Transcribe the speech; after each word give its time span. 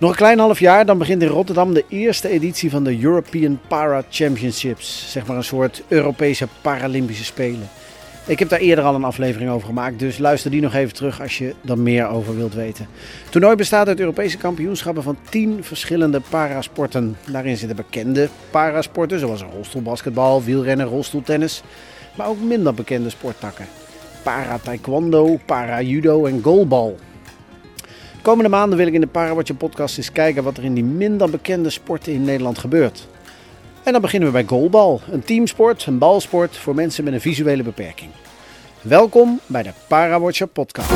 Nog 0.00 0.10
een 0.10 0.16
klein 0.16 0.38
half 0.38 0.60
jaar, 0.60 0.86
dan 0.86 0.98
begint 0.98 1.22
in 1.22 1.28
Rotterdam 1.28 1.74
de 1.74 1.84
eerste 1.88 2.28
editie 2.28 2.70
van 2.70 2.84
de 2.84 3.02
European 3.02 3.60
Para 3.68 4.02
Championships. 4.10 5.10
Zeg 5.10 5.26
maar 5.26 5.36
een 5.36 5.44
soort 5.44 5.82
Europese 5.88 6.48
Paralympische 6.62 7.24
Spelen. 7.24 7.68
Ik 8.26 8.38
heb 8.38 8.48
daar 8.48 8.58
eerder 8.58 8.84
al 8.84 8.94
een 8.94 9.04
aflevering 9.04 9.50
over 9.50 9.66
gemaakt, 9.66 9.98
dus 9.98 10.18
luister 10.18 10.50
die 10.50 10.60
nog 10.60 10.74
even 10.74 10.94
terug 10.94 11.20
als 11.20 11.38
je 11.38 11.54
er 11.68 11.78
meer 11.78 12.08
over 12.08 12.36
wilt 12.36 12.54
weten. 12.54 12.86
Het 13.22 13.32
toernooi 13.32 13.56
bestaat 13.56 13.88
uit 13.88 14.00
Europese 14.00 14.36
kampioenschappen 14.36 15.02
van 15.02 15.16
10 15.28 15.64
verschillende 15.64 16.20
parasporten. 16.28 17.16
Daarin 17.30 17.56
zitten 17.56 17.76
bekende 17.76 18.28
parasporten 18.50 19.18
zoals 19.18 19.44
rolstoelbasketbal, 19.54 20.42
wielrennen, 20.42 20.86
rolstoeltennis, 20.86 21.62
maar 22.16 22.28
ook 22.28 22.40
minder 22.40 22.74
bekende 22.74 23.10
sporttakken. 23.10 23.66
Para-taekwondo, 24.22 25.38
para-judo 25.46 26.24
en 26.24 26.42
goalbal. 26.42 26.98
Komende 28.22 28.50
maanden 28.50 28.78
wil 28.78 28.86
ik 28.86 28.92
in 28.92 29.00
de 29.00 29.06
Parawatcher 29.06 29.56
podcast 29.56 29.96
eens 29.96 30.12
kijken 30.12 30.42
wat 30.42 30.56
er 30.56 30.64
in 30.64 30.74
die 30.74 30.84
minder 30.84 31.30
bekende 31.30 31.70
sporten 31.70 32.12
in 32.12 32.24
Nederland 32.24 32.58
gebeurt. 32.58 33.08
En 33.82 33.92
dan 33.92 34.00
beginnen 34.00 34.28
we 34.28 34.34
bij 34.34 34.44
goalbal, 34.46 35.00
een 35.10 35.22
teamsport, 35.22 35.86
een 35.86 35.98
balsport 35.98 36.56
voor 36.56 36.74
mensen 36.74 37.04
met 37.04 37.12
een 37.12 37.20
visuele 37.20 37.62
beperking. 37.62 38.10
Welkom 38.80 39.40
bij 39.46 39.62
de 39.62 39.72
Parawatcher 39.88 40.46
podcast. 40.46 40.90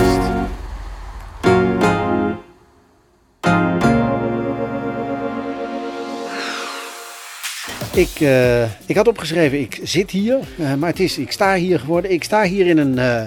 Ik, 7.95 8.21
eh, 8.21 8.63
ik 8.63 8.97
had 8.97 9.09
opgeschreven, 9.09 9.61
ik 9.61 9.81
zit 9.83 10.11
hier, 10.11 10.39
uh, 10.59 10.75
maar 10.75 10.89
het 10.89 11.01
is, 11.01 11.19
ik 11.19 11.33
sta 11.33 11.55
hier 11.55 11.81
geworden. 11.81 12.11
Ik 12.11 12.25
sta 12.25 12.43
hier 12.43 12.67
in 12.67 12.79
een, 12.79 12.97
uh, 12.97 13.23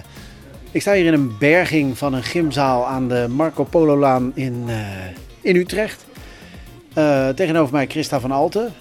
ik 0.75 0.81
sta 0.81 0.93
hier 0.93 1.05
in 1.05 1.13
een 1.13 1.37
berging 1.37 1.97
van 1.97 2.13
een 2.13 2.23
gymzaal 2.23 2.87
aan 2.87 3.07
de 3.07 3.27
Marco 3.29 3.63
Polo 3.63 3.97
Laan 3.97 4.31
in, 4.33 4.65
in 5.41 5.55
Utrecht. 5.55 6.05
tegenover 7.35 7.73
mij 7.73 7.87
Christa 7.87 8.19
van 8.19 8.31
Alten, 8.31 8.73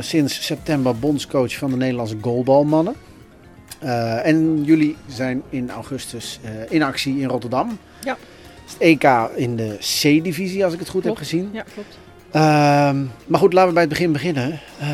sinds 0.00 0.46
september 0.46 0.98
bondscoach 0.98 1.56
van 1.56 1.70
de 1.70 1.76
Nederlandse 1.76 2.16
goalbalmannen. 2.20 2.94
en 4.22 4.64
jullie 4.64 4.96
zijn 5.06 5.42
in 5.48 5.70
augustus 5.70 6.40
in 6.68 6.82
actie 6.82 7.18
in 7.20 7.28
Rotterdam. 7.28 7.78
Ja. 8.04 8.16
Het 8.64 8.76
EK 8.78 9.04
in 9.34 9.56
de 9.56 9.76
C-divisie, 9.78 10.64
als 10.64 10.72
ik 10.72 10.78
het 10.78 10.88
goed 10.88 11.02
Klopt. 11.02 11.18
heb 11.18 11.28
gezien. 11.28 11.50
Ja, 11.52 11.64
klopt. 11.74 11.98
Ehm, 12.30 13.04
maar 13.26 13.40
goed, 13.40 13.52
laten 13.52 13.68
we 13.68 13.74
bij 13.74 13.82
het 13.82 13.92
begin 13.92 14.12
beginnen. 14.12 14.60
Eh, 14.78 14.88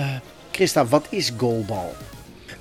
Christa, 0.50 0.86
wat 0.86 1.06
is 1.10 1.32
goalbal? 1.36 1.92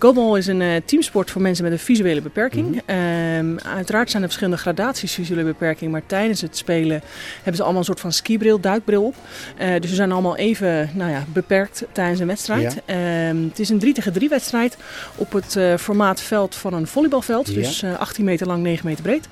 Goalball 0.03 0.37
is 0.37 0.47
een 0.47 0.61
eh, 0.61 0.81
teamsport 0.85 1.31
voor 1.31 1.41
mensen 1.41 1.63
met 1.63 1.73
een 1.73 1.79
visuele 1.79 2.21
beperking. 2.21 2.81
Ehm, 2.85 3.57
uiteraard 3.57 4.09
zijn 4.09 4.21
er 4.21 4.27
verschillende 4.27 4.61
gradaties 4.61 5.13
visuele 5.13 5.43
beperking, 5.43 5.91
maar 5.91 6.05
tijdens 6.05 6.41
het 6.41 6.57
spelen 6.57 7.01
hebben 7.35 7.55
ze 7.55 7.61
allemaal 7.61 7.79
een 7.79 7.85
soort 7.85 7.99
van 7.99 8.11
skibril, 8.11 8.59
duikbril 8.59 9.03
op. 9.03 9.15
Eh, 9.57 9.79
dus 9.79 9.89
ze 9.89 9.95
zijn 9.95 10.11
allemaal 10.11 10.37
even 10.37 10.89
nou 10.93 11.11
ja, 11.11 11.23
beperkt 11.33 11.85
tijdens 11.91 12.19
een 12.19 12.27
wedstrijd. 12.27 12.81
Ehm, 12.85 13.43
het 13.43 13.59
is 13.59 13.69
een 13.69 13.79
3 13.79 13.93
tegen 13.93 14.13
3 14.13 14.29
wedstrijd 14.29 14.77
op 15.15 15.31
het 15.31 15.55
eh, 15.55 15.75
formaat 15.75 16.21
veld 16.21 16.55
van 16.55 16.73
een 16.73 16.87
volleybalveld. 16.87 17.47
Ja. 17.47 17.53
Dus 17.53 17.81
eh, 17.81 17.99
18 17.99 18.25
meter 18.25 18.47
lang, 18.47 18.63
9 18.63 18.85
meter 18.85 19.03
breed. 19.03 19.27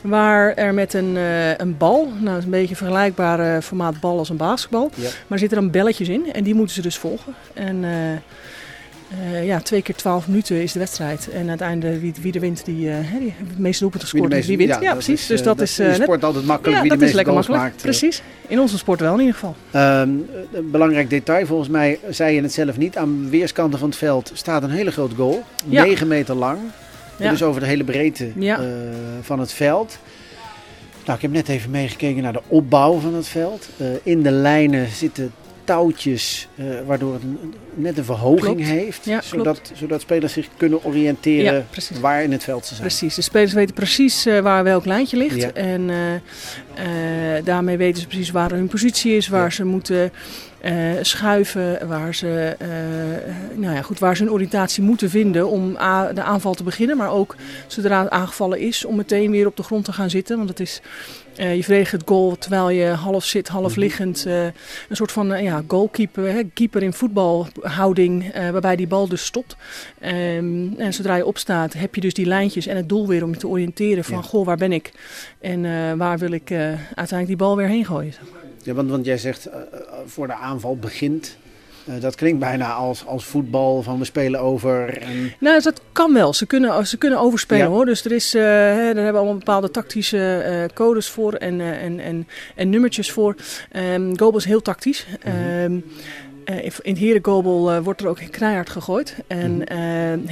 Waar 0.00 0.54
er 0.54 0.74
met 0.74 0.94
een, 0.94 1.16
een 1.56 1.76
bal, 1.76 2.12
nou 2.20 2.38
is 2.38 2.44
een 2.44 2.50
beetje 2.50 2.76
vergelijkbaar 2.76 3.54
eh, 3.54 3.62
formaat 3.62 4.00
bal 4.00 4.18
als 4.18 4.28
een 4.28 4.36
basketbal. 4.36 4.90
Ja. 4.94 5.02
Maar 5.02 5.12
er 5.28 5.38
zitten 5.38 5.58
dan 5.58 5.70
belletjes 5.70 6.08
in 6.08 6.32
en 6.32 6.44
die 6.44 6.54
moeten 6.54 6.74
ze 6.74 6.82
dus 6.82 6.96
volgen. 6.96 7.34
En 7.54 7.84
eh, 9.10 9.46
ja, 9.46 9.60
twee 9.60 9.82
keer 9.82 9.94
12 9.94 10.26
minuten 10.28 10.62
is 10.62 10.72
de 10.72 10.78
wedstrijd. 10.78 11.28
En 11.30 11.48
uiteindelijk 11.48 12.00
wie, 12.00 12.14
wie 12.20 12.32
er 12.32 12.40
wint, 12.40 12.64
die, 12.64 12.88
hè, 12.88 13.18
die 13.18 13.34
het 13.48 13.58
meeste 13.58 13.80
doelpunten 13.80 13.90
Wie 13.90 13.90
de 13.90 13.98
gescoord 14.00 14.32
meeste- 14.32 14.46
die 14.46 14.56
wint. 14.66 14.82
Ja, 14.82 14.92
precies. 14.92 15.20
is, 15.20 15.26
dus 15.26 15.38
eh, 15.40 15.44
dat, 15.46 15.60
is 15.60 15.78
in 15.78 15.88
de 15.88 15.94
sport 15.94 16.24
altijd 16.24 16.44
makkelijk 16.44 16.76
ja, 16.76 16.82
wie 16.82 16.90
de 16.90 16.96
dat 16.96 17.08
is 17.08 17.14
meeste 17.14 17.16
lekker 17.16 17.32
goals 17.32 17.46
makkelijk. 17.48 17.74
maakt. 17.74 17.98
Precies. 17.98 18.22
In 18.46 18.60
onze 18.60 18.78
sport 18.78 19.00
wel 19.00 19.12
in 19.14 19.18
ieder 19.18 19.34
geval. 19.34 19.54
Ehm, 19.70 20.08
een 20.52 20.70
belangrijk 20.70 21.10
detail, 21.10 21.46
volgens 21.46 21.68
mij 21.68 21.98
zei 22.10 22.34
je 22.34 22.42
het 22.42 22.52
zelf 22.52 22.76
niet. 22.76 22.96
Aan 22.96 23.30
weerskanten 23.30 23.78
van 23.78 23.88
het 23.88 23.98
veld 23.98 24.30
staat 24.34 24.62
een 24.62 24.70
hele 24.70 24.90
grote 24.90 25.14
goal. 25.14 25.42
Ja. 25.68 25.84
9 25.84 26.08
meter 26.08 26.34
lang. 26.34 26.58
Dus 27.18 27.42
over 27.42 27.60
de 27.60 27.66
hele 27.66 27.84
breedte 27.84 28.30
van 29.20 29.38
het 29.38 29.52
veld. 29.52 29.98
Nou, 31.04 31.16
ik 31.16 31.22
heb 31.22 31.32
net 31.32 31.48
even 31.48 31.70
meegekeken 31.70 32.22
naar 32.22 32.32
de 32.32 32.42
opbouw 32.46 32.98
van 32.98 33.14
het 33.14 33.28
veld. 33.28 33.68
In 34.02 34.22
de 34.22 34.30
lijnen 34.30 34.88
zitten 34.88 35.32
touwtjes, 35.64 36.48
eh, 36.54 36.64
waardoor 36.86 37.12
het 37.12 37.22
een- 37.22 37.54
net 37.74 37.98
een 37.98 38.04
verhoging 38.04 38.40
Klopt. 38.56 38.60
heeft. 38.70 39.04
Ja, 39.04 39.20
zodat, 39.20 39.72
zodat 39.74 40.00
spelers 40.00 40.32
zich 40.32 40.48
kunnen 40.56 40.84
oriënteren 40.84 41.66
Ja, 41.72 42.00
waar 42.00 42.22
in 42.22 42.32
het 42.32 42.44
veld 42.44 42.66
ze 42.66 42.74
zijn. 42.74 42.88
Precies, 42.88 43.14
de 43.14 43.22
spelers 43.22 43.52
weten 43.52 43.74
precies 43.74 44.26
eh, 44.26 44.38
waar 44.40 44.64
welk 44.64 44.84
lijntje 44.84 45.16
ligt. 45.16 45.36
Ja. 45.36 45.52
En 45.52 45.90
eh, 45.90 46.84
daarmee 47.44 47.76
weten 47.76 48.00
ze 48.00 48.06
precies 48.06 48.30
waar 48.30 48.50
hun 48.50 48.66
positie 48.68 49.16
is, 49.16 49.28
waar 49.28 49.52
ze 49.52 49.64
moeten 49.64 50.12
schuiven, 51.02 51.88
waar 51.88 52.14
ze, 52.14 52.56
eh, 52.58 52.68
nou 53.54 53.74
ja, 53.74 53.82
goed, 53.82 53.98
waar 53.98 54.16
ze 54.16 54.22
hun 54.22 54.32
oriëntatie 54.32 54.82
moeten 54.82 55.10
vinden 55.10 55.48
om 55.48 55.76
a- 55.76 56.12
de 56.12 56.22
aanval 56.22 56.54
te 56.54 56.62
beginnen. 56.62 56.96
Maar 56.96 57.10
ook 57.10 57.36
zodra 57.66 58.02
het 58.02 58.10
aangevallen 58.10 58.58
is, 58.60 58.84
om 58.84 58.96
meteen 58.96 59.30
weer 59.30 59.46
op 59.46 59.56
de 59.56 59.62
grond 59.62 59.84
te 59.84 59.92
gaan 59.92 60.10
zitten. 60.10 60.36
Want 60.36 60.48
het 60.48 60.60
is, 60.60 60.80
eh, 61.36 61.56
je 61.56 61.62
verdedigt 61.64 61.92
het 61.92 62.02
goal 62.06 62.36
terwijl 62.38 62.70
je 62.70 62.84
half 62.86 63.24
zit, 63.24 63.48
half 63.48 63.70
Mhm. 63.70 63.80
liggend. 63.80 64.26
eh, 64.26 64.44
een 64.44 64.52
soort 64.96 65.12
van 65.12 65.32
eh, 65.32 65.42
ja, 65.42 65.62
goalkeeper, 65.68 66.32
hè, 66.32 66.42
keeper 66.54 66.82
in 66.82 66.92
voetbalhouding, 66.92 68.30
eh, 68.32 68.50
waarbij 68.50 68.76
die 68.76 68.86
bal 68.86 69.08
dus 69.08 69.24
stopt. 69.24 69.56
Ehm, 70.00 70.72
en 70.78 70.92
zodra 70.94 71.14
je 71.16 71.26
opstaat, 71.26 71.72
heb 71.72 71.94
je 71.94 72.00
dus 72.00 72.14
die 72.14 72.26
lijntjes 72.26 72.66
en 72.66 72.76
het 72.76 72.88
doel 72.88 73.06
weer 73.08 73.24
om 73.24 73.30
je 73.30 73.36
te 73.36 73.48
oriënteren 73.48 74.04
van, 74.04 74.16
Ja. 74.16 74.22
goh, 74.22 74.46
waar 74.46 74.56
ben 74.56 74.72
ik? 74.72 74.92
En 75.40 75.64
eh, 75.64 75.92
waar 75.92 76.18
wil 76.18 76.30
ik 76.32 76.50
eh, 76.50 76.58
uiteindelijk 76.94 77.26
die 77.26 77.36
bal 77.36 77.56
weer 77.56 77.68
heen 77.68 77.84
gooien? 77.84 78.12
Ja, 78.64 78.72
want, 78.74 78.90
want 78.90 79.04
jij 79.04 79.18
zegt 79.18 79.46
eh, 79.46 79.60
eh, 79.60 79.62
voor 80.06 80.26
de 80.26 80.34
aanval 80.34 80.76
begint. 80.76 81.36
Eh, 81.86 82.00
dat 82.00 82.14
klinkt 82.14 82.38
bijna 82.38 82.72
als, 82.72 83.06
als 83.06 83.24
voetbal 83.24 83.82
van 83.82 83.98
we 83.98 84.04
spelen 84.04 84.40
over. 84.40 84.98
En, 84.98 85.32
Nou, 85.40 85.62
dat 85.62 85.80
kan 85.92 86.12
wel. 86.12 86.32
Ze 86.34 86.46
kunnen, 86.46 86.86
ze 86.86 86.98
kunnen 86.98 87.18
overspelen 87.18 87.64
Ja. 87.64 87.70
hoor. 87.70 87.84
Dus 87.84 88.04
er 88.04 88.12
is, 88.12 88.32
hè, 88.32 88.40
daar 88.40 88.84
hebben 88.84 89.12
we 89.12 89.18
allemaal 89.18 89.36
bepaalde 89.38 89.70
tactische 89.70 90.70
codes 90.74 91.08
voor 91.08 91.32
en, 91.32 91.60
en, 91.60 92.00
en, 92.00 92.28
en 92.54 92.70
nummertjes 92.70 93.10
voor. 93.10 93.34
Ehm 93.70 94.16
Goalball 94.16 94.40
is 94.40 94.44
heel 94.44 94.62
tactisch. 94.62 95.06
Mhm. 95.24 95.36
Ehm, 95.36 95.74
eh, 95.74 95.80
in 96.44 96.62
in 96.82 96.92
het 96.92 96.98
herengoalbal 96.98 97.72
eh, 97.72 97.78
wordt 97.78 98.00
er 98.00 98.08
ook 98.08 98.18
knijhard 98.30 98.70
gegooid. 98.70 99.16
En 99.26 99.66
eh, 99.66 99.78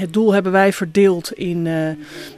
het 0.01 0.13
doel 0.13 0.33
hebben 0.33 0.53
wij 0.53 0.73
verdeeld 0.73 1.33
in, 1.33 1.63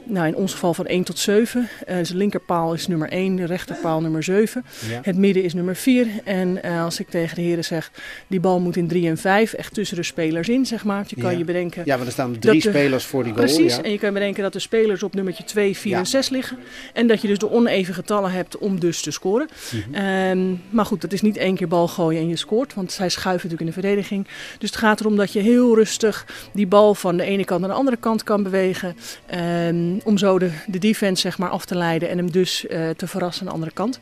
nou, 0.05 0.27
in 0.27 0.35
ons 0.35 0.51
geval 0.53 0.73
van 0.73 0.85
1 0.85 1.03
tot 1.03 1.19
7. 1.19 1.69
Eh, 1.85 1.97
dus 1.97 2.09
de 2.09 2.15
linkerpaal 2.17 2.73
is 2.73 2.87
nummer 2.87 3.09
1, 3.09 3.35
de 3.35 3.45
rechterpaal 3.45 4.01
nummer 4.01 4.23
7. 4.23 4.65
ja. 4.89 4.99
Het 5.01 5.17
midden 5.17 5.43
is 5.43 5.53
nummer 5.53 5.75
4. 5.75 6.07
En 6.23 6.61
als 6.61 6.99
ik 6.99 7.09
tegen 7.09 7.35
de 7.35 7.41
heren 7.41 7.63
zeg, 7.63 7.91
die 8.27 8.39
bal 8.39 8.59
moet 8.59 8.75
in 8.75 8.87
3 8.87 9.07
en 9.07 9.17
5, 9.17 9.53
echt 9.53 9.73
tussen 9.73 9.97
de 9.97 10.03
spelers 10.03 10.49
in, 10.49 10.65
zeg 10.65 10.83
maar. 10.83 11.03
Je 11.07 11.15
kan 11.21 11.31
Ja. 11.31 11.37
je 11.37 11.43
bedenken. 11.43 11.81
ja, 11.85 11.93
want 11.95 12.05
er 12.07 12.13
staan 12.13 12.39
drie 12.39 12.61
de- 12.61 12.69
spelers 12.69 13.05
voor 13.05 13.23
die 13.23 13.33
goal. 13.33 13.45
Precies, 13.45 13.75
ja. 13.75 13.81
en 13.83 13.91
je 13.91 13.99
kan 13.99 14.13
bedenken 14.13 14.43
dat 14.43 14.53
de 14.53 14.59
spelers 14.59 15.03
op 15.03 15.13
nummertje 15.15 15.43
2, 15.43 15.77
4 15.77 15.91
Ja. 15.91 15.97
en 15.99 16.05
6 16.05 16.29
liggen. 16.29 16.57
En 16.93 17.07
dat 17.07 17.21
je 17.21 17.27
dus 17.27 17.37
de 17.37 17.51
oneven 17.51 17.93
getallen 17.93 18.31
hebt 18.31 18.57
om 18.57 18.79
dus 18.79 19.01
te 19.01 19.11
scoren. 19.11 19.47
Ehm, 19.91 20.53
maar 20.69 20.85
goed, 20.85 21.01
dat 21.01 21.13
is 21.13 21.21
niet 21.21 21.37
één 21.37 21.55
keer 21.55 21.67
bal 21.67 21.87
gooien 21.87 22.21
en 22.21 22.27
je 22.27 22.35
scoort, 22.35 22.73
want 22.73 22.91
zij 22.91 23.09
schuiven 23.09 23.49
natuurlijk 23.49 23.61
in 23.65 23.71
de 23.71 23.81
verdediging. 23.81 24.27
Dus 24.57 24.69
het 24.69 24.79
gaat 24.79 24.99
erom 24.99 25.15
dat 25.15 25.33
je 25.33 25.39
heel 25.39 25.75
rustig 25.75 26.25
die 26.53 26.67
bal 26.67 26.95
van 26.95 27.17
de 27.17 27.23
ene 27.23 27.45
kant 27.45 27.59
naar 27.59 27.69
de 27.69 27.75
andere 27.75 27.97
kant 27.97 28.23
kan 28.23 28.43
bewegen. 28.43 28.95
ehm, 29.25 29.99
om 30.03 30.17
zo 30.17 30.39
de, 30.39 30.51
de 30.67 30.77
defense 30.79 31.21
zeg 31.21 31.37
maar 31.37 31.49
af 31.49 31.65
te 31.65 31.75
leiden 31.75 32.09
en 32.09 32.17
hem 32.17 32.31
dus 32.31 32.67
eh, 32.67 32.89
te 32.89 33.07
verrassen 33.07 33.41
aan 33.41 33.47
de 33.47 33.53
andere 33.53 33.71
kant. 33.71 33.99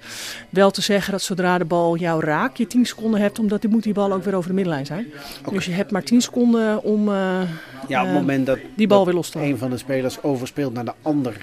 Wel 0.50 0.72
te 0.72 0.82
zeggen 0.82 1.12
dat 1.12 1.22
zodra 1.22 1.58
de 1.58 1.66
bal 1.66 1.98
jou 1.98 2.24
raakt, 2.26 2.58
je 2.58 2.68
10 2.68 2.86
seconden 2.86 3.22
hebt, 3.22 3.40
omdat 3.40 3.62
die 3.62 3.70
moet 3.70 3.84
die 3.84 3.94
bal 3.94 4.14
ook 4.14 4.24
weer 4.24 4.36
over 4.36 4.50
de 4.50 4.56
middenlijn 4.56 4.86
zijn. 4.86 5.08
Dus 5.52 5.66
je 5.66 5.72
hebt 5.72 5.92
maar 5.92 6.04
10 6.04 6.22
seconden 6.22 6.84
om 6.84 7.10
eh, 7.10 7.42
ja, 7.88 8.00
op 8.02 8.08
het 8.08 8.08
eh, 8.08 8.14
moment 8.14 8.46
dat, 8.46 8.60
die 8.76 8.88
bal 8.88 8.98
dat 8.98 9.08
weer 9.08 9.16
los 9.16 9.30
te 9.30 9.40
een 9.40 9.58
van 9.58 9.70
de 9.70 9.78
spelers 9.78 10.24
overspeelt 10.24 10.74
naar 10.74 10.86
de 10.86 10.94
ander, 11.02 11.38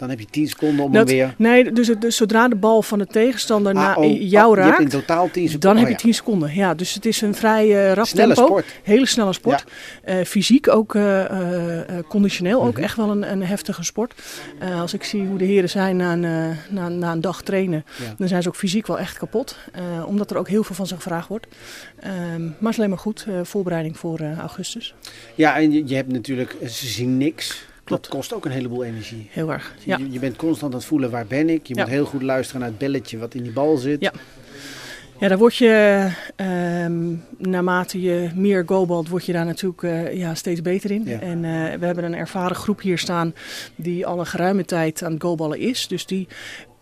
dan 0.00 0.08
heb 0.10 0.18
je 0.20 0.26
10 0.30 0.48
seconden 0.48 0.84
om 0.84 0.92
Dat- 0.92 1.08
hem 1.08 1.16
weer. 1.16 1.34
Nee, 1.38 1.72
dus, 1.72 1.90
dus 1.98 2.16
zodra 2.16 2.48
de 2.48 2.54
bal 2.56 2.82
van 2.82 2.98
de 2.98 3.06
tegenstander 3.06 3.74
Ah, 3.74 3.78
naar 3.82 3.96
oh, 3.96 4.04
jou 4.30 4.50
oh, 4.50 4.56
Je 4.56 4.62
hebt 4.62 4.78
in 4.78 4.84
raakt, 4.84 4.90
totaal 4.90 5.30
10 5.30 5.32
seconden. 5.48 5.60
dan 5.60 5.70
heb 5.76 5.82
oh 5.84 5.88
je 5.90 5.96
ja. 5.96 6.02
10 6.02 6.14
seconden. 6.14 6.54
Ja, 6.54 6.74
dus 6.74 6.94
het 6.94 7.06
is 7.06 7.20
een 7.20 7.34
vrij 7.34 7.64
eh, 7.88 7.92
rap 7.92 8.06
Snelle 8.06 8.34
tempo. 8.34 8.50
sport. 8.50 8.64
Hele 8.82 9.06
snelle 9.06 9.32
sport. 9.32 9.64
Eh, 10.04 10.16
fysiek 10.24 10.68
ook, 10.68 10.94
eh, 10.94 11.24
conditioneel 12.08 12.62
ook 12.62 12.72
Mhm. 12.74 12.82
echt 12.82 12.96
wel 12.96 13.10
een, 13.10 13.30
een 13.30 13.42
heftige 13.42 13.82
sport. 13.84 14.14
Als 14.80 14.94
ik 14.94 15.04
zie 15.04 15.22
hoe 15.26 15.38
de 15.38 15.44
heren 15.44 15.68
zijn 15.68 15.96
na 15.96 16.12
een, 16.12 16.56
na, 16.70 16.88
na 16.88 17.12
een 17.12 17.20
dag 17.20 17.42
trainen, 17.42 17.84
Ja. 17.98 18.14
dan 18.18 18.28
zijn 18.28 18.42
ze 18.42 18.48
ook 18.48 18.56
fysiek 18.56 18.86
wel 18.86 18.98
echt 18.98 19.18
kapot. 19.18 19.58
Omdat 20.06 20.30
er 20.30 20.36
ook 20.36 20.48
heel 20.48 20.62
veel 20.64 20.74
van 20.74 20.86
ze 20.86 20.94
gevraagd 20.94 21.28
wordt. 21.28 21.46
Ehm, 22.00 22.12
maar 22.42 22.52
het 22.58 22.68
is 22.70 22.76
alleen 22.76 22.88
maar 22.90 22.98
goed, 22.98 23.26
voorbereiding 23.42 23.98
voor 23.98 24.20
augustus. 24.38 24.94
Ja, 25.34 25.56
en 25.56 25.72
je, 25.72 25.82
je 25.86 25.94
hebt 25.94 26.12
natuurlijk, 26.12 26.56
ze 26.68 26.86
zien 26.86 27.16
niks. 27.18 27.68
Klopt. 27.90 28.02
Dat 28.04 28.12
kost 28.14 28.34
ook 28.34 28.44
een 28.44 28.50
heleboel 28.50 28.84
energie. 28.84 29.28
Heel 29.30 29.52
erg. 29.52 29.74
Ja. 29.84 29.96
Je, 29.96 30.10
je 30.10 30.18
bent 30.18 30.36
constant 30.36 30.72
aan 30.72 30.78
het 30.78 30.88
voelen 30.88 31.10
waar 31.10 31.26
ben 31.26 31.48
ik. 31.48 31.66
Je 31.66 31.74
Ja. 31.74 31.80
moet 31.82 31.90
heel 31.90 32.04
goed 32.04 32.22
luisteren 32.22 32.60
naar 32.60 32.70
het 32.70 32.78
belletje 32.78 33.18
wat 33.18 33.34
in 33.34 33.42
die 33.42 33.52
bal 33.52 33.76
zit. 33.76 34.00
Ja. 34.00 34.12
Ja, 35.18 35.28
daar 35.28 35.38
word 35.38 35.56
je, 35.56 36.08
ehm, 36.36 37.14
naarmate 37.38 38.00
je 38.00 38.30
meer 38.34 38.62
goalbalt, 38.66 39.08
word 39.08 39.26
je 39.26 39.32
daar 39.32 39.44
natuurlijk 39.44 39.82
eh, 39.82 40.16
ja, 40.16 40.34
steeds 40.34 40.62
beter 40.62 40.90
in. 40.90 41.02
Ja. 41.04 41.20
En 41.20 41.44
eh, 41.44 41.78
we 41.78 41.86
hebben 41.86 42.04
een 42.04 42.14
ervaren 42.14 42.56
groep 42.56 42.80
hier 42.80 42.98
staan 42.98 43.34
die 43.74 44.06
al 44.06 44.18
een 44.18 44.26
geruime 44.26 44.64
tijd 44.64 45.02
aan 45.02 45.12
het 45.12 45.22
goalballen 45.22 45.58
is. 45.58 45.88
Dus 45.88 46.06
die 46.06 46.28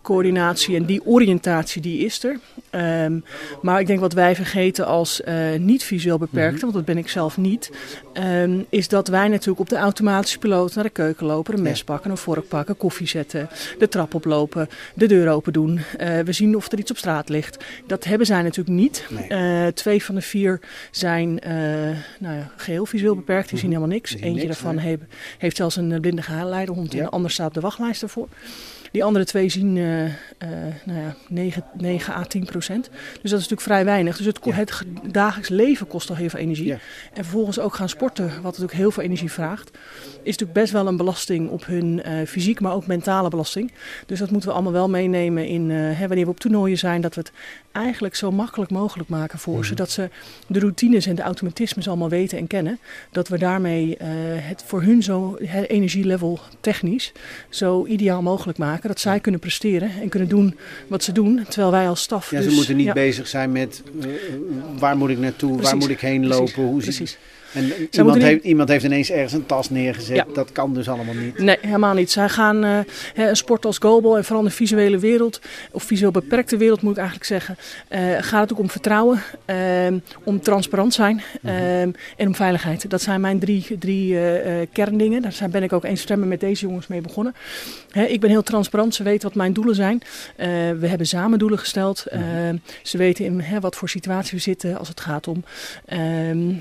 coördinatie 0.01 0.75
en 0.75 0.85
die 0.85 1.05
oriëntatie 1.05 1.81
die 1.81 2.05
is 2.05 2.23
er. 2.23 2.39
Um, 3.05 3.23
maar 3.61 3.79
ik 3.79 3.87
denk 3.87 3.99
wat 3.99 4.13
wij 4.13 4.35
vergeten 4.35 4.85
als 4.85 5.21
uh, 5.27 5.35
niet 5.57 5.83
visueel 5.83 6.17
beperkte, 6.17 6.55
mm 6.55 6.57
want 6.59 6.73
dat 6.73 6.85
ben 6.85 6.97
ik 6.97 7.09
zelf 7.09 7.37
niet, 7.37 7.71
um, 8.13 8.65
is 8.69 8.87
dat 8.87 9.07
wij 9.07 9.27
natuurlijk 9.27 9.59
op 9.59 9.69
de 9.69 9.77
automatische 9.77 10.39
piloot 10.39 10.75
naar 10.75 10.83
de 10.83 10.89
keuken 10.89 11.25
lopen, 11.25 11.53
een 11.53 11.61
mes 11.61 11.83
pakken, 11.83 12.11
een 12.11 12.17
vork 12.17 12.47
pakken, 12.47 12.77
koffie 12.77 13.07
zetten, 13.07 13.49
de 13.79 13.87
trap 13.87 14.13
oplopen, 14.13 14.69
de 14.93 15.07
deur 15.07 15.29
open 15.29 15.53
doen. 15.53 15.79
Uh, 15.99 16.19
we 16.19 16.31
zien 16.31 16.55
of 16.55 16.71
er 16.71 16.79
iets 16.79 16.91
op 16.91 16.97
straat 16.97 17.29
ligt. 17.29 17.63
Dat 17.87 18.03
hebben 18.03 18.27
zij 18.27 18.41
natuurlijk 18.41 18.77
niet. 18.77 19.05
Nee. 19.09 19.65
Uh, 19.65 19.67
twee 19.67 20.03
van 20.03 20.15
de 20.15 20.21
vier 20.21 20.59
zijn 20.91 21.39
nou 22.19 22.35
ja, 22.35 22.51
geheel 22.55 22.85
visueel 22.85 23.15
beperkt, 23.15 23.49
die 23.49 23.59
zien 23.59 23.69
helemaal 23.69 23.89
niks. 23.89 24.13
Eentje 24.13 24.29
niks, 24.29 24.45
daarvan 24.45 24.75
nee. 24.75 24.85
heeft, 24.85 25.01
heeft 25.37 25.55
zelfs 25.55 25.75
een 25.75 26.01
blinde 26.01 26.21
geleiderhond 26.21 26.91
ja. 26.91 26.97
en 26.97 27.05
de 27.05 27.11
ander 27.11 27.31
staat 27.31 27.47
op 27.47 27.53
de 27.53 27.59
wachtlijst 27.59 28.01
ervoor. 28.01 28.27
Die 28.91 29.03
andere 29.03 29.25
twee 29.25 29.49
zien 29.49 29.75
uh, 29.75 30.05
uh, 30.05 30.11
nou 30.83 30.99
ja, 30.99 31.15
9, 31.27 31.63
9 31.77 32.13
à 32.13 32.23
10 32.23 32.45
procent. 32.45 32.89
Dus 32.89 32.99
dat 33.11 33.23
is 33.23 33.31
natuurlijk 33.31 33.61
vrij 33.61 33.85
weinig. 33.85 34.17
Dus 34.17 34.25
het, 34.25 34.39
ja. 34.43 34.53
het 34.53 34.83
dagelijks 35.11 35.49
leven 35.49 35.87
kost 35.87 36.09
al 36.09 36.15
heel 36.15 36.29
veel 36.29 36.39
energie. 36.39 36.65
Ja. 36.65 36.77
En 37.13 37.23
vervolgens 37.23 37.59
ook 37.59 37.75
gaan 37.75 37.89
sporten, 37.89 38.27
wat 38.27 38.43
natuurlijk 38.43 38.73
heel 38.73 38.91
veel 38.91 39.03
energie 39.03 39.31
vraagt. 39.31 39.71
Is 40.23 40.37
natuurlijk 40.37 40.53
best 40.53 40.71
wel 40.71 40.87
een 40.87 40.97
belasting 40.97 41.49
op 41.49 41.65
hun 41.65 42.01
uh, 42.05 42.27
fysiek, 42.27 42.59
maar 42.59 42.73
ook 42.73 42.87
mentale 42.87 43.29
belasting. 43.29 43.71
Dus 44.05 44.19
dat 44.19 44.31
moeten 44.31 44.49
we 44.49 44.55
allemaal 44.55 44.73
wel 44.73 44.89
meenemen 44.89 45.47
in 45.47 45.69
hè, 45.69 46.07
wanneer 46.07 46.25
we 46.25 46.31
op 46.31 46.39
toernooien 46.39 46.77
zijn. 46.77 47.01
Dat 47.01 47.15
we 47.15 47.21
het 47.21 47.31
eigenlijk 47.71 48.15
zo 48.15 48.31
makkelijk 48.31 48.71
mogelijk 48.71 49.09
maken 49.09 49.39
voor 49.39 49.55
mm. 49.55 49.63
ze. 49.63 49.75
Dat 49.75 49.91
ze 49.91 50.09
de 50.47 50.59
routines 50.59 51.05
en 51.05 51.15
de 51.15 51.21
automatismes 51.21 51.87
allemaal 51.87 52.09
weten 52.09 52.37
en 52.37 52.47
kennen. 52.47 52.79
Dat 53.11 53.27
we 53.27 53.37
daarmee 53.37 53.97
het 54.37 54.63
voor 54.65 54.81
hun 54.81 55.03
zo 55.03 55.35
energielevel 55.67 56.39
technisch 56.59 57.11
zo 57.49 57.85
ideaal 57.85 58.21
mogelijk 58.21 58.57
maken 58.57 58.78
dat 58.87 58.99
zij 58.99 59.19
kunnen 59.19 59.39
presteren 59.39 59.91
en 60.01 60.09
kunnen 60.09 60.29
doen 60.29 60.57
wat 60.87 61.03
ze 61.03 61.11
doen, 61.11 61.45
terwijl 61.49 61.71
wij 61.71 61.87
als 61.87 62.01
staf. 62.01 62.31
Ja, 62.31 62.37
dus, 62.37 62.49
ze 62.49 62.55
moeten 62.55 62.75
niet 62.75 62.85
ja. 62.85 62.93
bezig 62.93 63.27
zijn 63.27 63.51
met 63.51 63.83
uh, 64.05 64.05
waar 64.77 64.97
moet 64.97 65.09
ik 65.09 65.17
naartoe, 65.17 65.49
Precies. 65.51 65.69
waar 65.69 65.79
moet 65.79 65.89
ik 65.89 65.99
heen 65.99 66.27
lopen, 66.27 66.45
Precies. 66.45 66.63
hoe 66.63 66.81
Precies. 66.81 67.17
En 67.53 67.71
iemand 67.91 68.21
heeft, 68.21 68.43
iemand 68.43 68.69
heeft 68.69 68.83
ineens 68.83 69.11
ergens 69.11 69.33
een 69.33 69.45
tas 69.45 69.69
neergezet. 69.69 70.15
Ja. 70.15 70.25
Dat 70.33 70.51
kan 70.51 70.73
dus 70.73 70.89
allemaal 70.89 71.13
niet. 71.13 71.37
Nee, 71.37 71.57
helemaal 71.61 71.93
niet. 71.93 72.11
Zij 72.11 72.29
gaan 72.29 72.65
uh, 72.65 72.79
een 73.15 73.35
sport 73.35 73.65
als 73.65 73.77
goalball 73.77 74.15
en 74.15 74.23
vooral 74.23 74.43
in 74.43 74.49
de 74.49 74.55
visuele 74.55 74.99
wereld, 74.99 75.41
of 75.71 75.83
visueel 75.83 76.11
beperkte 76.11 76.57
wereld 76.57 76.81
moet 76.81 76.91
ik 76.91 76.97
eigenlijk 76.97 77.27
zeggen, 77.27 77.57
uh, 77.89 77.99
gaat 78.19 78.41
het 78.41 78.51
ook 78.51 78.59
om 78.59 78.69
vertrouwen, 78.69 79.21
uh, 79.45 79.55
om 80.23 80.41
transparant 80.41 80.93
zijn 80.93 81.21
mm 81.41 81.49
-hmm. 81.49 81.95
en 82.17 82.27
om 82.27 82.35
veiligheid. 82.35 82.89
Dat 82.89 83.01
zijn 83.01 83.21
mijn 83.21 83.39
drie, 83.39 83.77
drie 83.79 84.17
kerndingen. 84.71 85.21
Daar 85.21 85.49
ben 85.51 85.63
ik 85.63 85.73
ook 85.73 85.83
eens 85.83 86.01
stemmen 86.01 86.27
met 86.27 86.39
deze 86.39 86.65
jongens 86.65 86.87
mee 86.87 87.01
begonnen. 87.01 87.35
He, 87.91 88.03
ik 88.03 88.19
ben 88.19 88.29
heel 88.29 88.43
transparant. 88.43 88.95
Ze 88.95 89.03
weten 89.03 89.27
wat 89.27 89.37
mijn 89.37 89.53
doelen 89.53 89.75
zijn. 89.75 90.01
we 90.79 90.87
hebben 90.87 91.07
samen 91.07 91.39
doelen 91.39 91.59
gesteld. 91.59 92.05
Mm 92.11 92.21
-hmm. 92.21 92.61
ze 92.83 92.97
weten 92.97 93.25
in 93.25 93.39
he, 93.39 93.59
wat 93.59 93.75
voor 93.75 93.89
situatie 93.89 94.37
we 94.37 94.43
zitten 94.43 94.77
als 94.77 94.87
het 94.87 94.99
gaat 94.99 95.27
om 95.27 95.43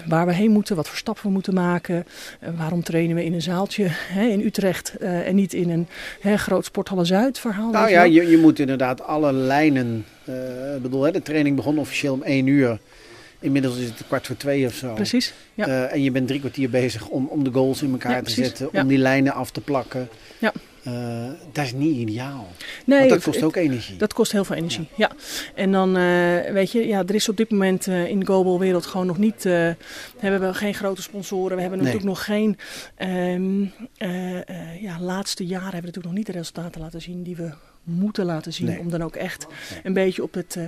waar 0.07 0.27
we 0.27 0.33
heen 0.33 0.51
moeten 0.51 0.77
wat 0.79 0.89
voor 0.89 0.97
stappen 0.97 1.25
we 1.25 1.31
moeten 1.31 1.55
maken. 1.55 2.07
Uh, 2.43 2.49
waarom 2.57 2.83
trainen 2.83 3.17
we 3.17 3.25
in 3.25 3.33
een 3.33 3.43
zaaltje 3.43 3.87
hè, 4.17 4.27
in 4.27 4.41
Utrecht 4.41 4.95
uh, 5.01 5.27
en 5.27 5.35
niet 5.35 5.53
in 5.55 5.71
een 5.71 5.87
hè, 6.21 6.37
groot 6.37 6.65
Sporthalle 6.65 7.05
Zuid 7.05 7.39
verhaal? 7.39 7.71
Nou 7.71 7.91
ja, 7.91 8.03
je, 8.03 8.31
je, 8.31 8.39
moet 8.39 8.59
inderdaad 8.59 9.03
alle 9.03 9.33
lijnen. 9.33 10.05
Uh, 10.29 10.35
bedoel, 10.83 11.03
hè, 11.03 11.11
de 11.11 11.23
training 11.23 11.57
begon 11.57 11.79
officieel 11.79 12.13
om 12.13 12.23
één 12.23 12.47
uur. 12.47 12.79
Inmiddels 13.41 13.77
is 13.77 13.89
het 13.89 14.03
kwart 14.07 14.27
voor 14.27 14.37
twee 14.37 14.67
of 14.67 14.75
zo. 14.75 14.95
Precies. 14.95 15.35
Ja. 15.55 15.69
Uh, 15.69 15.93
en 15.93 16.03
je 16.03 16.11
bent 16.11 16.27
drie 16.27 16.41
kwartier 16.41 16.71
bezig 16.71 17.09
om, 17.09 17.27
om 17.27 17.45
de 17.45 17.51
goals 17.53 17.83
in 17.83 17.91
elkaar 17.91 18.11
ja, 18.11 18.17
te 18.17 18.23
precies. 18.23 18.45
zetten, 18.45 18.69
Ja. 18.73 18.83
om 18.83 18.89
die 18.89 18.99
lijnen 18.99 19.33
af 19.33 19.51
te 19.51 19.61
plakken. 19.61 20.09
Ja. 20.39 20.53
Uh, 20.89 21.31
dat 21.53 21.65
is 21.65 21.73
niet 21.73 21.97
ideaal. 21.97 22.47
Nee, 22.85 22.99
Want 22.99 23.11
dat 23.11 23.23
kost 23.23 23.35
het- 23.37 23.45
ook 23.45 23.57
energie. 23.57 23.97
Dat 23.97 24.13
kost 24.13 24.33
heel 24.33 24.45
veel 24.45 24.57
energie, 24.57 24.89
ja. 24.97 25.11
En 25.55 25.73
dan, 25.73 25.97
eh, 25.97 26.53
weet 26.53 26.73
je, 26.73 26.87
ja, 26.87 27.03
er 27.07 27.15
is 27.15 27.29
op 27.29 27.37
dit 27.37 27.51
moment 27.51 27.87
eh, 27.87 28.07
in 28.09 28.19
de 28.21 28.25
global-wereld 28.27 28.87
gewoon 28.87 29.07
nog 29.07 29.19
niet... 29.19 29.47
eh, 29.47 29.71
hebben 30.19 30.41
we 30.41 30.55
geen 30.55 30.75
grote 30.75 31.03
sponsoren. 31.03 31.55
We 31.57 31.61
hebben 31.63 31.79
Nee. 31.83 31.87
natuurlijk 31.93 32.17
nog 32.17 32.25
geen... 32.25 32.59
ehm, 32.95 33.65
eh, 33.97 34.49
eh, 34.49 34.83
ja, 34.83 35.01
laatste 35.01 35.47
jaren 35.47 35.63
hebben 35.73 35.81
we 35.81 35.87
natuurlijk 35.87 36.07
nog 36.07 36.15
niet 36.15 36.27
de 36.27 36.33
resultaten 36.33 36.81
laten 36.81 37.03
zien 37.03 37.23
die 37.23 37.37
we 37.37 37.51
moeten 37.83 38.25
laten 38.25 38.53
zien. 38.53 38.67
Nee. 38.67 38.79
Om 38.79 38.91
dan 38.91 39.03
ook 39.03 39.17
echt 39.17 39.47
een 39.83 39.93
beetje 39.93 40.23
op 40.23 40.35
het, 40.35 40.59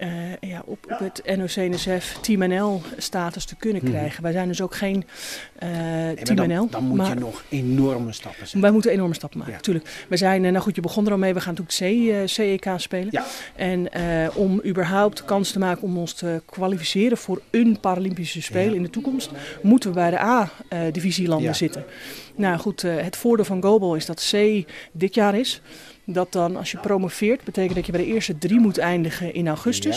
eh, 0.00 0.08
ja, 0.50 0.62
op, 0.64 0.78
op 0.90 0.98
het 0.98 1.22
NOC-NSF 1.36 2.18
Team 2.20 2.48
NL 2.48 2.82
status 2.96 3.44
te 3.44 3.56
kunnen 3.56 3.82
Mhm. 3.82 3.92
krijgen. 3.92 4.22
Wij 4.22 4.32
zijn 4.32 4.48
dus 4.48 4.60
ook 4.62 4.74
geen 4.74 5.04
eh, 5.58 5.68
Nee, 5.70 6.14
maar 6.14 6.14
Team 6.24 6.36
dan, 6.36 6.48
NL. 6.48 6.66
dan 6.70 6.84
moet 6.84 6.96
maar- 6.96 7.08
je 7.08 7.14
nog 7.14 7.42
enorme 7.48 8.12
stappen 8.12 8.40
zetten. 8.40 8.60
wij 8.60 8.70
moeten 8.70 8.90
enorme 8.90 9.14
stappen 9.14 9.38
maken, 9.38 9.52
Ja. 9.54 9.58
natuurlijk. 9.60 10.04
We 10.08 10.16
zijn, 10.16 10.44
eh, 10.44 10.50
nou 10.50 10.62
goed, 10.64 10.74
je 10.74 10.80
begon 10.80 11.06
er 11.06 11.12
al 11.12 11.18
mee, 11.18 11.34
we 11.34 11.40
gaan 11.40 11.54
natuurlijk 11.58 11.78
C, 11.78 12.08
eh, 12.10 12.16
CEK 12.26 12.66
spelen. 12.76 13.08
Ja. 13.10 13.24
En 13.56 13.92
eh, 13.92 14.36
om 14.36 14.60
überhaupt 14.66 15.24
kans 15.24 15.50
te 15.52 15.58
maken 15.58 15.82
om 15.82 15.98
ons 15.98 16.12
te 16.12 16.42
kwalificeren 16.46 17.16
voor 17.18 17.40
een 17.50 17.80
Paralympische 17.80 18.42
Spelen 18.42 18.70
Ja. 18.70 18.74
in 18.76 18.82
de 18.82 18.90
toekomst, 18.90 19.30
moeten 19.62 19.88
we 19.88 19.94
bij 19.94 20.10
de 20.10 20.20
A-divisielanden 20.20 21.46
Ja. 21.46 21.52
zitten. 21.52 21.84
Nou 22.36 22.58
goed, 22.58 22.84
eh, 22.84 22.96
het 22.96 23.16
voordeel 23.16 23.44
van 23.44 23.60
Global 23.60 23.94
is 23.94 24.06
dat 24.06 24.30
C 24.32 24.64
dit 24.92 25.14
jaar 25.14 25.34
is. 25.38 25.60
Dat 26.04 26.32
dan 26.32 26.56
als 26.56 26.70
je 26.70 26.78
promoveert, 26.78 27.44
betekent 27.44 27.74
dat 27.74 27.86
je 27.86 27.92
bij 27.92 28.00
de 28.00 28.06
eerste 28.06 28.38
drie 28.38 28.58
moet 28.60 28.78
eindigen 28.78 29.34
in 29.34 29.48
augustus. 29.48 29.89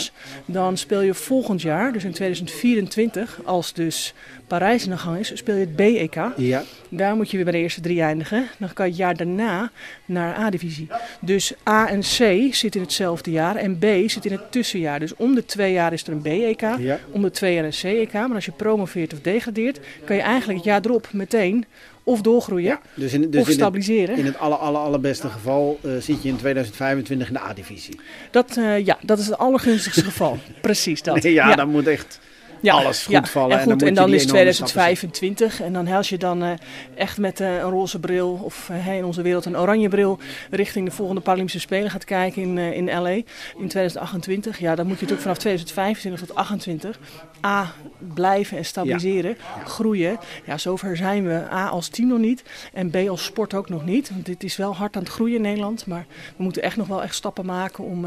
Dan 0.45 0.77
speel 0.77 1.01
je 1.01 1.13
volgend 1.13 1.61
jaar, 1.61 1.93
dus 1.93 2.03
in 2.03 2.11
2024, 2.11 3.39
als 3.43 3.73
dus 3.73 4.13
Parijs 4.47 4.83
in 4.83 4.89
de 4.89 4.97
gang 4.97 5.19
is, 5.19 5.31
speel 5.33 5.55
je 5.55 5.59
het 5.59 5.75
BEK. 5.75 6.15
Ja, 6.37 6.63
Daar 6.89 7.15
moet 7.15 7.29
je 7.29 7.35
weer 7.35 7.45
bij 7.45 7.53
de 7.53 7.59
eerste 7.59 7.81
drie 7.81 8.01
eindigen. 8.01 8.47
Dan 8.59 8.73
kan 8.73 8.85
je 8.85 8.91
het 8.91 8.99
jaar 8.99 9.17
daarna 9.17 9.71
naar 10.05 10.37
A-divisie. 10.37 10.87
Dus 11.21 11.53
A 11.67 11.89
en 11.89 11.99
C 11.99 12.53
zitten 12.53 12.73
in 12.73 12.81
hetzelfde 12.81 13.31
jaar 13.31 13.55
en 13.55 13.77
B 13.77 13.85
zit 14.09 14.25
in 14.25 14.31
het 14.31 14.51
tussenjaar. 14.51 14.99
Dus 14.99 15.15
om 15.15 15.35
de 15.35 15.45
twee 15.45 15.73
jaar 15.73 15.93
is 15.93 16.03
er 16.03 16.11
een 16.11 16.21
BEK, 16.21 16.61
ja. 16.79 16.99
om 17.11 17.21
de 17.21 17.31
twee 17.31 17.53
jaar 17.53 17.63
een 17.63 17.73
CEK. 17.73 18.13
Maar 18.13 18.35
als 18.35 18.45
je 18.45 18.51
promoveert 18.51 19.13
of 19.13 19.19
degradeert, 19.21 19.79
kan 20.05 20.15
je 20.15 20.21
eigenlijk 20.21 20.57
het 20.57 20.67
jaar 20.67 20.81
erop 20.85 21.07
meteen 21.11 21.65
of 22.03 22.21
doorgroeien 22.21 22.69
ja. 22.69 22.81
Dus, 22.93 23.13
in, 23.13 23.21
dus 23.21 23.41
of 23.41 23.47
in, 23.47 23.51
het, 23.51 23.53
stabiliseren. 23.53 24.17
in 24.17 24.25
het 24.25 24.37
aller, 24.37 24.57
aller, 24.57 24.81
allerbeste 24.81 25.29
geval 25.29 25.79
eh, 25.81 25.91
zit 25.99 26.23
je 26.23 26.29
in 26.29 26.37
2025 26.37 27.27
in 27.27 27.33
de 27.33 27.39
A-divisie. 27.39 27.99
Dat, 28.31 28.57
eh, 28.57 28.85
ja, 28.85 28.97
dat 29.01 29.19
is 29.19 29.25
het 29.25 29.37
allergunstigste 29.37 30.03
geval. 30.03 30.37
Precies 30.61 31.01
dat. 31.01 31.23
Nee, 31.23 31.33
ja, 31.33 31.55
dan 31.55 31.69
moet 31.69 31.87
echt 31.87 32.19
Ja, 32.63 32.73
alles 32.73 33.05
goed 33.05 33.29
vallen. 33.29 33.59
En, 33.59 33.61
en 33.61 33.77
dan 33.77 33.87
en 33.87 33.93
dan 33.93 34.13
is 34.13 34.23
enorme 34.23 34.51
stappen 34.53 34.73
2025 34.73 35.61
en 35.61 35.73
dan 35.73 35.87
als 35.87 36.09
je 36.09 36.17
dan 36.17 36.43
eh, 36.43 36.51
echt 36.95 37.17
met 37.17 37.39
eh, 37.39 37.55
een 37.55 37.69
roze 37.69 37.99
bril 37.99 38.39
of 38.43 38.69
eh, 38.69 38.95
in 38.95 39.05
onze 39.05 39.21
wereld 39.21 39.45
een 39.45 39.57
oranje 39.57 39.89
bril 39.89 40.19
richting 40.49 40.85
de 40.85 40.95
volgende 40.95 41.21
Paralympische 41.21 41.59
Spelen 41.59 41.91
gaat 41.91 42.03
kijken 42.03 42.41
in, 42.41 42.57
in 42.57 42.85
LA 42.85 43.09
in 43.09 43.67
2028. 43.67 44.59
Ja, 44.59 44.75
dan 44.75 44.87
moet 44.87 44.99
je 44.99 45.05
natuurlijk 45.05 45.21
vanaf 45.21 45.37
2025 45.37 46.27
tot 46.27 46.35
28 46.35 46.99
A 47.45 47.73
blijven 48.13 48.57
en 48.57 48.65
stabiliseren, 48.65 49.37
groeien. 49.65 50.17
Ja, 50.45 50.57
zover 50.57 50.97
zijn 50.97 51.27
we 51.27 51.51
A 51.51 51.67
als 51.67 51.87
team 51.87 52.07
nog 52.07 52.19
niet 52.19 52.43
en 52.73 52.89
B 52.89 52.95
als 53.09 53.23
sport 53.23 53.53
ook 53.53 53.69
nog 53.69 53.85
niet. 53.85 54.09
Want 54.09 54.25
dit 54.25 54.43
is 54.43 54.55
wel 54.55 54.75
hard 54.75 54.95
aan 54.95 55.03
het 55.03 55.11
groeien 55.11 55.35
in 55.35 55.41
Nederland, 55.41 55.85
maar 55.85 56.05
we 56.37 56.43
moeten 56.43 56.61
echt 56.63 56.77
nog 56.77 56.87
wel 56.87 57.03
echt 57.03 57.15
stappen 57.15 57.45
maken 57.45 57.83
om 57.83 58.05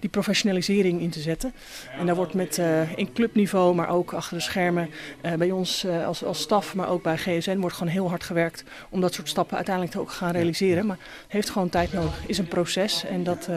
die 0.00 0.10
professionalisering 0.10 1.00
in 1.00 1.10
te 1.10 1.20
zetten. 1.20 1.52
En 1.98 2.06
daar 2.06 2.16
wordt 2.16 2.34
met 2.34 2.60
in 2.96 3.12
clubniveau, 3.12 3.74
maar 3.74 3.91
ook 3.92 4.12
achter 4.12 4.36
de 4.36 4.42
schermen 4.42 4.90
eh, 5.20 5.32
bij 5.32 5.50
ons 5.50 5.84
eh, 5.84 6.06
als, 6.06 6.24
als 6.24 6.40
staf, 6.40 6.74
maar 6.74 6.88
ook 6.88 7.02
bij 7.02 7.16
GSN 7.16 7.58
wordt 7.58 7.76
gewoon 7.76 7.92
heel 7.92 8.08
hard 8.08 8.24
gewerkt 8.24 8.64
om 8.90 9.00
dat 9.00 9.14
soort 9.14 9.28
stappen 9.28 9.56
uiteindelijk 9.56 9.96
ook 9.96 10.08
te 10.08 10.14
gaan 10.14 10.32
realiseren. 10.32 10.86
Maar 10.86 10.98
heeft 11.28 11.50
gewoon 11.50 11.68
tijd 11.68 11.92
nodig. 11.92 12.20
Is 12.26 12.38
een 12.38 12.48
proces 12.48 13.04
en 13.04 13.24
dat, 13.24 13.46
eh, 13.50 13.56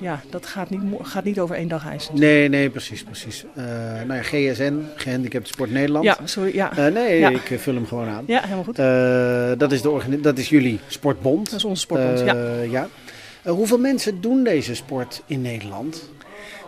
ja, 0.00 0.20
dat 0.30 0.46
gaat, 0.46 0.70
niet, 0.70 0.80
gaat 1.02 1.24
niet 1.24 1.40
over 1.40 1.56
één 1.56 1.68
dag 1.68 1.86
ijs. 1.86 2.10
Nee, 2.12 2.48
nee, 2.48 2.70
precies, 2.70 3.02
precies. 3.02 3.44
Eh, 3.54 3.64
nou 4.06 4.14
ja, 4.14 4.22
GSN, 4.22 4.84
Gehandicapt 4.94 5.48
Sport 5.48 5.70
Nederland. 5.70 6.04
Ja, 6.04 6.16
sorry. 6.24 6.54
Ja, 6.54 6.88
nee, 6.88 7.18
Ja. 7.18 7.28
ik 7.28 7.54
vul 7.60 7.74
hem 7.74 7.86
gewoon 7.86 8.08
aan. 8.08 8.24
ja 8.26 8.40
helemaal 8.42 8.64
goed. 8.64 8.76
Dat, 9.58 9.72
is 9.72 9.82
de 9.82 10.20
dat 10.20 10.38
is 10.38 10.48
jullie 10.48 10.80
sportbond. 10.86 11.50
Dat 11.50 11.58
is 11.58 11.64
onze 11.64 11.80
sportbond. 11.80 12.18
ja. 12.20 12.34
Ja. 12.62 12.88
Hoeveel 13.50 13.78
mensen 13.78 14.20
doen 14.20 14.44
deze 14.44 14.74
sport 14.74 15.22
in 15.26 15.42
Nederland? 15.42 16.10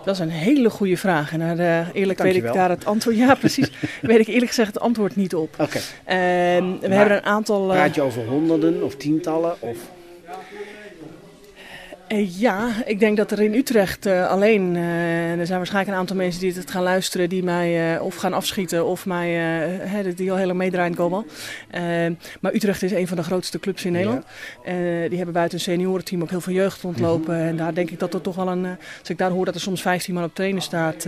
Dat 0.05 0.15
is 0.15 0.21
een 0.21 0.29
hele 0.31 0.71
goede 0.71 0.97
vraag. 0.97 1.33
En 1.33 1.39
daar, 1.39 1.59
eh, 1.59 1.87
eerlijk 1.93 2.19
weet 2.23 2.35
ik 2.37 2.53
daar 2.53 2.69
het 2.71 2.85
antwoord. 2.85 3.17
Ja, 3.17 3.35
precies. 3.35 3.71
weet 4.03 4.19
ik 4.19 4.27
eerlijk 4.27 4.49
gezegd 4.49 4.75
het 4.75 4.83
antwoord 4.83 5.17
niet 5.17 5.35
op. 5.35 5.55
Oké, 5.59 5.79
Ehm, 6.05 6.65
we 6.81 6.95
hebben 6.95 7.17
een 7.17 7.23
aantal. 7.25 7.71
eh, 7.71 7.77
praat 7.77 7.95
je 7.95 8.03
over 8.03 8.25
honderden 8.27 8.83
of 8.83 8.97
tientallen? 8.97 9.55
Of... 9.61 9.77
Eh, 12.09 12.41
ja, 12.41 12.69
ik 12.85 12.99
denk 12.99 13.17
dat 13.17 13.31
er 13.31 13.41
in 13.41 13.55
Utrecht 13.55 14.07
eh, 14.07 14.29
alleen, 14.29 14.77
eh, 14.77 15.39
er 15.39 15.47
zijn 15.47 15.59
waarschijnlijk 15.59 15.95
een 15.95 16.01
aantal 16.01 16.17
mensen 16.17 16.41
die 16.41 16.53
het 16.53 16.71
gaan 16.71 16.83
luisteren, 16.83 17.29
die 17.29 17.43
mij 17.43 17.99
of 17.99 18.17
gaan 18.17 18.33
afschieten 18.33 18.87
of 18.87 19.07
mij, 19.07 19.31
hè, 19.31 20.15
die 20.15 20.31
al 20.31 20.37
helemaal 20.37 20.57
meedraaien. 20.57 21.27
Eh, 21.71 21.83
maar 22.41 22.55
Utrecht 22.55 22.83
is 22.83 22.93
een 22.93 23.07
van 23.07 23.17
de 23.17 23.23
grootste 23.23 23.59
clubs 23.59 23.85
in 23.85 23.93
Nederland. 23.93 24.25
Die 25.09 25.17
hebben 25.17 25.33
buiten 25.35 25.59
een 25.59 25.65
seniorenteam 25.65 26.23
ook 26.23 26.31
heel 26.31 26.41
veel 26.41 26.53
jeugd 26.53 26.83
rondlopen. 26.83 27.37
En 27.37 27.57
daar 27.57 27.75
denk 27.75 27.91
ik 27.91 27.99
dat 27.99 28.15
er 28.15 28.21
toch 28.21 28.37
wel 28.37 28.49
een, 28.49 28.67
als 29.01 29.09
ik 29.09 29.19
daar 29.19 29.31
hoor 29.31 29.45
dat 29.45 29.55
er 29.55 29.61
soms 29.61 29.83
15 29.83 30.15
man 30.15 30.25
op 30.25 30.35
trainen 30.35 30.63
staat. 30.63 31.07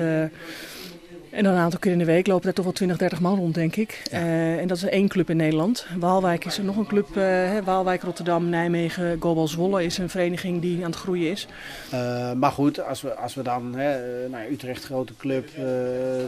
Eh, 1.37 1.38
En 1.38 1.45
dan 1.45 1.52
een 1.52 1.61
aantal 1.61 1.78
keer 1.78 1.93
in 1.93 1.99
de 1.99 2.05
week 2.05 2.26
lopen 2.26 2.49
er 2.49 2.55
toch 2.55 2.64
wel 2.64 2.75
20, 2.75 2.97
30 2.97 3.21
man 3.21 3.38
rond, 3.38 3.55
denk 3.55 3.76
ik. 3.76 4.02
Uh, 4.12 4.59
en 4.59 4.69
dat 4.69 4.76
is 4.76 4.85
één 4.85 5.09
club 5.09 5.31
in 5.31 5.37
Nederland. 5.37 5.87
Waalwijk 5.99 6.45
is 6.45 6.59
er 6.59 6.64
nog 6.64 6.76
een 6.76 6.87
club. 6.87 7.16
Uh, 7.16 7.59
Waalwijk, 7.64 8.02
Rotterdam, 8.02 8.49
Nijmegen, 8.49 9.16
Gobal 9.21 9.49
Zwolle 9.49 9.85
is 9.85 9.99
een 9.99 10.09
vereniging 10.09 10.61
die 10.61 10.85
aan 10.85 10.90
het 10.90 11.00
groeien 11.00 11.31
is. 11.31 11.47
Uh, 11.95 12.33
maar 12.33 12.52
goed, 12.52 12.81
als 12.81 13.02
we, 13.02 13.14
als 13.14 13.35
we 13.35 13.43
dan, 13.43 13.75
hè, 13.75 13.99
nou 14.28 14.50
Utrecht, 14.50 14.85
grote 14.85 15.16
club, 15.16 15.49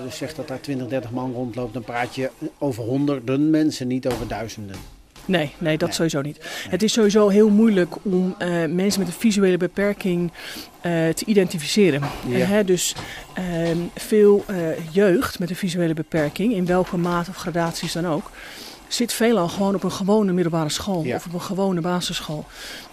dus 0.04 0.16
zegt 0.16 0.36
dat 0.36 0.48
daar 0.48 0.60
20, 0.60 0.86
30 0.86 1.10
man 1.10 1.32
rondloopt, 1.32 1.72
dan 1.72 1.82
praat 1.82 2.14
je 2.14 2.30
over 2.58 2.84
honderden 2.84 3.50
mensen, 3.50 3.86
niet 3.86 4.06
over 4.06 4.28
duizenden. 4.28 4.97
Nee, 5.28 5.54
nee, 5.58 5.78
dat 5.78 5.94
sowieso 5.94 6.20
niet. 6.20 6.38
Het 6.68 6.82
is 6.82 6.92
sowieso 6.92 7.28
heel 7.28 7.48
moeilijk 7.48 7.94
om 8.02 8.34
uh, 8.38 8.48
mensen 8.64 9.00
met 9.00 9.08
een 9.08 9.18
visuele 9.18 9.56
beperking 9.56 10.30
uh, 10.30 11.08
te 11.08 11.24
identificeren. 11.24 12.02
Ja. 12.26 12.58
Uh, 12.58 12.66
dus 12.66 12.94
ehm, 13.34 13.78
veel 13.94 14.44
jeugd 14.90 15.38
met 15.38 15.50
een 15.50 15.56
visuele 15.56 15.94
beperking, 15.94 16.52
in 16.52 16.66
welke 16.66 16.96
mate 16.96 17.30
of 17.30 17.36
gradaties 17.36 17.92
dan 17.92 18.06
ook, 18.06 18.30
zit 18.88 19.12
veelal 19.12 19.48
gewoon 19.48 19.74
op 19.74 19.82
een 19.82 19.92
gewone 19.92 20.32
middelbare 20.32 20.68
school 20.68 21.04
ja. 21.04 21.16
of 21.16 21.26
op 21.26 21.32
een 21.32 21.40
gewone 21.40 21.80
basisschool. 21.80 22.46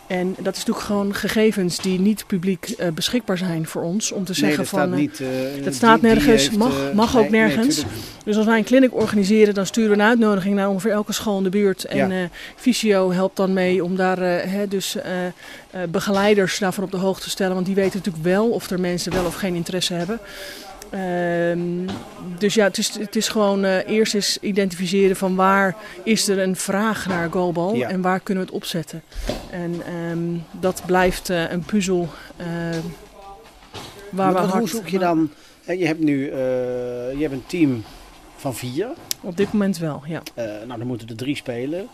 En 0.07 0.35
dat 0.37 0.55
is 0.55 0.59
natuurlijk 0.59 0.85
gewoon 0.85 1.13
gegevens 1.13 1.77
die 1.77 1.99
niet 1.99 2.27
publiek 2.27 2.73
uh, 2.79 2.87
beschikbaar 2.87 3.37
zijn 3.37 3.67
voor 3.67 3.81
ons. 3.81 4.11
Om 4.11 4.25
te 4.25 4.31
nee, 4.31 4.39
zeggen 4.39 4.57
dat 4.57 4.67
van. 4.67 4.79
Staat 4.79 4.99
niet, 4.99 5.19
uh, 5.19 5.63
dat 5.63 5.73
staat 5.73 5.99
die, 5.99 6.09
nergens, 6.09 6.25
die 6.25 6.41
heeft, 6.41 6.57
mag, 6.57 6.93
mag 6.93 7.13
nee, 7.13 7.23
ook 7.23 7.29
nergens. 7.29 7.75
Nee, 7.75 7.85
dus 8.25 8.37
als 8.37 8.45
wij 8.45 8.57
een 8.57 8.63
clinic 8.63 8.93
organiseren, 8.93 9.53
dan 9.53 9.65
sturen 9.65 9.89
we 9.89 9.95
een 9.95 10.09
uitnodiging 10.09 10.55
naar 10.55 10.69
ongeveer 10.69 10.91
elke 10.91 11.13
school 11.13 11.37
in 11.37 11.43
de 11.43 11.49
buurt. 11.49 11.85
En 11.85 12.11
ja. 12.11 12.29
Visio 12.55 13.11
helpt 13.11 13.37
dan 13.37 13.53
mee 13.53 13.83
om 13.83 13.95
daar 13.95 14.19
hè, 14.49 14.67
dus 14.67 14.97
begeleiders 15.89 16.59
daarvan 16.59 16.83
op 16.83 16.91
de 16.91 16.97
hoogte 16.97 17.23
te 17.23 17.29
stellen. 17.29 17.53
Want 17.53 17.65
die 17.65 17.75
weten 17.75 17.97
natuurlijk 17.97 18.25
wel 18.25 18.49
of 18.49 18.69
er 18.69 18.79
mensen 18.79 19.13
wel 19.13 19.25
of 19.25 19.35
geen 19.35 19.55
interesse 19.55 19.93
hebben. 19.93 20.19
Um, 20.95 21.85
dus 22.37 22.53
ja, 22.53 22.63
het 22.63 22.77
is, 22.77 22.99
het 22.99 23.15
is 23.15 23.27
gewoon 23.27 23.65
uh, 23.65 23.87
eerst 23.89 24.13
eens 24.13 24.37
identificeren 24.41 25.15
van 25.15 25.35
waar 25.35 25.75
is 26.03 26.27
er 26.27 26.39
een 26.39 26.55
vraag 26.55 27.07
naar 27.07 27.31
goalbal 27.31 27.75
Ja. 27.75 27.89
en 27.89 28.01
waar 28.01 28.19
kunnen 28.19 28.43
we 28.43 28.49
het 28.49 28.61
opzetten. 28.61 29.03
En 29.49 29.81
um, 30.11 30.43
dat 30.59 30.81
blijft 30.85 31.29
uh, 31.29 31.51
een 31.51 31.63
puzzel 31.63 32.09
uh, 32.37 32.45
waar 34.09 34.33
maar 34.33 34.33
we 34.33 34.39
hard... 34.39 34.59
hoe 34.59 34.69
zoek 34.69 34.87
je 34.87 34.99
dan? 34.99 35.29
Je 35.67 35.85
hebt 35.85 35.99
nu 35.99 36.25
je 36.25 37.17
hebt 37.19 37.33
een 37.33 37.45
team 37.45 37.83
van 38.35 38.55
vier. 38.55 38.87
Op 39.21 39.37
dit 39.37 39.51
moment 39.51 39.77
wel, 39.77 40.03
ja. 40.07 40.21
Nou, 40.35 40.77
dan 40.77 40.87
moeten 40.87 41.07
er 41.07 41.15
drie 41.15 41.35
spelen. 41.35 41.87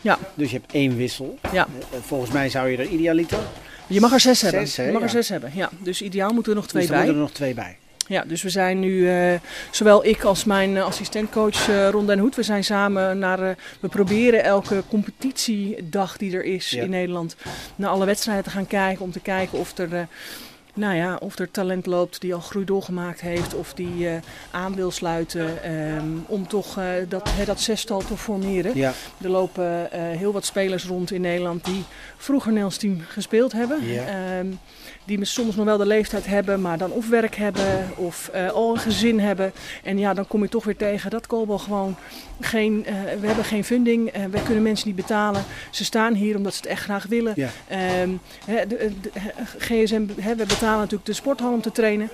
Ja. 0.00 0.18
Dus 0.34 0.50
je 0.50 0.56
hebt 0.56 0.72
één 0.72 0.96
wissel. 0.96 1.38
Ja. 1.52 1.66
Volgens 2.00 2.30
mij 2.30 2.48
zou 2.48 2.68
je 2.68 2.76
er 2.76 2.86
idealiter. 2.86 3.38
Je 3.86 4.00
mag 4.00 4.12
er 4.12 4.20
zes, 4.20 4.40
hebben. 4.40 4.66
Je 4.76 4.92
mag 4.92 5.02
er 5.02 5.08
zes 5.08 5.28
hebben, 5.28 5.50
ja. 5.54 5.70
Dus 5.78 6.02
ideaal 6.02 6.32
moeten 6.32 6.52
er 6.52 6.58
nog 6.58 6.68
twee 6.68 6.82
dus 6.82 6.90
dan 6.90 7.00
bij. 7.00 7.06
moeten 7.06 7.22
er 7.22 7.28
nog 7.28 7.38
twee 7.38 7.54
bij. 7.54 7.76
Ja, 8.08 8.24
dus 8.26 8.42
we 8.42 8.48
zijn 8.50 8.80
nu, 8.80 8.90
uh, 8.90 9.34
zowel 9.70 10.04
ik 10.04 10.22
als 10.22 10.44
mijn 10.44 10.70
uh, 10.74 10.84
assistentcoach 10.84 11.68
uh, 11.68 11.88
Ron 11.88 12.06
den 12.06 12.18
Hoed, 12.18 12.36
we 12.36 12.42
zijn 12.42 12.64
samen 12.64 13.18
naar, 13.18 13.56
we 13.80 13.88
proberen 13.88 14.44
elke 14.44 14.82
competitiedag 14.88 16.16
die 16.16 16.34
er 16.36 16.44
is 16.44 16.70
Ja. 16.70 16.82
in 16.82 16.90
Nederland, 16.90 17.36
naar 17.76 17.90
alle 17.90 18.06
wedstrijden 18.06 18.44
te 18.44 18.50
gaan 18.50 18.66
kijken. 18.66 19.04
Om 19.04 19.12
te 19.12 19.20
kijken 19.20 19.58
of 19.58 19.78
er, 19.78 20.08
nou 20.78 20.94
ja, 20.94 21.16
of 21.20 21.38
er 21.38 21.50
talent 21.50 21.86
loopt 21.86 22.20
die 22.20 22.34
al 22.34 22.40
groei 22.40 22.64
doorgemaakt 22.64 23.20
heeft. 23.20 23.54
Of 23.54 23.74
die 23.74 24.08
aan 24.50 24.74
wil 24.74 24.90
sluiten 24.90 25.72
um, 25.72 26.24
om 26.26 26.48
toch 26.48 26.80
dat, 27.08 27.30
dat 27.46 27.60
zestal 27.60 28.00
te 28.00 28.16
formeren. 28.16 28.76
Ja. 28.76 28.92
Er 29.22 29.30
lopen 29.30 29.88
heel 29.92 30.32
wat 30.32 30.44
spelers 30.44 30.84
rond 30.84 31.10
in 31.10 31.20
Nederland 31.20 31.64
die 31.64 31.84
vroeger 32.16 32.48
Nederlands 32.48 32.78
team 32.78 33.00
gespeeld 33.08 33.52
hebben. 33.52 33.86
Ja. 33.86 34.38
Um, 34.38 34.58
die 35.04 35.24
soms 35.24 35.56
nog 35.56 35.64
wel 35.64 35.76
de 35.76 35.86
leeftijd 35.86 36.26
hebben, 36.26 36.60
maar 36.60 36.78
dan 36.78 36.90
of 36.90 37.08
werk 37.08 37.34
hebben 37.36 37.90
of 37.96 38.30
al 38.52 38.72
een 38.72 38.80
gezin 38.80 39.20
hebben. 39.20 39.52
En 39.82 39.98
ja, 39.98 40.14
dan 40.14 40.26
kom 40.26 40.42
je 40.42 40.48
toch 40.48 40.64
weer 40.64 40.76
tegen 40.76 41.10
dat 41.10 41.26
Koolbal 41.26 41.58
gewoon 41.58 41.96
geen, 42.40 42.86
we 43.20 43.26
hebben 43.26 43.44
geen 43.44 43.64
funding, 43.64 44.12
we 44.30 44.42
kunnen 44.42 44.62
mensen 44.62 44.86
niet 44.86 44.96
betalen. 44.96 45.44
Ze 45.70 45.84
staan 45.84 46.14
hier 46.14 46.36
omdat 46.36 46.54
ze 46.54 46.60
het 46.60 46.70
echt 46.70 46.82
graag 46.82 47.06
willen. 47.06 47.32
Ja. 47.36 47.48
Um, 48.02 48.20
de, 48.46 48.64
de, 48.68 48.92
de, 49.00 49.10
GSM, 49.58 50.06
he, 50.20 50.34
we 50.34 50.46
betalen 50.46 50.67
natuurlijk 50.76 51.04
de 51.06 51.12
sporthal 51.12 51.52
om 51.52 51.60
te 51.60 51.72
trainen, 51.72 52.08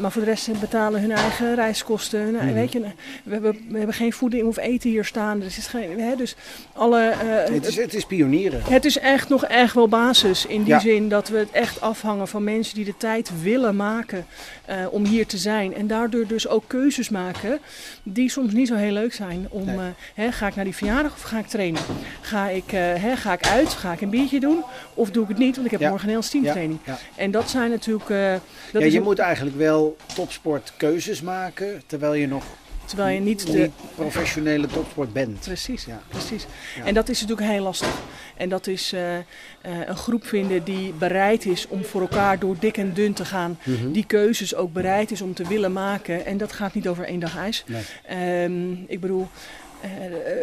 maar 0.00 0.12
voor 0.12 0.22
de 0.24 0.28
rest 0.30 0.60
betalen 0.60 1.00
hun 1.00 1.12
eigen 1.12 1.54
reiskosten. 1.54 2.20
Hun, 2.20 2.32
Mhm. 2.34 2.46
mm. 2.46 2.52
weet 2.54 2.72
je, 2.72 2.80
we, 3.24 3.32
hebben, 3.32 3.58
we 3.68 3.76
hebben 3.78 3.94
geen 3.94 4.12
voeding 4.12 4.46
of 4.46 4.56
eten 4.56 4.90
hier 4.90 5.04
staan. 5.04 5.38
Dus, 5.40 5.58
is 5.58 5.66
geen, 5.66 6.00
he, 6.00 6.16
dus 6.16 6.36
alle, 6.72 7.12
het, 7.52 7.66
is, 7.66 7.76
het 7.76 7.94
is 7.94 8.04
pionieren. 8.04 8.62
Het 8.68 8.84
is 8.84 8.98
echt 8.98 9.28
nog 9.28 9.44
echt 9.44 9.74
wel 9.74 9.88
basis 9.88 10.46
in 10.46 10.62
die 10.62 10.72
Ja. 10.72 10.78
zin 10.80 11.08
dat 11.08 11.28
we 11.28 11.38
het 11.38 11.50
echt 11.50 11.80
afhangen 11.80 12.28
van 12.28 12.44
mensen 12.44 12.74
die 12.74 12.84
de 12.84 12.96
tijd 12.96 13.30
willen 13.42 13.76
maken 13.76 14.26
uh, 14.70 14.74
om 14.90 15.04
hier 15.04 15.26
te 15.26 15.38
zijn. 15.38 15.74
En 15.74 15.86
daardoor 15.86 16.26
dus 16.26 16.48
ook 16.48 16.64
keuzes 16.66 17.08
maken 17.08 17.58
die 18.02 18.30
soms 18.30 18.52
niet 18.52 18.68
zo 18.68 18.74
heel 18.74 18.92
leuk 18.92 19.12
zijn. 19.14 19.46
Om, 19.50 19.64
Nee. 19.64 19.76
hè, 20.14 20.32
ga 20.32 20.46
ik 20.46 20.54
naar 20.54 20.64
die 20.64 20.74
verjaardag 20.74 21.12
of 21.12 21.22
ga 21.22 21.38
ik 21.38 21.46
trainen? 21.46 21.80
Ga 22.20 22.48
ik, 22.48 22.70
hè, 22.70 23.16
ga 23.16 23.32
ik 23.32 23.46
uit? 23.46 23.68
Ga 23.68 23.92
ik 23.92 24.00
een 24.00 24.10
biertje 24.10 24.40
doen? 24.40 24.62
Of 24.94 25.10
doe 25.10 25.22
ik 25.22 25.28
het 25.28 25.38
niet? 25.38 25.54
Want 25.54 25.64
ik 25.66 25.72
heb 25.72 25.80
Ja. 25.80 25.88
morgen 25.88 26.08
een 26.08 26.14
heel 26.14 26.22
teamtraining. 26.30 26.78
Ja. 26.84 26.98
En 27.16 27.30
dat 27.30 27.50
zijn 27.50 27.70
natuurlijk... 27.74 28.08
uh, 28.08 28.32
dat 28.72 28.82
ja, 28.82 28.88
je 28.88 28.96
een- 28.96 29.02
moet 29.02 29.18
eigenlijk 29.18 29.56
wel 29.56 29.96
topsport 30.14 30.72
keuzes 30.76 31.20
maken, 31.22 31.82
terwijl 31.86 32.14
je 32.14 32.26
nog 32.26 32.44
terwijl 32.84 33.14
je 33.14 33.20
niet 33.20 33.46
de... 33.46 33.58
niet 33.58 33.70
professionele 33.94 34.66
topsport 34.66 35.12
bent. 35.12 35.40
Precies, 35.40 35.84
Ja. 35.84 36.00
precies. 36.08 36.46
Ja. 36.76 36.84
En 36.84 36.94
dat 36.94 37.08
is 37.08 37.20
natuurlijk 37.20 37.48
heel 37.48 37.62
lastig. 37.62 37.98
En 38.36 38.48
dat 38.48 38.66
is 38.66 38.92
uh, 38.92 39.16
uh, 39.16 39.22
een 39.62 39.96
groep 39.96 40.26
vinden 40.26 40.64
die 40.64 40.92
bereid 40.92 41.46
is 41.46 41.68
om 41.68 41.84
voor 41.84 42.00
elkaar 42.00 42.38
door 42.38 42.56
dik 42.58 42.76
en 42.76 42.92
dun 42.92 43.12
te 43.12 43.24
gaan. 43.24 43.58
Mhm. 43.64 43.92
Die 43.92 44.04
keuzes 44.06 44.54
ook 44.54 44.72
bereid 44.72 45.10
is 45.10 45.20
om 45.20 45.34
te 45.34 45.48
willen 45.48 45.72
maken. 45.72 46.26
En 46.26 46.36
dat 46.38 46.52
gaat 46.52 46.74
niet 46.74 46.88
over 46.88 47.04
één 47.04 47.20
dag 47.20 47.36
ijs. 47.36 47.64
Nee. 47.66 48.44
Um, 48.44 48.84
ik 48.88 49.00
bedoel, 49.00 49.28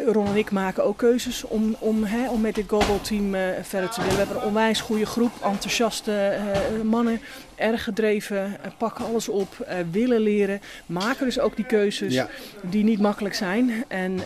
Ron 0.05 0.27
en 0.27 0.35
ik 0.35 0.51
maken 0.51 0.83
ook 0.83 0.97
keuzes 0.97 1.43
om, 1.43 1.75
om, 1.79 2.03
hè, 2.03 2.29
om 2.29 2.41
met 2.41 2.55
dit 2.55 2.67
Global 2.67 3.01
Team 3.01 3.35
uh, 3.35 3.41
verder 3.61 3.89
te 3.89 3.99
willen. 4.01 4.15
We 4.15 4.23
hebben 4.23 4.41
een 4.41 4.47
onwijs 4.47 4.81
goede 4.81 5.05
groep, 5.05 5.31
enthousiaste 5.43 6.37
uh, 6.75 6.81
mannen, 6.81 7.19
erg 7.55 7.83
gedreven, 7.83 8.57
pakken 8.77 9.05
alles 9.05 9.29
op, 9.29 9.67
willen 9.91 10.19
leren. 10.19 10.61
Maken 10.85 11.25
dus 11.25 11.39
ook 11.39 11.55
die 11.55 11.65
keuzes 11.65 12.13
Ja. 12.13 12.29
die 12.61 12.83
niet 12.83 12.99
makkelijk 12.99 13.35
zijn. 13.35 13.83
En 13.87 14.19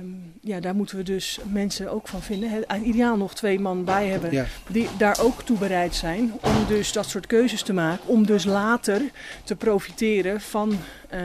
um, 0.00 0.32
ja, 0.40 0.60
daar 0.60 0.74
moeten 0.74 0.96
we 0.96 1.02
dus 1.02 1.38
mensen 1.52 1.90
ook 1.90 2.08
van 2.08 2.22
vinden. 2.22 2.50
He, 2.50 2.78
ideaal 2.82 3.16
nog 3.16 3.34
twee 3.34 3.60
man 3.60 3.84
bij 3.84 4.06
hebben 4.08 4.32
Ja. 4.32 4.44
die 4.68 4.88
daar 4.98 5.20
ook 5.20 5.42
toe 5.42 5.58
bereid 5.58 5.94
zijn 5.94 6.32
om 6.40 6.66
dus 6.68 6.92
dat 6.92 7.06
soort 7.08 7.26
keuzes 7.26 7.62
te 7.62 7.72
maken. 7.72 8.08
Om 8.08 8.26
dus 8.26 8.44
later 8.44 9.00
te 9.44 9.56
profiteren 9.56 10.40
van, 10.40 10.78
uh, 11.14 11.20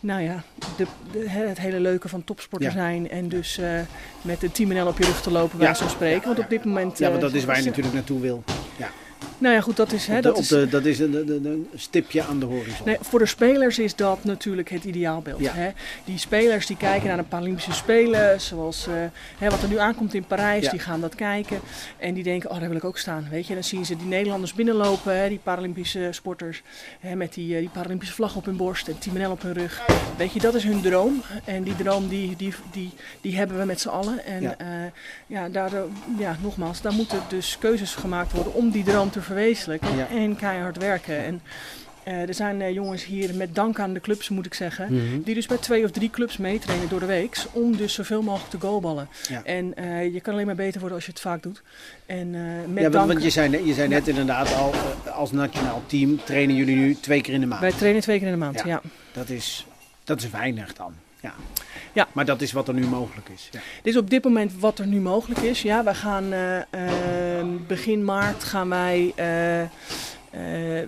nou 0.00 0.22
ja, 0.22 0.42
de, 0.76 0.86
de, 1.12 1.28
het 1.28 1.58
hele 1.58 1.80
leuke 1.80 2.08
van 2.08 2.24
topsporter 2.24 2.68
Ja. 2.68 2.74
zijn. 2.74 3.10
En 3.10 3.28
dus 3.28 3.58
uh, 3.58 3.80
met 4.22 4.40
de 4.40 4.52
10 4.52 4.68
op 4.88 4.98
je 4.98 5.04
rug 5.04 5.20
te 5.22 5.30
lopen, 5.30 5.58
Ja. 5.58 5.64
bij 5.64 5.74
zo 5.74 5.88
spreken. 5.88 6.26
Want 6.26 6.38
op 6.38 6.48
dit 6.48 6.64
moment... 6.64 6.98
Ja, 6.98 7.08
want 7.08 7.20
dat 7.20 7.30
uh, 7.30 7.36
is 7.36 7.44
waar 7.44 7.58
je 7.58 7.64
natuurlijk 7.64 7.94
naartoe 7.94 8.20
wil. 8.20 8.44
Ja. 8.76 8.88
Nou 9.38 9.54
ja, 9.54 9.60
goed, 9.60 9.76
dat 9.76 9.92
is... 9.92 10.06
Hè, 10.06 10.14
de- 10.14 10.20
dat 10.22 10.38
is 10.38 10.48
de- 10.48 10.68
dat 10.68 10.84
is 10.84 10.98
een, 10.98 11.14
een- 11.14 11.44
een- 11.46 11.68
stipje 11.74 12.22
aan 12.22 12.38
de 12.38 12.46
horizon. 12.46 12.86
Nee, 12.86 12.96
voor 13.00 13.18
de 13.18 13.26
spelers 13.26 13.78
is 13.78 13.94
dat 13.96 14.24
natuurlijk 14.24 14.70
het 14.70 14.84
ideaalbeeld. 14.84 15.40
Ja. 15.40 15.52
Hè? 15.54 15.70
Die 16.04 16.18
spelers 16.18 16.66
die 16.66 16.76
kijken 16.76 17.08
naar 17.08 17.16
de 17.16 17.22
Paralympische 17.22 17.72
Spelen, 17.72 18.40
zoals 18.40 18.86
eh, 18.86 18.94
hè, 19.38 19.48
wat 19.50 19.62
er 19.62 19.68
nu 19.68 19.78
aankomt 19.78 20.14
in 20.14 20.24
Parijs, 20.24 20.64
Ja. 20.64 20.70
die 20.70 20.80
gaan 20.80 21.00
dat 21.00 21.14
kijken. 21.14 21.60
En 21.96 22.14
die 22.14 22.22
denken, 22.22 22.50
oh 22.50 22.58
daar 22.60 22.68
wil 22.68 22.76
ik 22.76 22.84
ook 22.84 22.98
staan. 22.98 23.26
Weet 23.30 23.46
je, 23.46 23.54
dan 23.54 23.64
zien 23.64 23.86
ze 23.86 23.96
die 23.96 24.06
Nederlanders 24.06 24.54
binnenlopen, 24.54 25.16
hè, 25.20 25.28
die 25.28 25.40
Paralympische 25.42 26.08
sporters, 26.12 26.62
hè, 27.00 27.14
met 27.16 27.34
die, 27.34 27.54
eh, 27.54 27.60
die 27.60 27.68
Paralympische 27.68 28.14
vlag 28.14 28.36
op 28.36 28.44
hun 28.44 28.56
borst 28.56 28.88
en 28.88 28.96
NL 29.12 29.30
op 29.30 29.42
hun 29.42 29.52
rug. 29.52 29.82
Weet 30.16 30.32
je, 30.32 30.40
dat 30.40 30.54
is 30.54 30.64
hun 30.64 30.80
droom. 30.82 31.22
En 31.44 31.62
die 31.62 31.76
droom 31.76 32.08
die, 32.08 32.36
die, 32.36 32.54
die, 32.72 32.90
die 33.20 33.36
hebben 33.36 33.58
we 33.58 33.64
met 33.64 33.80
z'n 33.80 33.88
allen. 33.88 34.24
En 34.24 34.42
Ja. 34.42 34.56
ja, 35.26 35.48
daar, 35.48 35.72
eh, 35.72 35.80
ja, 36.18 36.36
nogmaals, 36.42 36.80
daar 36.80 36.92
moeten 36.92 37.18
dus 37.28 37.56
keuzes 37.58 37.94
gemaakt 37.94 38.32
worden 38.32 38.54
om 38.54 38.70
die 38.70 38.84
droom 38.84 39.07
te 39.10 39.20
verwezenlijken. 39.22 39.96
Ja. 39.96 40.08
En 40.08 40.36
keihard 40.36 40.76
werken. 40.78 41.18
En 41.24 41.40
eh, 42.04 42.28
er 42.28 42.34
zijn 42.34 42.62
eh, 42.62 42.74
jongens 42.74 43.04
hier 43.04 43.34
met 43.34 43.54
dank 43.54 43.78
aan 43.80 43.92
de 43.92 44.00
clubs, 44.00 44.28
moet 44.28 44.46
ik 44.46 44.54
zeggen. 44.54 44.94
Mhm. 44.94 45.20
Die 45.22 45.34
dus 45.34 45.46
bij 45.46 45.56
twee 45.56 45.84
of 45.84 45.90
drie 45.90 46.10
clubs 46.10 46.36
meetrainen 46.36 46.88
door 46.88 47.00
de 47.00 47.06
week. 47.06 47.36
Om 47.52 47.76
dus 47.76 47.94
zoveel 47.94 48.22
mogelijk 48.22 48.50
te 48.50 48.60
goalballen. 48.60 49.08
Ja. 49.28 49.42
En 49.44 49.74
eh, 49.76 50.12
je 50.14 50.20
kan 50.20 50.32
alleen 50.32 50.46
maar 50.46 50.54
beter 50.54 50.78
worden 50.80 50.96
als 50.96 51.06
je 51.06 51.12
het 51.12 51.20
vaak 51.20 51.42
doet. 51.42 51.62
En 52.06 52.30
met 52.30 52.40
Ja, 52.74 52.80
want, 52.82 52.92
dank. 52.92 53.08
want 53.08 53.22
je 53.22 53.30
zei, 53.30 53.48
net- 53.48 53.66
je 53.66 53.74
zei 53.74 53.88
net 53.88 54.08
inderdaad 54.08 54.54
al, 54.54 54.72
als 55.12 55.32
nationaal 55.32 55.82
team 55.86 56.20
trainen 56.24 56.56
jullie 56.56 56.76
nu 56.76 56.94
twee 56.94 57.20
keer 57.20 57.34
in 57.34 57.40
de 57.40 57.46
maand. 57.46 57.60
Wij 57.60 57.72
trainen 57.72 58.02
twee 58.02 58.18
keer 58.18 58.26
in 58.26 58.32
de 58.32 58.38
maand, 58.38 58.58
Ja. 58.58 58.66
ja. 58.66 58.80
Dat, 59.12 59.28
is, 59.28 59.66
dat 60.04 60.22
is 60.22 60.30
weinig 60.30 60.72
dan. 60.74 60.92
Ja. 61.20 61.34
Ja. 61.92 62.08
Maar 62.12 62.24
dat 62.24 62.40
is 62.40 62.52
wat 62.52 62.68
er 62.68 62.74
nu 62.74 62.86
mogelijk 62.86 63.28
is. 63.28 63.48
Ja. 63.50 63.60
Dit 63.82 63.94
is 63.94 64.00
op 64.00 64.10
dit 64.10 64.24
moment 64.24 64.52
wat 64.58 64.78
er 64.78 64.86
nu 64.86 65.00
mogelijk 65.00 65.40
is. 65.40 65.62
Ja, 65.62 65.84
wij 65.84 65.94
gaan 65.94 66.32
eh, 66.32 66.56
eh, 66.58 67.46
begin 67.66 68.04
maart 68.04 68.44
gaan 68.44 68.68
wij 68.68 69.12
eh, 69.16 69.60
eh, 69.60 69.68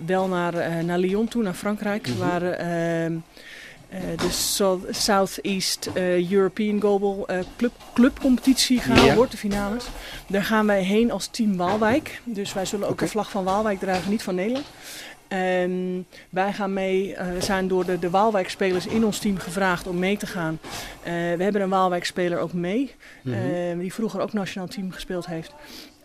wel 0.05 0.27
naar, 0.27 0.83
naar 0.85 0.97
Lyon 0.99 1.27
toe, 1.27 1.43
naar 1.43 1.53
Frankrijk. 1.53 2.07
Mhm. 2.07 2.17
Waar 2.17 2.41
eh, 2.43 3.05
eh, 3.05 3.11
de 4.17 4.29
South- 4.29 4.95
Southeast 4.95 5.89
European 6.29 6.79
Global 6.79 7.27
Club, 7.57 7.71
Clubcompetitie 7.93 8.79
gehouden 8.79 9.09
Ja. 9.09 9.15
wordt, 9.15 9.31
de 9.31 9.37
finales. 9.37 9.85
Daar 10.27 10.43
gaan 10.43 10.65
wij 10.65 10.83
heen 10.83 11.11
als 11.11 11.27
team 11.27 11.57
Waalwijk. 11.57 12.21
Dus 12.23 12.53
wij 12.53 12.65
zullen 12.65 12.87
ook 12.89 12.99
de 12.99 13.07
vlag 13.07 13.31
van 13.31 13.43
Waalwijk 13.43 13.79
dragen, 13.79 14.11
niet 14.11 14.23
van 14.23 14.35
Nederland. 14.35 14.65
Um, 15.33 16.05
wij 16.29 16.53
gaan 16.53 16.73
mee, 16.73 17.15
uh, 17.15 17.41
zijn 17.41 17.67
door 17.67 17.85
de, 17.85 17.99
de 17.99 18.09
Waalwijk-spelers 18.09 18.87
in 18.87 19.05
ons 19.05 19.19
team 19.19 19.37
gevraagd 19.37 19.87
om 19.87 19.99
mee 19.99 20.17
te 20.17 20.27
gaan. 20.27 20.59
Uh, 20.61 21.03
we 21.11 21.43
hebben 21.43 21.61
een 21.61 21.69
Waalwijk-speler 21.69 22.39
ook 22.39 22.53
mee, 22.53 22.95
mm 23.21 23.33
-hmm. 23.33 23.51
uh, 23.51 23.79
die 23.79 23.93
vroeger 23.93 24.21
ook 24.21 24.33
nationaal 24.33 24.67
team 24.67 24.91
gespeeld 24.91 25.25
heeft. 25.25 25.53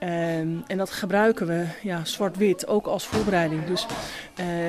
Um, 0.02 0.62
en 0.66 0.76
dat 0.76 0.90
gebruiken 0.90 1.46
we 1.46 1.64
ja, 1.82 2.04
zwart-wit 2.04 2.66
ook 2.66 2.86
als 2.86 3.06
voorbereiding. 3.06 3.64
Dus 3.64 3.86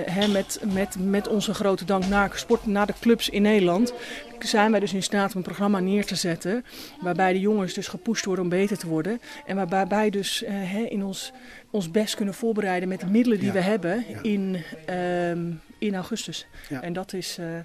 hè, 0.05 0.27
met, 0.27 0.59
met, 0.73 0.95
met 0.99 1.27
onze 1.27 1.53
grote 1.53 1.85
dank 1.85 2.05
naar, 2.07 2.31
sport, 2.35 2.65
naar 2.65 2.85
de 2.85 2.93
clubs 2.99 3.29
in 3.29 3.41
Nederland 3.41 3.93
zijn 4.39 4.71
wij 4.71 4.79
dus 4.79 4.93
in 4.93 5.03
staat 5.03 5.31
om 5.31 5.37
een 5.37 5.43
programma 5.43 5.79
neer 5.79 6.05
te 6.05 6.15
zetten. 6.15 6.65
Waarbij 7.01 7.33
de 7.33 7.39
jongens 7.39 7.73
dus 7.73 7.87
gepusht 7.87 8.25
worden 8.25 8.43
om 8.43 8.49
beter 8.49 8.77
te 8.77 8.87
worden. 8.87 9.21
En 9.45 9.55
waarbij 9.55 9.87
wij 9.87 10.09
dus 10.09 10.43
hè, 10.47 10.79
in 10.81 11.03
ons, 11.03 11.31
ons 11.69 11.91
best 11.91 12.15
kunnen 12.15 12.33
voorbereiden 12.33 12.89
met 12.89 12.99
de 12.99 13.05
middelen 13.07 13.37
die 13.39 13.47
Ja. 13.47 13.53
we 13.53 13.61
hebben 13.61 14.05
Ja. 14.09 14.19
in, 14.21 14.57
ehm, 14.85 15.51
in 15.77 15.95
augustus. 15.95 16.47
En 16.81 16.93
dat 16.93 17.13
is. 17.13 17.37
eh, 17.39 17.55
ehm, 17.55 17.63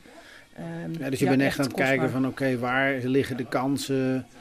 Ja, 0.98 1.10
dus 1.10 1.18
je 1.18 1.28
bent 1.28 1.40
echt 1.42 1.58
aan 1.58 1.64
het 1.64 1.74
kijken 1.74 2.10
van 2.10 2.26
oké, 2.26 2.58
waar 2.58 2.94
liggen 3.02 3.36
de 3.36 3.46
kansen 3.46 4.14
eh, 4.16 4.36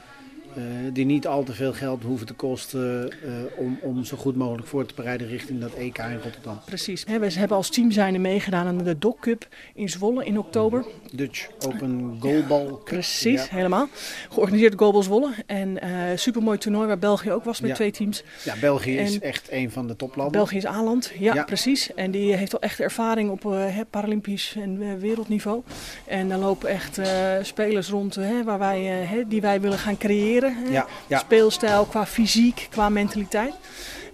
die 0.92 1.04
niet 1.04 1.26
al 1.26 1.42
te 1.44 1.52
veel 1.52 1.72
geld 1.72 2.02
hoeven 2.02 2.26
te 2.26 2.32
kosten 2.34 3.10
eh, 3.10 3.28
om, 3.56 3.78
om 3.82 4.04
zo 4.04 4.16
goed 4.16 4.36
mogelijk 4.36 4.66
voor 4.68 4.86
te 4.86 4.94
bereiden 4.94 5.26
richting 5.28 5.60
dat 5.60 5.72
EK 5.72 5.98
in 5.98 6.20
Rotterdam. 6.22 6.60
Precies. 6.64 7.04
We 7.04 7.10
hebben 7.32 7.56
als 7.56 7.68
team 7.70 7.90
zijnde 7.90 8.18
meegedaan 8.18 8.66
aan 8.66 8.78
de 8.78 8.98
Doc 8.98 9.14
Cup 9.20 9.46
in 9.74 9.88
Zwolle 9.88 10.24
in 10.24 10.38
oktober. 10.38 10.84
Dutch 11.12 11.48
Open 11.66 12.16
Goalball 12.20 12.66
Cup. 12.66 12.84
Precies, 12.84 13.40
Ja. 13.44 13.46
helemaal. 13.56 13.88
Georganiseerd 14.30 14.70
door 14.72 14.80
Global 14.80 15.02
Zwolle. 15.02 15.30
En 15.46 15.80
eh 15.80 15.90
supermooi 16.14 16.58
toernooi 16.58 16.86
waar 16.86 16.98
België 16.98 17.32
ook 17.32 17.44
was 17.44 17.60
met 17.60 17.70
Ja. 17.70 17.76
twee 17.76 17.90
teams. 17.90 18.22
Ja, 18.44 18.54
België 18.60 18.96
is 18.98 19.18
echt 19.18 19.48
een 19.50 19.70
van 19.70 19.86
de 19.86 19.96
toplanden. 19.96 20.32
België 20.32 20.56
is 20.56 20.66
A-land, 20.66 21.12
ja, 21.18 21.34
Ja. 21.34 21.44
precies. 21.44 21.94
En 21.94 22.10
die 22.10 22.36
heeft 22.36 22.52
al 22.54 22.60
echt 22.60 22.80
ervaring 22.80 23.30
op 23.30 23.44
eh, 23.52 23.76
Paralympisch 23.90 24.54
en 24.62 24.82
eh, 24.82 24.88
wereldniveau. 24.98 25.62
En 26.06 26.28
daar 26.28 26.38
lopen 26.38 26.68
echt 26.68 26.98
eh, 26.98 27.08
spelers 27.42 27.88
rond 27.88 28.16
eh, 28.16 28.28
waar 28.44 28.58
wij, 28.58 29.02
eh, 29.02 29.24
die 29.28 29.40
wij 29.40 29.60
willen 29.60 29.78
gaan 29.78 29.96
creëren. 29.98 30.41
Hè. 30.50 30.70
Ja, 30.70 30.86
ja. 31.06 31.18
Speelstijl, 31.18 31.84
qua 31.84 32.06
fysiek, 32.06 32.66
qua 32.70 32.88
mentaliteit. 32.88 33.54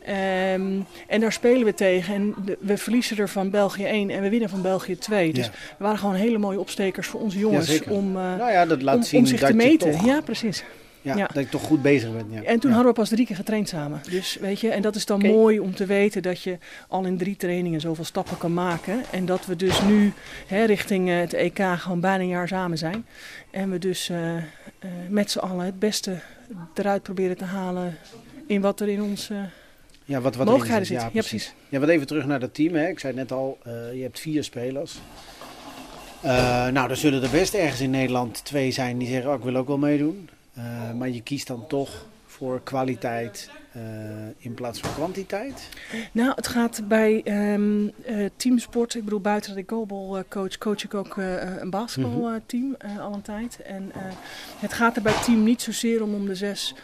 Ehm, 0.05 0.81
en 1.07 1.21
daar 1.21 1.33
spelen 1.33 1.65
we 1.65 1.75
tegen. 1.75 2.15
En 2.15 2.35
de- 2.45 2.57
we 2.61 2.77
verliezen 2.79 3.17
er 3.19 3.29
van 3.29 3.51
België 3.51 3.85
1 3.85 4.11
en 4.11 4.23
we 4.23 4.29
winnen 4.29 4.49
van 4.49 4.63
België 4.63 4.99
2. 4.99 5.33
Dus 5.33 5.45
Ja. 5.45 5.51
we 5.53 5.85
waren 5.85 5.99
gewoon 5.99 6.15
hele 6.15 6.39
mooie 6.39 6.61
opstekers 6.61 7.07
voor 7.07 7.21
onze 7.21 7.39
jongens 7.39 7.83
om, 7.85 8.17
eh, 8.17 8.23
Nou 8.37 8.51
ja, 8.51 8.67
dat 8.67 8.83
laat 8.83 8.97
om, 8.97 9.03
zien 9.03 9.21
om 9.21 9.27
zich 9.27 9.41
dat 9.41 9.49
te 9.51 9.57
je 9.57 9.63
meten. 9.63 9.91
toch, 9.93 10.05
Ja, 10.05 10.21
precies. 10.21 10.65
Ja, 11.03 11.17
ja. 11.17 11.27
dat 11.33 11.43
je 11.43 11.49
toch 11.49 11.63
goed 11.63 11.83
bezig 11.83 12.13
bent. 12.13 12.27
Ja. 12.31 12.43
En 12.43 12.59
toen 12.61 12.71
ja. 12.71 12.77
hadden 12.77 12.95
we 12.95 13.01
pas 13.01 13.09
drie 13.09 13.27
keer 13.27 13.37
getraind 13.37 13.69
samen. 13.69 14.01
Dus 14.11 14.37
weet 14.41 14.61
je, 14.61 14.71
en 14.71 14.83
dat 14.83 14.95
is 14.95 15.07
dan 15.07 15.21
mooi 15.21 15.59
om 15.59 15.75
te 15.75 15.87
weten 15.87 16.23
dat 16.23 16.43
je 16.43 16.59
al 16.89 17.05
in 17.05 17.19
drie 17.19 17.37
trainingen 17.37 17.81
zoveel 17.81 18.05
stappen 18.05 18.39
kan 18.39 18.55
maken. 18.55 19.03
En 19.11 19.27
dat 19.27 19.47
we 19.47 19.57
dus 19.57 19.83
nu 19.83 20.13
hè, 20.47 20.65
richting 20.65 21.09
eh, 21.09 21.19
het 21.19 21.33
EK 21.33 21.61
gewoon 21.77 22.01
bijna 22.01 22.23
een 22.23 22.29
jaar 22.29 22.49
samen 22.49 22.79
zijn. 22.79 23.05
En 23.51 23.71
we 23.71 23.79
dus 23.79 24.09
eh, 24.09 24.37
eh, 24.37 24.43
met 25.09 25.31
z'n 25.31 25.39
allen 25.39 25.65
het 25.65 25.79
beste 25.79 26.21
eruit 26.75 27.03
proberen 27.03 27.37
te 27.37 27.45
halen 27.45 27.99
in 28.47 28.61
wat 28.61 28.81
er 28.81 28.89
in 28.89 29.03
ons 29.03 29.31
eh, 29.31 29.39
ja, 30.05 30.21
wat, 30.21 30.37
wat 30.37 30.47
mogelijkheden 30.47 30.87
zit. 30.87 30.97
Ja, 30.97 31.05
Ja, 31.05 31.11
precies. 31.11 31.55
Ja, 31.69 31.79
wat 31.79 31.89
even 31.89 32.07
terug 32.07 32.27
naar 32.27 32.41
dat 32.41 32.55
team. 32.55 32.75
Hè. 32.75 32.89
Ik 32.89 32.99
zei 32.99 33.15
net 33.15 33.33
al, 33.33 33.59
je 33.95 34.03
hebt 34.03 34.21
vier 34.21 34.45
spelers. 34.45 34.99
Nou, 36.73 36.91
er 36.91 36.97
zullen 36.97 37.23
er 37.23 37.31
best 37.31 37.55
ergens 37.55 37.81
in 37.81 37.91
Nederland 37.91 38.45
twee 38.45 38.71
zijn 38.71 38.99
die 38.99 39.09
zeggen, 39.09 39.31
oh, 39.31 39.37
ik 39.37 39.45
wil 39.45 39.57
ook 39.57 39.67
wel 39.67 39.79
meedoen. 39.79 40.29
Eh, 40.59 40.93
maar 40.93 41.09
je 41.09 41.23
kiest 41.23 41.47
dan 41.47 41.67
toch 41.67 42.07
voor 42.27 42.63
kwaliteit 42.63 43.51
eh, 43.73 43.83
in 44.39 44.55
plaats 44.55 44.81
van 44.81 44.95
kwantiteit. 44.95 45.69
Nou, 46.13 46.33
het 46.35 46.47
gaat 46.47 46.89
bij 46.89 47.21
ehm, 47.25 47.89
eh, 48.05 48.27
teamsport. 48.37 48.95
Ik 48.95 49.05
bedoel, 49.05 49.21
buiten 49.21 49.51
dat 49.51 49.59
ik 49.59 49.71
goalball 49.71 50.19
eh, 50.19 50.25
coach, 50.29 50.59
coach 50.59 50.85
ik 50.85 50.95
ook 50.95 51.17
een 51.17 51.71
basketbalteam 51.71 52.75
eh, 52.79 52.99
al 53.01 53.13
een 53.15 53.23
tijd. 53.23 53.63
En 53.63 53.93
het 54.59 54.73
gaat 54.73 54.97
er 54.97 55.03
bij 55.03 55.13
het 55.13 55.25
team 55.25 55.43
niet 55.43 55.63
zozeer 55.63 56.03
om 56.03 56.15
om 56.15 56.27
de 56.27 56.35
zes 56.35 56.75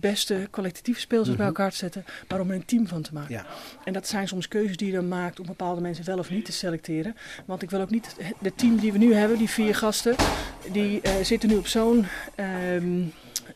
beste 0.00 0.46
kwalitatieve 0.50 1.00
spelers 1.00 1.28
Mhm. 1.28 1.36
bij 1.36 1.46
elkaar 1.46 1.70
te 1.70 1.76
zetten, 1.76 2.04
maar 2.28 2.40
om 2.40 2.48
er 2.50 2.54
een 2.56 2.64
team 2.64 2.86
van 2.86 3.02
te 3.02 3.12
maken. 3.14 3.34
Ja. 3.34 3.46
En 3.84 3.92
dat 3.92 4.08
zijn 4.08 4.28
soms 4.28 4.48
keuzes 4.48 4.76
die 4.76 4.86
je 4.86 4.92
dan 4.94 5.08
maakt 5.08 5.40
om 5.40 5.46
bepaalde 5.46 5.80
mensen 5.80 6.04
wel 6.04 6.18
of 6.18 6.30
niet 6.30 6.44
te 6.44 6.52
selecteren. 6.52 7.16
Want 7.44 7.62
ik 7.62 7.70
wil 7.70 7.80
ook 7.80 7.90
niet, 7.90 8.16
de 8.40 8.54
team 8.54 8.76
die 8.76 8.92
we 8.92 8.98
nu 8.98 9.14
hebben, 9.14 9.38
die 9.38 9.48
vier 9.50 9.74
gasten, 9.74 10.14
die 10.72 11.00
zitten 11.22 11.48
nu 11.48 11.56
op 11.56 11.66
zo'n. 11.66 12.06
ehm, 12.34 13.02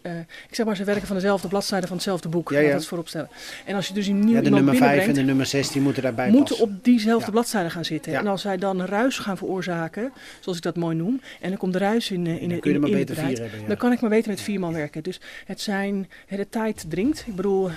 eh, 0.03 0.19
ik 0.19 0.55
zeg 0.55 0.67
maar, 0.67 0.77
ze 0.77 0.85
werken 0.85 1.07
van 1.07 1.17
dezelfde 1.17 1.49
bladzijde 1.49 1.87
van 1.87 1.97
hetzelfde 1.97 2.29
boek. 2.29 2.51
Ja, 2.51 2.59
ja. 2.59 2.73
dat 2.73 2.87
voorop 2.87 3.09
stellen. 3.09 3.29
En 3.65 3.75
als 3.75 3.89
je 3.89 3.95
dus 3.95 4.07
een 4.07 4.21
nieuw 4.25 4.35
Ja, 4.35 4.41
de 4.41 4.51
nummer 4.51 4.77
5 4.77 5.07
en 5.07 5.15
de 5.15 5.23
nummer 5.23 5.47
6 5.47 5.71
die 5.71 5.83
moeten 5.83 6.03
daarbij 6.03 6.31
moeten 6.31 6.57
passen. 6.57 6.77
op 6.77 6.85
diezelfde 6.85 7.25
Ja. 7.27 7.31
bladzijde 7.31 7.71
gaan 7.71 7.85
zitten. 7.85 8.15
En 8.15 8.27
als 8.27 8.43
zij 8.43 8.57
dan 8.57 8.85
ruis 8.85 9.19
gaan 9.19 9.37
veroorzaken, 9.37 10.13
zoals 10.41 10.59
ik 10.59 10.65
dat 10.65 10.77
mooi 10.77 10.97
noem, 10.97 11.21
en 11.41 11.49
dan 11.49 11.59
komt 11.59 11.73
de 11.73 11.79
ruis 11.79 12.11
in, 12.11 12.27
eh, 12.27 12.33
in, 12.33 12.41
dan 12.41 12.51
in, 12.51 12.61
kun 12.61 12.73
je 12.73 12.79
maar 12.79 12.91
in 12.91 12.97
beter 12.97 13.23
het 13.23 13.39
hebben. 13.39 13.69
Dan 13.69 13.77
kan 13.77 13.93
ik 13.93 14.01
maar 14.01 14.11
beter 14.11 14.31
met 14.31 14.41
vier 14.41 14.61
man 14.61 14.73
werken. 14.73 15.03
Dus 15.03 15.21
het 15.45 15.61
zijn, 15.61 16.09
de 16.29 16.49
tijd 16.49 16.85
dringt. 16.89 17.25
Ik 17.27 17.37
bedoel, 17.37 17.69
eh, 17.69 17.73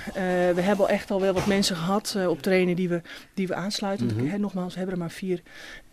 we 0.54 0.62
hebben 0.62 0.86
al 0.86 0.89
echt 0.92 1.12
al 1.12 1.22
wel 1.22 1.34
wat 1.34 1.46
mensen 1.46 1.76
gehad 1.76 2.13
eh, 2.18 2.30
op 2.30 2.42
trainen 2.42 2.76
die 2.76 2.89
we, 2.89 3.02
die 3.34 3.48
we 3.48 3.54
aansluiten. 3.54 4.28
Hè, 4.28 4.38
nogmaals, 4.38 4.72
we 4.74 4.78
hebben 4.78 4.96
er 4.96 5.02
maar 5.02 5.12
vier. 5.12 5.42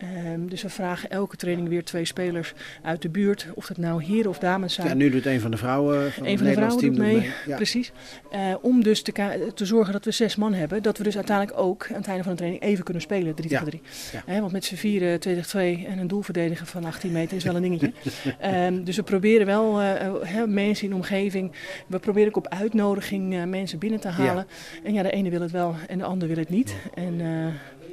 Ehm, 0.01 0.47
dus 0.47 0.61
we 0.61 0.69
vragen 0.69 1.09
elke 1.09 1.35
training 1.35 1.67
weer 1.67 1.83
twee 1.83 2.05
spelers 2.05 2.53
uit 2.83 3.01
de 3.01 3.09
buurt. 3.09 3.47
Of 3.53 3.67
dat 3.67 3.77
nou 3.77 4.03
heren 4.03 4.29
of 4.29 4.37
dames 4.37 4.73
zijn. 4.73 4.87
Ja, 4.87 4.93
nu 4.93 5.09
doet 5.09 5.25
een 5.25 5.39
van 5.39 5.51
de 5.51 5.57
vrouwen 5.57 6.11
van 6.11 6.23
Een 6.25 6.29
het 6.29 6.37
van 6.39 6.47
de 6.47 6.53
Nederlands 6.55 6.75
vrouwen 6.75 7.01
team 7.01 7.13
doet 7.13 7.21
mee, 7.23 7.33
Ja. 7.45 7.55
precies. 7.55 7.91
Eh, 8.31 8.39
om 8.61 8.83
dus 8.83 9.01
te, 9.01 9.65
zorgen 9.65 9.93
dat 9.93 10.05
we 10.05 10.11
zes 10.11 10.35
man 10.35 10.53
hebben. 10.53 10.83
Dat 10.83 10.97
we 10.97 11.03
dus 11.03 11.15
uiteindelijk 11.15 11.57
ook 11.59 11.87
aan 11.89 11.95
het 11.95 12.07
einde 12.07 12.23
van 12.23 12.31
de 12.31 12.37
training 12.37 12.63
even 12.63 12.83
kunnen 12.83 13.01
spelen, 13.01 13.35
3 13.35 13.49
Ja. 13.49 13.63
tegen 13.63 13.81
3. 14.23 14.23
Ja. 14.27 14.39
want 14.39 14.51
met 14.51 14.65
z'n 14.65 14.75
vieren, 14.75 15.19
2 15.19 15.33
tegen 15.35 15.49
2 15.49 15.85
en 15.87 15.97
een 15.99 16.07
doel 16.07 16.21
verdedigen 16.21 16.65
van 16.67 16.85
18 16.85 17.11
meter 17.11 17.37
is 17.37 17.43
wel 17.43 17.55
een 17.55 17.61
dingetje. 17.61 17.91
Ehm, 18.39 18.83
dus 18.83 18.95
we 18.95 19.03
proberen 19.03 19.45
wel 19.45 19.81
eh, 19.81 20.43
mensen 20.47 20.83
in 20.83 20.89
de 20.89 20.95
omgeving. 20.95 21.51
We 21.87 21.99
proberen 21.99 22.27
ook 22.27 22.37
op 22.37 22.47
uitnodiging 22.47 23.35
eh, 23.35 23.43
mensen 23.43 23.79
binnen 23.79 23.99
te 23.99 24.07
halen. 24.07 24.47
En 24.83 24.93
ja, 24.93 25.03
de 25.03 25.11
ene 25.11 25.29
wil 25.29 25.41
het 25.41 25.51
wel 25.51 25.75
en 25.87 25.97
de 25.97 26.03
ander 26.03 26.27
wil 26.27 26.37
het 26.37 26.49
niet. 26.49 26.75
En 26.93 27.21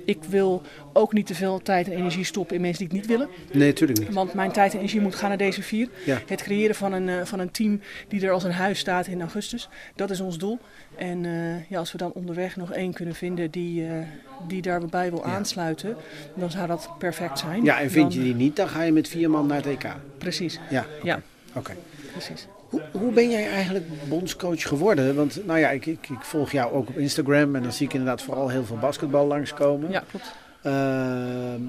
ik 0.04 0.18
wil 0.28 0.62
ook 0.92 1.12
niet 1.12 1.26
te 1.26 1.34
veel 1.34 1.62
tijd 1.62 1.86
en 1.86 1.92
energie 1.92 2.24
stoppen 2.24 2.56
in 2.56 2.62
mensen 2.62 2.88
die 2.88 2.98
het 2.98 3.08
niet 3.08 3.16
willen. 3.16 3.28
Nee, 3.52 3.66
natuurlijk 3.68 3.98
niet. 3.98 4.12
Want 4.14 4.34
mijn 4.34 4.52
tijd 4.52 4.72
en 4.72 4.78
energie 4.78 5.00
moet 5.00 5.14
gaan 5.14 5.28
naar 5.28 5.38
deze 5.38 5.62
vier. 5.62 5.88
Ja. 6.04 6.18
Het 6.26 6.42
creëren 6.42 6.74
van 6.74 6.92
een, 6.92 7.08
eh, 7.08 7.24
van 7.24 7.38
een 7.38 7.50
team 7.50 7.80
die 8.08 8.26
er 8.26 8.32
als 8.32 8.44
een 8.44 8.52
huis 8.52 8.78
staat 8.78 9.06
in 9.06 9.20
augustus. 9.20 9.68
Dat 9.94 10.10
is 10.10 10.20
ons 10.20 10.38
doel. 10.38 10.58
En 10.96 11.24
eh, 11.24 11.70
ja, 11.70 11.78
als 11.78 11.92
we 11.92 11.98
dan 11.98 12.12
onderweg 12.12 12.56
nog 12.56 12.72
één 12.72 12.92
kunnen 12.92 13.14
vinden 13.14 13.50
die, 13.50 13.86
eh, 13.86 13.92
die 14.48 14.62
daarbij 14.62 15.10
wil 15.10 15.22
Ja. 15.26 15.32
aansluiten, 15.34 15.96
dan 16.34 16.50
zou 16.50 16.66
dat 16.66 16.90
perfect 16.98 17.38
zijn. 17.38 17.64
Ja, 17.64 17.80
en 17.80 17.90
vind 17.90 18.12
Dan- 18.12 18.18
je 18.18 18.24
die 18.26 18.34
niet, 18.34 18.56
dan 18.56 18.68
ga 18.68 18.82
je 18.82 18.92
met 18.92 19.08
vier 19.08 19.30
man 19.30 19.46
naar 19.46 19.56
het 19.56 19.66
EK. 19.66 19.86
Precies, 20.18 20.60
Ja, 20.70 20.86
ja, 21.02 21.20
oké. 21.54 21.72
precies. 22.12 22.46
Hoe, 22.68 22.80
hoe 22.92 23.12
ben 23.12 23.30
jij 23.30 23.48
eigenlijk 23.50 24.08
bondscoach 24.08 24.62
geworden? 24.62 25.14
Want 25.16 25.46
nou 25.46 25.58
ja, 25.58 25.70
ik, 25.70 25.86
ik, 25.86 26.08
ik 26.08 26.22
volg 26.22 26.52
jou 26.52 26.72
ook 26.72 26.88
op 26.88 26.96
Instagram 26.96 27.56
en 27.56 27.62
dan 27.62 27.72
zie 27.72 27.86
ik 27.86 27.92
inderdaad 27.92 28.22
vooral 28.22 28.48
heel 28.48 28.64
veel 28.64 28.78
basketbal 28.78 29.26
langskomen. 29.26 29.90
Ja, 29.90 30.02
klopt. 30.10 30.34
Ehm, 30.62 31.60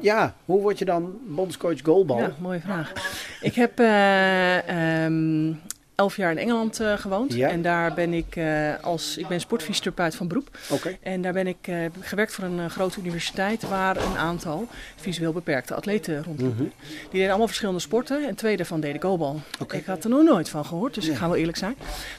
ja, 0.00 0.34
hoe 0.44 0.60
word 0.60 0.78
je 0.78 0.84
dan 0.84 1.18
bondscoach 1.26 1.80
goalbal? 1.82 2.18
Ja, 2.18 2.34
mooie 2.38 2.60
vraag. 2.60 2.92
Ik 3.40 3.54
heb 3.54 3.78
eh, 3.78 5.04
ehm, 5.04 5.52
elf 5.96 6.16
jaar 6.16 6.30
in 6.30 6.38
Engeland 6.38 6.80
eh, 6.80 6.98
gewoond. 6.98 7.32
Ja. 7.32 7.48
En 7.48 7.62
daar 7.62 7.94
ben 7.94 8.12
ik 8.12 8.38
als 8.82 9.06
als, 9.06 9.16
ik 9.16 9.28
ben 9.28 9.40
sportfysiotherapeut 9.40 10.14
van 10.14 10.28
beroep. 10.28 10.58
Oké. 10.70 10.96
En 11.02 11.22
daar 11.22 11.32
ben 11.32 11.46
ik 11.46 11.56
eh, 11.62 11.76
gewerkt 12.00 12.32
voor 12.32 12.44
een 12.44 12.70
grote 12.70 13.00
universiteit 13.00 13.62
waar 13.68 13.96
een 13.96 14.16
aantal 14.16 14.68
visueel 14.96 15.32
beperkte 15.32 15.74
atleten 15.74 16.22
rondliepen. 16.22 16.56
Mhm. 16.56 16.86
Die 16.86 17.10
deden 17.10 17.28
allemaal 17.28 17.46
verschillende 17.46 17.80
sporten 17.80 18.26
en 18.26 18.34
twee 18.34 18.56
daarvan 18.56 18.80
deden 18.80 19.02
goalbal. 19.02 19.40
Ik 19.70 19.86
had 19.86 20.04
er 20.04 20.10
nog 20.10 20.22
nooit 20.22 20.48
van 20.48 20.64
gehoord, 20.64 20.94
dus 20.94 21.08
ik 21.08 21.16
ga 21.16 21.26
wel 21.26 21.36
eerlijk 21.36 21.58
zijn. 21.58 21.76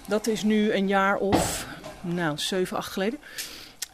Dat 0.07 0.27
is 0.27 0.43
nu 0.43 0.71
een 0.71 0.87
jaar 0.87 1.17
of, 1.17 1.67
nou, 2.01 2.37
zeven, 2.37 2.77
acht 2.77 2.91
geleden. 2.91 3.19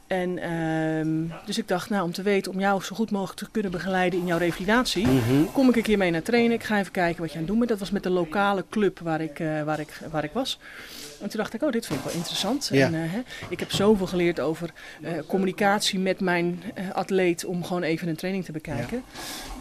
En 0.07 0.37
ehm, 0.39 1.45
dus 1.45 1.57
ik 1.57 1.67
dacht, 1.67 1.89
nou, 1.89 2.03
om 2.03 2.11
te 2.11 2.21
weten, 2.21 2.51
om 2.51 2.59
jou 2.59 2.83
zo 2.83 2.95
goed 2.95 3.11
mogelijk 3.11 3.39
te 3.39 3.47
kunnen 3.51 3.71
begeleiden 3.71 4.19
in 4.19 4.25
jouw 4.25 4.37
revalidatie, 4.37 5.07
Mhm. 5.07 5.43
kom 5.53 5.69
ik 5.69 5.75
een 5.75 5.81
keer 5.81 5.97
mee 5.97 6.11
naar 6.11 6.21
trainen. 6.21 6.51
Ik 6.51 6.63
ga 6.63 6.79
even 6.79 6.91
kijken 6.91 7.21
wat 7.21 7.27
je 7.29 7.33
aan 7.33 7.39
het 7.41 7.47
doen 7.47 7.57
bent. 7.57 7.69
Dat 7.69 7.79
was 7.79 7.91
met 7.91 8.03
de 8.03 8.09
lokale 8.09 8.65
club 8.69 8.99
waar 8.99 9.21
ik, 9.21 9.39
eh, 9.39 9.63
waar 9.63 9.79
ik, 9.79 9.99
waar 10.11 10.23
ik 10.23 10.31
was. 10.33 10.59
En 11.21 11.29
toen 11.29 11.39
dacht 11.39 11.53
ik, 11.53 11.61
oh, 11.63 11.71
dit 11.71 11.85
vind 11.85 11.99
ik 11.99 12.05
wel 12.05 12.13
interessant. 12.13 12.69
Ja. 12.71 12.85
En, 12.85 12.93
eh, 12.93 12.99
hè, 13.05 13.19
ik 13.49 13.59
heb 13.59 13.71
zoveel 13.71 14.07
geleerd 14.07 14.39
over 14.39 14.69
eh, 15.01 15.11
communicatie 15.27 15.99
met 15.99 16.19
mijn 16.19 16.63
atleet 16.93 17.45
om 17.45 17.63
gewoon 17.63 17.83
even 17.83 18.07
een 18.07 18.15
training 18.15 18.45
te 18.45 18.51
bekijken. 18.51 19.03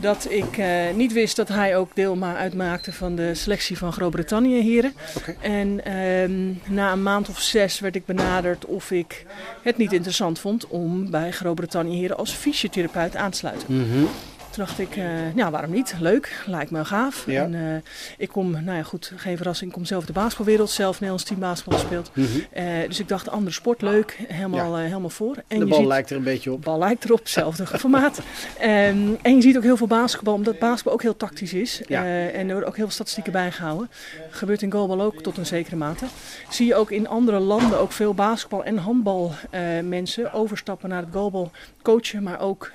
Dat 0.01 0.27
ik 0.31 0.63
niet 0.95 1.13
wist 1.13 1.37
dat 1.37 1.49
hij 1.49 1.77
ook 1.77 1.95
deel 1.95 2.17
ma- 2.17 2.37
uitmaakte 2.37 2.93
van 2.93 3.15
de 3.17 3.35
selectie 3.35 3.79
van 3.79 3.93
Groot-Brittannië 3.93 4.63
heren. 4.63 4.93
En 5.41 5.85
ehm, 5.85 6.75
na 6.75 6.93
een 6.93 7.03
maand 7.03 7.29
of 7.29 7.41
zes 7.41 7.81
werd 7.81 7.95
ik 7.97 8.07
benaderd 8.07 8.65
of 8.65 8.91
ik 8.91 9.27
het 9.63 9.77
niet 9.77 9.93
interessant 9.93 10.32
vond 10.39 10.67
om 10.67 11.11
bij 11.11 11.31
Groot-Brittannië 11.31 11.97
heren 11.97 12.17
als 12.17 12.31
fysiotherapeut 12.31 13.17
aan 13.17 13.31
te 13.31 13.39
sluiten. 13.39 13.75
Mhm. 13.77 14.05
Toen 14.53 14.65
dacht 14.65 14.79
ik, 14.79 14.97
uh, 14.97 15.35
ja, 15.35 15.51
waarom 15.51 15.71
niet? 15.71 15.95
Leuk, 16.01 16.43
lijkt 16.47 16.71
me 16.71 16.85
gaaf. 16.85 17.25
Ja. 17.27 17.43
En, 17.43 17.53
uh, 17.53 17.75
ik 18.19 18.29
kom, 18.29 18.51
nou 18.51 18.77
ja, 18.77 18.83
goed, 18.83 19.13
geen 19.17 19.37
verrassing, 19.37 19.71
ik 19.71 19.77
kom 19.77 19.85
zelf 19.85 20.05
de 20.05 20.13
basketbalwereld, 20.13 20.71
zelf 20.71 20.93
Nederlands 20.93 21.25
team 21.25 21.41
basketbal 21.41 21.79
gespeeld. 21.79 22.11
Mhm. 22.15 22.27
Uh, 22.57 22.65
dus 22.89 23.01
ik 23.01 23.09
dacht, 23.09 23.29
andere 23.29 23.53
sport, 23.55 23.83
leuk, 23.83 24.19
helemaal, 24.29 24.77
Ja. 24.79 24.85
helemaal 24.85 25.11
voor. 25.11 25.37
En 25.49 25.59
De 25.59 25.67
bal 25.67 25.79
ziet, 25.79 25.87
lijkt 25.87 26.11
er 26.11 26.17
een 26.17 26.23
beetje 26.23 26.51
de 26.51 26.57
op. 26.57 26.63
bal 26.63 26.79
lijkt 26.79 27.05
erop, 27.05 27.19
hetzelfde 27.19 27.67
formaat. 27.79 28.21
Ehm, 28.59 28.99
en 29.23 29.35
je 29.37 29.43
ziet 29.43 29.57
ook 29.57 29.63
heel 29.63 29.77
veel 29.77 29.87
basketbal, 29.87 30.35
omdat 30.35 30.59
basketbal 30.59 30.93
ook 30.93 31.03
heel 31.03 31.17
tactisch 31.17 31.53
is. 31.53 31.81
Ja. 31.89 32.03
Eh, 32.05 32.27
en 32.27 32.47
er 32.47 32.51
worden 32.51 32.69
ook 32.69 32.77
heel 32.77 32.85
veel 32.85 32.95
statistieken 32.95 33.33
bijgehouden. 33.33 33.91
Gebeurt 34.31 34.63
in 34.63 34.73
goalbal 34.73 35.01
ook 35.03 35.23
tot 35.23 35.37
een 35.37 35.47
zekere 35.47 35.77
mate. 35.77 36.05
Zie 36.51 36.67
je 36.67 36.75
ook 36.75 36.91
in 36.91 37.09
andere 37.09 37.39
landen 37.39 37.79
ook 37.79 37.93
veel 37.93 38.15
basketbal- 38.15 38.65
en 38.65 38.77
handbalmensen 38.79 39.89
mensen 39.89 40.33
overstappen 40.33 40.89
naar 40.89 41.03
het 41.03 41.13
goalbal 41.13 41.51
coachen, 41.83 42.23
maar 42.23 42.41
ook 42.41 42.71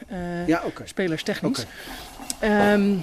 Ja, 0.46 0.62
oké. 0.66 0.82
spelers 0.86 1.24
technisch. 1.24 1.60
Oké. 1.60 1.68
Ehm, 2.40 2.96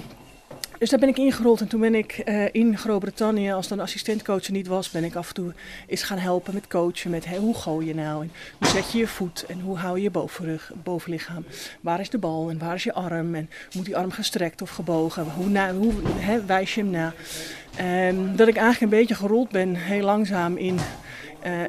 dus 0.79 0.89
daar 0.89 0.99
ben 0.99 1.09
ik 1.09 1.17
ingerold 1.17 1.61
en 1.61 1.67
toen 1.67 1.79
ben 1.79 1.95
ik 1.95 2.11
eh, 2.11 2.45
in 2.51 2.77
Groot-Brittannië, 2.77 3.51
als 3.51 3.67
dan 3.67 3.79
assistentcoach 3.79 4.45
er 4.45 4.51
niet 4.51 4.67
was, 4.67 4.89
ben 4.89 5.03
ik 5.03 5.15
af 5.15 5.27
en 5.27 5.33
toe 5.33 5.53
eens 5.87 6.03
gaan 6.03 6.17
helpen 6.17 6.53
met 6.53 6.67
coachen. 6.67 7.11
Met 7.11 7.25
hoe 7.25 7.55
gooi 7.55 7.87
je 7.87 7.95
nou 7.95 8.23
en 8.23 8.31
hoe 8.59 8.67
zet 8.67 8.91
je 8.91 8.97
je 8.97 9.07
voet 9.07 9.45
en 9.47 9.59
hoe 9.59 9.77
hou 9.77 9.97
je 9.97 10.03
je 10.03 10.11
bovenrug, 10.11 10.71
bovenlichaam. 10.83 11.45
Waar 11.81 11.99
is 11.99 12.09
de 12.09 12.17
bal 12.17 12.49
en 12.49 12.57
waar 12.59 12.75
is 12.75 12.83
je 12.83 12.93
arm 12.93 13.35
en 13.35 13.49
moet 13.75 13.85
die 13.85 13.97
arm 13.97 14.11
gestrekt 14.11 14.61
of 14.61 14.69
gebogen? 14.69 15.23
Hoe, 15.35 15.47
na, 15.47 15.73
hoe 15.73 15.93
wijs 16.45 16.75
je 16.75 16.81
hem 16.81 16.89
na? 16.89 17.13
Ehm, 17.75 18.35
dat 18.35 18.47
ik 18.47 18.55
eigenlijk 18.55 18.91
een 18.91 18.99
beetje 18.99 19.15
gerold 19.15 19.49
ben, 19.49 19.75
heel 19.75 20.03
langzaam 20.03 20.57
in 20.57 20.79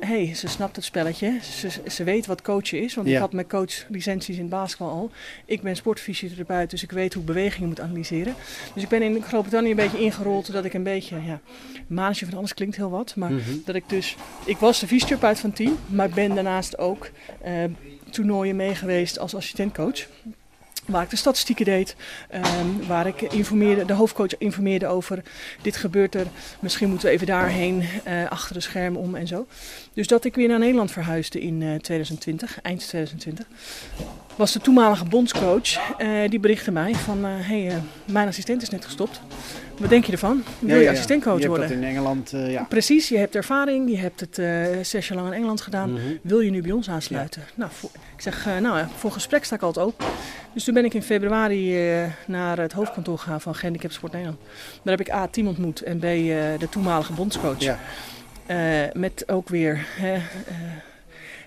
hey, 0.00 0.34
ze 0.34 0.48
snapt 0.48 0.76
het 0.76 0.84
spelletje. 0.84 1.38
Ze, 1.42 1.68
ze 1.90 2.04
weet 2.04 2.26
wat 2.26 2.42
coachen 2.42 2.82
is. 2.82 2.94
Want 2.94 3.08
Ja. 3.08 3.14
ik 3.14 3.20
had 3.20 3.32
mijn 3.32 3.48
coachlicenties 3.48 4.34
in 4.36 4.40
het 4.40 4.50
basketbal 4.50 4.88
al. 4.90 5.10
Ik 5.44 5.62
ben 5.62 5.76
sportfysiotherapeut, 5.76 6.70
dus 6.70 6.82
ik 6.82 6.90
weet 6.90 7.14
hoe 7.14 7.22
bewegingen 7.24 7.68
moet 7.68 7.80
analyseren. 7.80 8.34
Dus 8.74 8.82
ik 8.82 8.88
ben 8.88 9.02
in 9.02 9.22
Groot-Brittannië 9.22 9.70
een 9.70 9.76
beetje 9.76 10.00
ingerold. 10.00 10.52
Dat 10.52 10.64
ik 10.64 10.74
een 10.74 10.82
beetje, 10.82 11.16
ja, 11.26 11.40
mannetje 11.86 12.26
van 12.26 12.38
alles 12.38 12.54
klinkt 12.54 12.76
heel 12.76 12.90
wat. 12.90 13.16
Maar 13.16 13.32
Mhm. 13.32 13.50
dat 13.64 13.74
ik 13.74 13.88
dus, 13.88 14.16
ik 14.44 14.56
was 14.56 14.80
de 14.80 14.86
fysiotherapeut 14.86 15.38
van 15.40 15.48
het 15.50 15.58
team. 15.58 15.76
Maar 15.86 16.08
ben 16.10 16.34
daarnaast 16.34 16.78
ook 16.78 17.10
eh, 17.42 17.52
toernooien 18.10 18.56
mee 18.56 18.74
geweest 18.74 19.18
als 19.18 19.34
assistentcoach. 19.34 20.06
Waar 20.86 21.02
ik 21.02 21.10
de 21.10 21.16
statistieken 21.16 21.64
deed, 21.64 21.96
ehm, 22.28 22.86
waar 22.86 23.06
ik 23.06 23.20
informeerde, 23.20 23.84
de 23.84 23.92
hoofdcoach 23.92 24.38
informeerde 24.38 24.86
over 24.86 25.22
dit 25.62 25.76
gebeurt 25.76 26.14
er, 26.14 26.26
misschien 26.60 26.88
moeten 26.88 27.08
we 27.08 27.14
even 27.14 27.26
daarheen, 27.26 27.84
eh, 28.04 28.30
achter 28.30 28.54
de 28.54 28.60
schermen 28.60 29.00
om 29.00 29.14
en 29.14 29.26
zo. 29.26 29.46
Dus 29.94 30.06
dat 30.06 30.24
ik 30.24 30.34
weer 30.34 30.48
naar 30.48 30.58
Nederland 30.58 30.90
verhuisde 30.90 31.40
in 31.40 31.62
eh, 31.62 31.74
2020, 31.74 32.60
eind 32.62 32.88
2020, 32.88 33.46
was 34.36 34.52
de 34.52 34.60
toenmalige 34.60 35.04
bondscoach, 35.04 35.96
eh, 35.98 36.08
die 36.28 36.40
berichtte 36.40 36.70
mij 36.70 36.94
van, 36.94 37.24
hé, 37.24 37.62
hey, 37.62 37.68
eh, 37.68 37.76
mijn 38.04 38.28
assistent 38.28 38.62
is 38.62 38.70
net 38.70 38.84
gestopt. 38.84 39.20
Wat 39.78 39.88
denk 39.88 40.04
je 40.04 40.12
ervan? 40.12 40.42
Wil 40.58 40.68
je 40.68 40.76
ja, 40.76 40.82
ja. 40.82 40.90
assistentcoach 40.90 41.40
je 41.40 41.48
worden? 41.48 41.68
dat 41.68 41.76
in 41.76 41.84
Engeland, 41.84 42.32
eh, 42.32 42.52
ja. 42.52 42.66
Precies, 42.68 43.08
je 43.08 43.18
hebt 43.18 43.34
ervaring, 43.34 43.90
je 43.90 43.96
hebt 43.96 44.20
het 44.20 44.38
eh, 44.38 44.46
zes 44.82 45.08
jaar 45.08 45.18
lang 45.18 45.28
in 45.28 45.34
Engeland 45.34 45.60
gedaan. 45.60 45.92
Mhm. 45.92 46.00
Wil 46.22 46.40
je 46.40 46.50
nu 46.50 46.62
bij 46.62 46.70
ons 46.70 46.88
aansluiten? 46.88 47.42
Nou, 47.54 47.70
voor, 47.74 47.90
ik 48.16 48.22
zeg, 48.22 48.46
eh, 48.46 48.56
nou, 48.56 48.78
ja, 48.78 48.88
voor 48.96 49.12
gesprek 49.12 49.44
sta 49.44 49.54
ik 49.54 49.62
altijd 49.62 49.86
open. 49.86 50.06
Dus 50.52 50.64
toen 50.64 50.74
ben 50.74 50.84
ik 50.84 50.94
in 50.94 51.02
februari 51.02 51.90
eh, 51.90 52.04
naar 52.26 52.58
het 52.58 52.72
hoofdkantoor 52.72 53.18
gegaan 53.18 53.40
van 53.40 53.54
Gehandicapten 53.54 53.98
Sport 53.98 54.12
Nederland. 54.12 54.40
Daar 54.82 54.96
heb 54.96 55.06
ik 55.06 55.14
A, 55.14 55.28
team 55.28 55.46
ontmoet 55.46 55.82
en 55.82 55.98
B, 55.98 56.04
eh, 56.04 56.18
de 56.58 56.68
toenmalige 56.70 57.12
bondscoach. 57.12 57.60
Ja. 57.60 57.78
Eh, 58.46 58.56
met 58.92 59.28
ook 59.28 59.48
weer, 59.48 59.86
eh, 59.98 60.12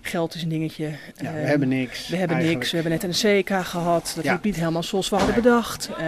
geld 0.09 0.35
is 0.35 0.43
een 0.43 0.49
dingetje. 0.49 0.83
Ja, 0.85 1.31
we 1.33 1.39
Eh, 1.39 1.45
hebben 1.45 1.67
niks. 1.67 2.07
we 2.09 2.15
hebben 2.15 2.35
eigenlijk. 2.35 2.59
niks, 2.59 2.71
we 2.71 2.77
hebben 2.81 2.99
net 3.11 3.23
een 3.23 3.43
CK 3.43 3.65
gehad. 3.67 4.11
Dat 4.15 4.23
Ja. 4.23 4.31
liep 4.33 4.43
niet 4.43 4.55
helemaal 4.55 4.83
zoals 4.83 5.09
we 5.09 5.15
hadden 5.15 5.35
bedacht. 5.35 5.89
Eh, 5.97 6.05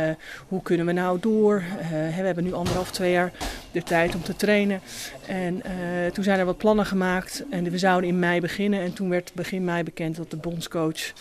hoe 0.48 0.62
kunnen 0.62 0.86
we 0.86 0.92
nou 0.92 1.20
door? 1.20 1.64
Eh, 1.80 1.90
we 1.90 1.96
hebben 1.96 2.44
nu 2.44 2.54
anderhalf, 2.54 2.92
twee 2.92 3.12
jaar 3.12 3.32
de 3.72 3.84
tijd 3.84 4.16
om 4.16 4.24
te 4.24 4.36
trainen. 4.36 4.82
En 5.28 5.62
eh, 5.64 5.72
toen 6.14 6.24
zijn 6.24 6.40
er 6.40 6.46
wat 6.46 6.58
plannen 6.58 6.86
gemaakt. 6.86 7.44
En 7.50 7.64
we 7.72 7.78
zouden 7.78 8.10
in 8.10 8.20
mei 8.20 8.40
beginnen. 8.40 8.80
En 8.82 8.94
toen 8.94 9.10
werd 9.10 9.32
begin 9.34 9.64
mei 9.64 9.84
bekend 9.84 10.16
dat 10.16 10.32
de 10.32 10.38
bondscoach... 10.38 11.14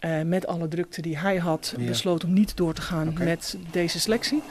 eh, 0.00 0.20
met 0.24 0.46
alle 0.46 0.68
drukte 0.68 1.02
die 1.02 1.18
hij 1.18 1.36
had, 1.36 1.74
Ja. 1.78 1.86
besloot 1.86 2.24
om 2.24 2.32
niet 2.32 2.56
door 2.56 2.72
te 2.74 2.80
gaan 2.82 3.14
met 3.18 3.56
deze 3.70 4.00
selectie. 4.00 4.42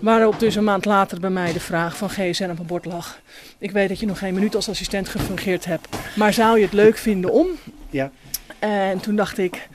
Waarop 0.00 0.38
dus 0.40 0.54
een 0.54 0.64
maand 0.64 0.84
later 0.84 1.20
bij 1.20 1.30
mij 1.30 1.52
de 1.52 1.60
vraag 1.60 1.96
van 1.96 2.10
GSN 2.10 2.44
op 2.50 2.54
mijn 2.56 2.66
bord 2.66 2.84
lag. 2.84 3.18
Ik 3.58 3.70
weet 3.70 3.88
dat 3.88 4.00
je 4.00 4.06
nog 4.06 4.18
geen 4.18 4.34
minuut 4.34 4.54
als 4.54 4.68
assistent 4.68 5.08
gefungeerd 5.08 5.64
hebt, 5.64 5.88
maar 6.16 6.32
zou 6.32 6.58
je 6.58 6.64
het 6.64 6.72
leuk 6.72 6.96
vinden 6.96 7.32
om? 7.32 7.46
Ja. 7.90 8.10
En 8.58 9.00
toen 9.00 9.16
dacht 9.16 9.38
ik, 9.38 9.68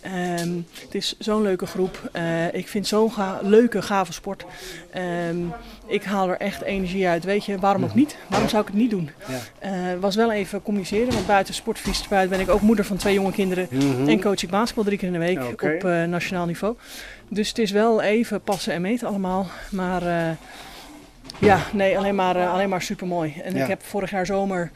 ehm, 0.00 0.50
het 0.82 0.94
is 0.94 1.14
zo'n 1.18 1.42
leuke 1.42 1.66
groep. 1.66 2.08
Eh, 2.12 2.54
ik 2.54 2.68
vind 2.68 2.86
zo'n 2.86 3.12
ga- 3.12 3.38
leuke, 3.42 3.82
gave 3.82 4.12
sport. 4.12 4.44
Ehm, 4.90 5.36
ik 5.86 6.04
haal 6.04 6.28
er 6.28 6.36
echt 6.36 6.62
energie 6.62 7.06
uit. 7.08 7.24
Weet 7.24 7.44
je, 7.44 7.58
waarom 7.58 7.84
ook 7.84 7.94
niet? 7.94 8.16
Waarom 8.28 8.48
zou 8.48 8.62
ik 8.62 8.68
het 8.68 8.76
niet 8.76 8.90
doen? 8.90 9.10
Ja. 9.28 9.38
Eh, 9.58 10.00
was 10.00 10.14
wel 10.16 10.32
even 10.32 10.62
communiceren, 10.62 11.12
want 11.12 11.26
buiten 11.26 11.54
sportfysiotherapeut 11.54 12.30
ben 12.30 12.40
ik 12.40 12.48
ook 12.48 12.60
moeder 12.60 12.84
van 12.84 12.96
twee 12.96 13.14
jonge 13.14 13.32
kinderen. 13.32 13.66
Mhm. 13.70 14.08
En 14.08 14.20
coach 14.20 14.42
ik 14.42 14.50
basketbal 14.50 14.84
drie 14.84 14.98
keer 14.98 15.06
in 15.06 15.12
de 15.12 15.18
week 15.18 15.52
op 15.52 15.84
eh, 15.84 16.04
nationaal 16.04 16.46
niveau. 16.46 16.76
Dus 17.28 17.48
het 17.48 17.58
is 17.58 17.70
wel 17.70 18.02
even 18.02 18.40
passen 18.40 18.72
en 18.72 18.80
meten 18.80 19.08
allemaal. 19.08 19.46
Maar 19.70 20.02
eh, 20.06 20.30
ja, 21.38 21.58
nee, 21.72 21.98
alleen 21.98 22.14
maar, 22.14 22.46
alleen 22.46 22.68
maar 22.68 22.82
super 22.82 23.06
mooi. 23.06 23.34
En 23.44 23.54
Ja. 23.54 23.62
ik 23.62 23.68
heb 23.68 23.82
vorig 23.82 24.10
jaar 24.10 24.26
zomer 24.26 24.70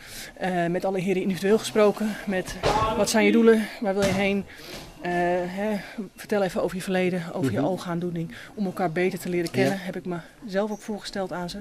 met 0.69 0.85
alle 0.85 1.01
heren 1.01 1.23
individueel 1.23 1.59
gesproken. 1.59 2.17
Met 2.27 2.57
wat 2.97 3.11
zijn 3.11 3.25
je 3.25 3.33
doelen? 3.33 3.67
Waar 3.81 3.95
wil 3.95 4.05
je 4.05 4.13
heen? 4.13 4.45
Eh, 5.03 5.11
hè, 5.47 5.77
vertel 6.17 6.43
even 6.43 6.63
over 6.63 6.77
je 6.77 6.83
verleden, 6.83 7.23
over 7.33 7.53
Mhm. 7.53 7.61
je 7.61 7.67
oogaandoening. 7.69 8.35
Om 8.55 8.65
elkaar 8.65 8.93
beter 8.93 9.19
te 9.19 9.29
leren 9.29 9.51
kennen, 9.51 9.73
Ja. 9.73 9.79
heb 9.81 9.97
ik 9.97 10.05
mezelf 10.45 10.71
ook 10.71 10.81
voorgesteld 10.81 11.33
aan 11.33 11.51
ze. 11.51 11.59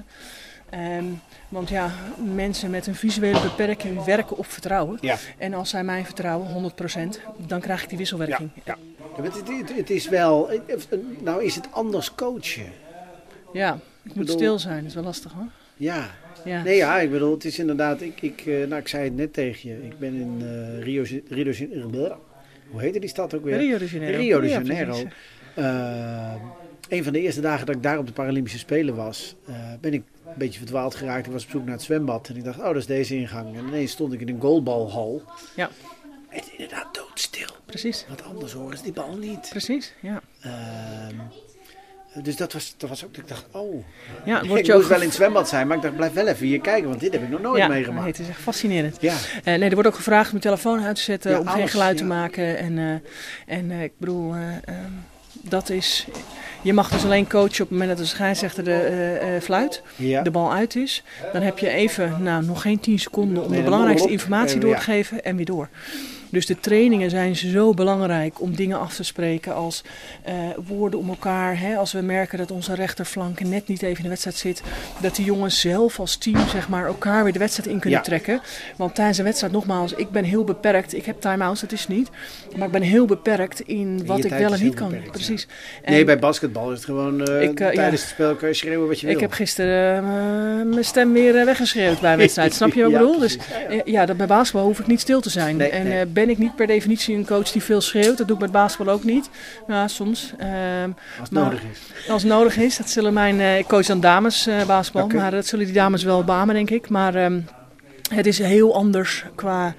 Ehm, 0.70 1.04
want 1.48 1.68
ja, 1.68 1.90
mensen 2.34 2.70
met 2.70 2.86
een 2.86 2.94
visuele 2.94 3.40
beperking 3.40 4.04
werken 4.04 4.36
op 4.36 4.46
vertrouwen. 4.46 4.98
Ja. 5.00 5.16
En 5.38 5.54
als 5.54 5.70
zij 5.70 5.84
mij 5.84 6.04
vertrouwen, 6.04 6.48
100%, 6.52 7.20
dan 7.46 7.60
krijg 7.60 7.82
ik 7.82 7.88
die 7.88 7.98
wisselwerking. 7.98 8.50
Ja. 8.64 8.76
Ja, 9.16 9.22
Het, 9.22 9.34
het, 9.48 9.76
het 9.76 9.90
is 9.90 10.08
wel, 10.08 10.50
nou 11.20 11.44
is 11.44 11.54
het 11.54 11.68
anders 11.72 12.14
coachen. 12.14 12.66
Ja, 13.52 13.74
ik 13.74 13.80
moet 14.04 14.14
bedoel- 14.14 14.36
stil 14.36 14.58
zijn, 14.58 14.76
dat 14.78 14.86
is 14.86 14.94
wel 14.94 15.04
lastig 15.04 15.32
hoor. 15.32 15.46
Ja. 15.76 16.10
Ja. 16.44 16.62
Nee, 16.62 16.76
ja, 16.76 17.00
ik 17.00 17.10
bedoel, 17.10 17.32
het 17.34 17.44
is 17.44 17.58
inderdaad, 17.58 18.00
ik, 18.00 18.22
ik, 18.22 18.40
eh, 18.46 18.66
nou, 18.66 18.74
ik 18.80 18.88
zei 18.88 19.04
het 19.04 19.16
net 19.16 19.32
tegen 19.32 19.68
je, 19.70 19.84
ik 19.86 19.98
ben 19.98 20.14
in 20.14 20.38
eh, 20.40 20.82
Rio, 20.82 21.04
Rio, 21.28 21.52
hoe 22.70 22.80
heette 22.80 22.98
die 23.00 23.08
stad 23.08 23.34
ook 23.34 23.44
weer? 23.44 23.56
Rio 23.56 23.78
de 23.78 23.86
Janeiro. 23.88 24.18
Rio 24.18 24.40
de 24.40 24.46
Ja, 24.48 24.52
Janeiro. 24.52 24.90
precies. 24.92 25.12
Eh, 25.54 26.34
een 26.88 27.04
van 27.04 27.12
de 27.12 27.20
eerste 27.20 27.40
dagen 27.40 27.66
dat 27.66 27.74
ik 27.74 27.82
daar 27.82 27.98
op 27.98 28.06
de 28.06 28.12
Paralympische 28.12 28.58
Spelen 28.58 28.94
was, 28.94 29.34
eh, 29.46 29.54
ben 29.80 29.92
ik 29.92 30.02
een 30.26 30.32
beetje 30.36 30.58
verdwaald 30.58 30.94
geraakt. 30.94 31.26
Ik 31.26 31.32
was 31.32 31.44
op 31.44 31.50
zoek 31.50 31.64
naar 31.64 31.74
het 31.74 31.82
zwembad 31.82 32.28
en 32.28 32.36
ik 32.36 32.44
dacht, 32.44 32.58
oh, 32.58 32.64
dat 32.64 32.76
is 32.76 32.86
deze 32.86 33.16
ingang. 33.16 33.56
En 33.56 33.66
ineens 33.66 33.90
stond 33.92 34.12
ik 34.12 34.20
in 34.20 34.28
een 34.28 34.40
goalbalhal. 34.40 35.22
Ja. 35.56 35.70
Het 36.28 36.44
is 36.44 36.50
inderdaad 36.52 36.94
doodstil. 36.94 37.48
Precies, 37.66 38.06
Wat 38.08 38.22
anders 38.24 38.52
horen 38.52 38.72
is 38.72 38.82
die 38.82 38.92
bal 38.92 39.16
niet. 39.16 39.46
precies, 39.50 39.94
ja. 40.00 40.20
Ehm, 40.40 41.14
dus 42.14 42.36
dat 42.36 42.52
was, 42.52 42.74
dat 42.76 42.88
was 42.88 43.04
ook, 43.04 43.16
ik 43.16 43.28
dacht, 43.28 43.44
oh. 43.50 43.84
Ja, 44.24 44.40
ik 44.40 44.48
moest 44.48 44.88
wel 44.88 45.00
in 45.00 45.06
het 45.06 45.14
zwembad 45.14 45.48
zijn, 45.48 45.66
maar 45.66 45.76
ik 45.76 45.82
dacht, 45.82 45.96
blijf 45.96 46.12
wel 46.12 46.26
even 46.26 46.46
hier 46.46 46.60
kijken, 46.60 46.88
want 46.88 47.00
dit 47.00 47.12
heb 47.12 47.22
ik 47.22 47.28
nog 47.28 47.40
nooit 47.40 47.58
ja, 47.58 47.68
meegemaakt. 47.68 48.00
nee, 48.00 48.10
het 48.10 48.20
is 48.20 48.28
echt 48.28 48.40
fascinerend. 48.40 48.96
Ja, 49.00 49.14
Eh, 49.44 49.54
nee, 49.54 49.68
er 49.68 49.74
wordt 49.74 49.88
ook 49.88 49.94
gevraagd 49.94 50.30
om 50.30 50.36
je 50.36 50.42
telefoon 50.42 50.80
uit 50.80 50.96
te 50.96 51.02
zetten, 51.02 51.30
Ja, 51.30 51.38
om 51.38 51.46
geen 51.46 51.68
geluid 51.68 51.98
ja. 51.98 52.04
te 52.04 52.04
maken. 52.04 52.58
En, 52.58 52.78
eh, 52.78 53.56
en 53.56 53.70
eh, 53.70 53.82
ik 53.82 53.92
bedoel, 53.96 54.34
dat 55.32 55.68
is... 55.68 56.06
Je 56.62 56.72
mag 56.72 56.90
dus 56.90 57.04
alleen 57.04 57.28
coachen 57.28 57.50
op 57.50 57.58
het 57.58 57.70
moment 57.70 57.88
dat 57.88 57.98
de 57.98 58.04
scheidsrechter 58.04 58.64
de 58.64 59.38
fluit, 59.42 59.82
de 59.96 60.30
bal 60.30 60.52
uit 60.52 60.76
is. 60.76 61.02
Dan 61.32 61.42
heb 61.42 61.58
je 61.58 61.68
even, 61.68 62.22
nou, 62.22 62.44
nog 62.44 62.62
geen 62.62 62.80
10 62.80 62.98
seconden 62.98 63.42
om 63.42 63.50
Nee, 63.50 63.58
de 63.58 63.64
belangrijkste 63.64 64.10
informatie 64.10 64.60
door 64.60 64.74
te 64.74 64.80
geven 64.80 65.24
en 65.24 65.36
weer 65.36 65.44
door. 65.44 65.68
Dus 66.30 66.46
de 66.46 66.60
trainingen 66.60 67.10
zijn 67.10 67.36
zo 67.36 67.74
belangrijk 67.74 68.40
om 68.40 68.56
dingen 68.56 68.78
af 68.78 68.94
te 68.94 69.02
spreken 69.02 69.54
als 69.54 69.82
eh, 70.22 70.34
woorden 70.66 70.98
om 70.98 71.08
elkaar. 71.08 71.58
Hè? 71.60 71.76
Als 71.76 71.92
we 71.92 72.00
merken 72.00 72.38
dat 72.38 72.50
onze 72.50 72.74
rechterflank 72.74 73.40
net 73.40 73.68
niet 73.68 73.82
even 73.82 73.96
in 73.96 74.02
de 74.02 74.08
wedstrijd 74.08 74.36
zit, 74.36 74.62
dat 75.00 75.16
die 75.16 75.24
jongens 75.24 75.60
zelf 75.60 76.00
als 76.00 76.16
team 76.16 76.48
zeg 76.48 76.68
maar, 76.68 76.86
elkaar 76.86 77.22
weer 77.24 77.32
de 77.32 77.38
wedstrijd 77.38 77.68
in 77.68 77.78
kunnen 77.78 77.98
Ja. 77.98 78.04
trekken. 78.04 78.40
Want 78.76 78.94
tijdens 78.94 79.18
een 79.18 79.24
wedstrijd, 79.24 79.52
nogmaals, 79.52 79.92
ik 79.94 80.10
ben 80.10 80.24
heel 80.24 80.44
beperkt. 80.44 80.94
Ik 80.94 81.04
heb 81.04 81.20
time-outs, 81.20 81.60
dat 81.60 81.72
is 81.72 81.88
niet. 81.88 82.08
Maar 82.56 82.66
ik 82.66 82.72
ben 82.72 82.82
heel 82.82 83.06
beperkt 83.06 83.60
in 83.60 84.06
wat 84.06 84.24
ik 84.24 84.30
wel 84.30 84.52
en 84.52 84.62
niet 84.62 84.74
kan. 84.74 84.88
beperkt. 84.88 85.10
Precies. 85.12 85.46
Nee, 85.86 86.04
bij 86.04 86.18
basketbal 86.18 86.70
is 86.70 86.76
het 86.76 86.84
gewoon 86.84 87.26
eh, 87.26 87.42
Ik, 87.42 87.60
eh, 87.60 87.66
tijdens 87.66 87.76
ja. 87.76 87.90
het 87.90 88.00
spel 88.00 88.34
kan 88.34 88.48
je 88.48 88.54
schreeuwen 88.54 88.88
wat 88.88 89.00
je 89.00 89.06
wil. 89.06 89.14
ik 89.14 89.20
heb 89.20 89.32
gisteren 89.32 90.04
mijn 90.68 90.84
stem 90.84 91.12
weer 91.12 91.32
weggeschreeuwd 91.44 92.00
bij 92.00 92.12
een 92.12 92.18
wedstrijd. 92.18 92.54
Snap 92.60 92.72
je 92.72 92.82
wat 92.82 92.92
ik 92.92 92.98
bedoel? 92.98 93.18
Dus. 93.18 93.38
Ja, 93.84 94.06
dat 94.06 94.16
bij 94.16 94.26
basketbal 94.26 94.64
hoef 94.66 94.78
ik 94.78 94.86
niet 94.86 95.00
stil 95.00 95.20
te 95.20 95.30
zijn. 95.30 95.56
Nee, 95.56 95.68
en 95.68 95.88
nee. 95.88 96.06
Eh, 96.20 96.26
ben 96.26 96.34
ik 96.34 96.38
niet 96.38 96.56
per 96.56 96.66
definitie 96.66 97.16
een 97.16 97.26
coach 97.26 97.50
die 97.52 97.62
veel 97.62 97.80
schreeuwt. 97.80 98.18
Dat 98.18 98.26
doe 98.26 98.36
ik 98.36 98.42
bij 98.42 98.50
basketbal 98.50 98.94
ook 98.94 99.04
niet. 99.04 99.30
Ja, 99.66 99.88
soms. 99.88 100.32
Ehm, 100.38 100.50
Als 101.18 101.28
het 101.28 101.30
maar- 101.30 101.42
nodig 101.44 101.62
is. 101.72 102.08
als 102.10 102.22
het 102.22 102.32
nodig 102.32 102.56
is. 102.56 102.76
Dat 102.76 102.90
zullen 102.90 103.12
mijn... 103.12 103.40
eh, 103.40 103.58
ik 103.58 103.66
coach 103.66 103.86
dan 103.86 104.00
dames 104.00 104.46
eh, 104.46 104.64
basketbal. 104.66 105.06
Maar 105.20 105.30
dat 105.30 105.46
zullen 105.46 105.64
die 105.64 105.74
dames 105.74 106.02
wel 106.02 106.24
beamen, 106.24 106.54
denk 106.54 106.70
ik. 106.70 106.88
Maar... 106.88 107.14
ehm, 107.14 107.40
Het 108.10 108.26
is 108.26 108.38
heel 108.38 108.74
anders 108.74 109.24
qua. 109.34 109.74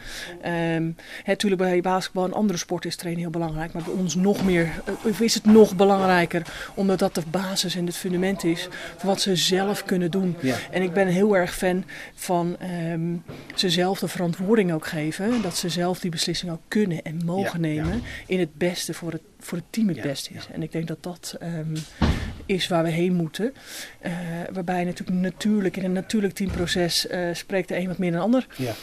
Um, 0.76 0.96
natuurlijk 1.26 1.62
bij 1.62 1.82
basketbal 1.82 2.26
en 2.26 2.34
andere 2.34 2.60
sporten 2.60 2.89
is 2.89 2.96
trainen 2.96 3.22
heel 3.22 3.32
belangrijk. 3.32 3.74
Maar 3.74 3.84
bij 3.84 3.94
ons 3.94 4.15
nog 4.15 4.46
meer. 4.46 4.82
Of 5.04 5.22
is 5.22 5.34
het 5.34 5.46
nog 5.46 5.76
belangrijker. 5.76 6.41
Omdat 6.76 7.00
dat 7.00 7.15
de 7.15 7.24
basis 7.32 7.76
en 7.76 7.86
het 7.86 7.96
fundament 7.96 8.44
is. 8.44 8.67
Van 8.98 9.10
wat 9.10 9.22
ze 9.22 9.36
zelf 9.36 9.84
kunnen 9.84 10.12
doen. 10.12 10.36
En 10.72 10.82
ik 10.82 10.94
ben 10.94 11.08
heel 11.08 11.38
erg 11.38 11.56
fan 11.56 11.84
van 12.15 12.58
um, 12.91 13.24
ze 13.56 13.70
zelf 13.70 14.00
de 14.00 14.08
verantwoording 14.08 14.74
ook 14.74 14.88
geven. 14.88 15.41
Dat 15.41 15.58
ze 15.58 15.70
zelf 15.70 16.00
die 16.00 16.12
beslissing 16.12 16.52
ook 16.52 16.62
kunnen 16.67 17.02
en 17.02 17.22
mogen 17.26 17.62
nemen. 17.62 18.02
In 18.28 18.39
het 18.39 18.56
beste 18.58 18.94
voor 18.94 19.12
het, 19.12 19.22
voor 19.43 19.58
het 19.58 19.67
team 19.69 19.88
het 19.88 20.01
beste 20.01 20.34
is. 20.34 20.47
En 20.51 20.63
ik 20.63 20.71
denk 20.71 20.88
dat 20.88 21.04
dat. 21.04 21.38
Um, 21.43 21.73
is 22.45 22.67
waar 22.67 22.84
we 22.84 22.89
heen 22.89 23.13
moeten. 23.13 23.54
Uh, 24.06 24.12
waarbij 24.51 24.84
natuurlijk 24.84 25.19
natuurlijk 25.19 25.77
in 25.77 25.84
een 25.84 25.91
natuurlijk 25.91 26.34
teamproces 26.34 27.08
uh, 27.12 27.30
spreekt 27.34 27.67
de 27.67 27.77
een 27.77 27.88
wat 27.88 27.97
meer 27.97 28.12
dan 28.12 28.19
de 28.19 28.25
ander. 28.25 28.47
Ja. 28.56 28.69
Uh, 28.69 28.73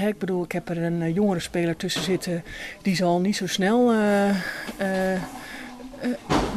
hè, 0.00 0.08
ik 0.08 0.18
bedoel, 0.18 0.44
ik 0.44 0.52
heb 0.52 0.68
er 0.68 0.82
een 0.82 1.12
jongere 1.12 1.40
speler 1.40 1.76
tussen 1.76 2.02
zitten. 2.02 2.44
Die 2.82 2.96
zal 2.96 3.20
niet 3.20 3.36
zo 3.36 3.46
snel 3.46 3.94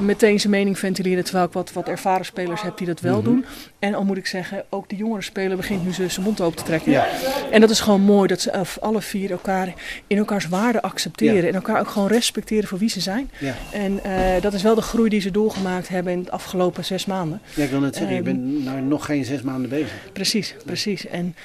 meteen 0.01 0.39
zijn 0.39 0.51
mening 0.51 0.79
ventileren. 0.79 1.23
Terwijl 1.23 1.45
ik 1.45 1.53
wat, 1.53 1.73
wat 1.73 1.88
ervaren 1.88 2.25
spelers 2.25 2.62
heb 2.62 2.77
die 2.77 2.88
dat 2.88 2.99
wel 2.99 3.21
mhm. 3.21 3.23
doen. 3.23 3.45
En 3.79 3.93
al 3.93 4.03
moet 4.03 4.17
ik 4.17 4.25
zeggen, 4.25 4.63
ook 4.69 4.89
de 4.89 4.95
jongere 4.95 5.21
speler 5.21 5.57
begint 5.57 5.85
nu 5.85 5.91
zijn 5.91 6.25
mond 6.25 6.41
open 6.41 6.57
te 6.57 6.63
trekken. 6.63 6.91
Ja. 6.91 7.07
En 7.51 7.62
dat 7.62 7.69
is 7.69 7.79
gewoon 7.79 8.01
mooi 8.01 8.27
dat 8.27 8.41
ze 8.41 8.65
alle 8.79 9.01
vier 9.01 9.31
elkaar 9.31 9.73
in 10.07 10.17
elkaars 10.17 10.47
waarde 10.47 10.81
accepteren. 10.81 11.47
En 11.47 11.55
elkaar 11.55 11.79
ook 11.79 11.89
gewoon 11.89 12.07
respecteren 12.07 12.67
voor 12.67 12.77
wie 12.77 12.89
ze 12.89 12.99
zijn. 12.99 13.31
Ja. 13.39 13.55
En 13.71 13.99
uh, 14.05 14.41
dat 14.41 14.53
is 14.53 14.62
wel 14.62 14.75
de 14.75 14.81
groei 14.81 15.09
die 15.09 15.21
ze 15.21 15.31
doorgemaakt 15.31 15.88
hebben 15.88 16.13
in 16.13 16.23
de 16.23 16.31
afgelopen 16.31 16.85
zes 16.85 17.05
maanden. 17.05 17.41
Ja, 17.55 17.63
ik 17.63 17.69
wil 17.69 17.79
net 17.79 17.95
zeggen, 17.95 18.17
um, 18.17 18.25
je 18.25 18.33
bent 18.33 18.63
nou 18.63 18.81
nog 18.81 19.05
geen 19.05 19.25
zes 19.25 19.41
maanden 19.41 19.69
bezig. 19.69 19.91
Precies, 20.13 20.55
precies. 20.65 21.07
En 21.07 21.35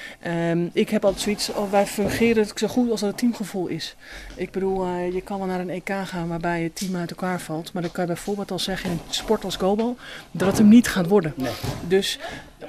um, 0.51 0.69
ik 0.73 0.89
heb 0.89 1.05
altijd 1.05 1.23
zoiets, 1.23 1.49
oh, 1.49 1.71
wij 1.71 1.85
fungeren 1.85 2.43
het 2.43 2.59
zo 2.59 2.67
goed 2.67 2.91
als 2.91 2.99
dat 2.99 3.09
het 3.09 3.17
teamgevoel 3.17 3.67
is. 3.67 3.95
Ik 4.35 4.51
bedoel, 4.51 4.87
uh, 4.87 5.13
je 5.13 5.21
kan 5.21 5.37
wel 5.37 5.47
naar 5.47 5.59
een 5.59 5.69
EK 5.69 5.91
gaan 6.03 6.27
waarbij 6.27 6.63
het 6.63 6.75
team 6.75 6.95
uit 6.95 7.09
elkaar 7.09 7.41
valt. 7.41 7.73
Maar 7.73 7.81
dan 7.81 7.91
kan 7.95 8.05
je 8.05 8.13
bijvoorbeeld 8.13 8.51
al 8.51 8.59
zeggen 8.59 8.89
in 8.89 8.99
sport 9.09 9.43
als 9.43 9.55
goalbal 9.55 9.97
dat 10.31 10.47
het 10.47 10.57
hem 10.57 10.67
niet 10.67 10.87
gaat 10.87 11.07
worden. 11.07 11.33
Nee. 11.35 11.51
Dus 11.87 12.19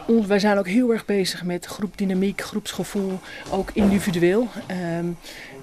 ons, 0.06 0.26
wij 0.26 0.38
zijn 0.38 0.58
ook 0.58 0.68
heel 0.68 0.92
erg 0.92 1.04
bezig 1.04 1.44
met 1.44 1.66
groepdynamiek, 1.66 2.40
groepsgevoel, 2.40 3.20
ook 3.50 3.70
individueel. 3.72 4.48
Um, 4.70 5.16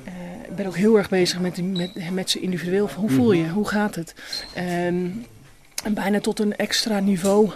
uh, 0.08 0.14
ik 0.50 0.56
ben 0.56 0.66
ook 0.66 0.76
heel 0.76 0.98
erg 0.98 1.10
bezig 1.10 1.40
met, 1.40 1.74
met, 1.74 2.12
met 2.12 2.30
ze 2.30 2.40
individueel. 2.40 2.90
Hoe 2.96 3.10
voel 3.10 3.32
je? 3.32 3.50
Hoe 3.50 3.68
gaat 3.68 3.96
het? 3.96 4.14
Um, 4.58 4.64
en 4.64 5.26
bijna 5.92 6.20
tot 6.20 6.40
een 6.40 6.56
extra 6.56 7.00
niveau 7.00 7.52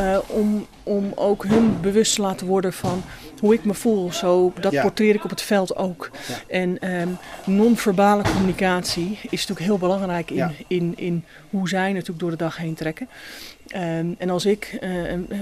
uh, 0.00 0.18
om, 0.26 0.66
om 0.82 1.12
ook 1.14 1.44
hun 1.44 1.80
bewust 1.80 2.14
te 2.14 2.20
laten 2.20 2.46
worden 2.46 2.72
van 2.72 3.02
hoe 3.40 3.54
ik 3.54 3.64
me 3.64 3.74
voel. 3.74 4.12
Zo, 4.12 4.52
dat 4.60 4.72
ja. 4.72 4.82
portreer 4.82 5.14
ik 5.14 5.24
op 5.24 5.30
het 5.30 5.42
veld 5.42 5.76
ook. 5.76 6.10
Ja. 6.28 6.34
En 6.48 6.90
um, 7.00 7.18
non-verbale 7.44 8.22
communicatie 8.22 9.18
is 9.22 9.30
natuurlijk 9.30 9.60
heel 9.60 9.78
belangrijk 9.78 10.30
in, 10.30 10.36
ja. 10.36 10.52
in, 10.68 10.92
in 10.96 11.24
hoe 11.50 11.68
zij 11.68 11.92
natuurlijk 11.92 12.18
door 12.18 12.30
de 12.30 12.36
dag 12.36 12.56
heen 12.56 12.74
trekken. 12.74 13.08
Um, 13.76 14.14
en 14.18 14.30
als 14.30 14.46
ik 14.46 14.78
uh, 14.80 14.90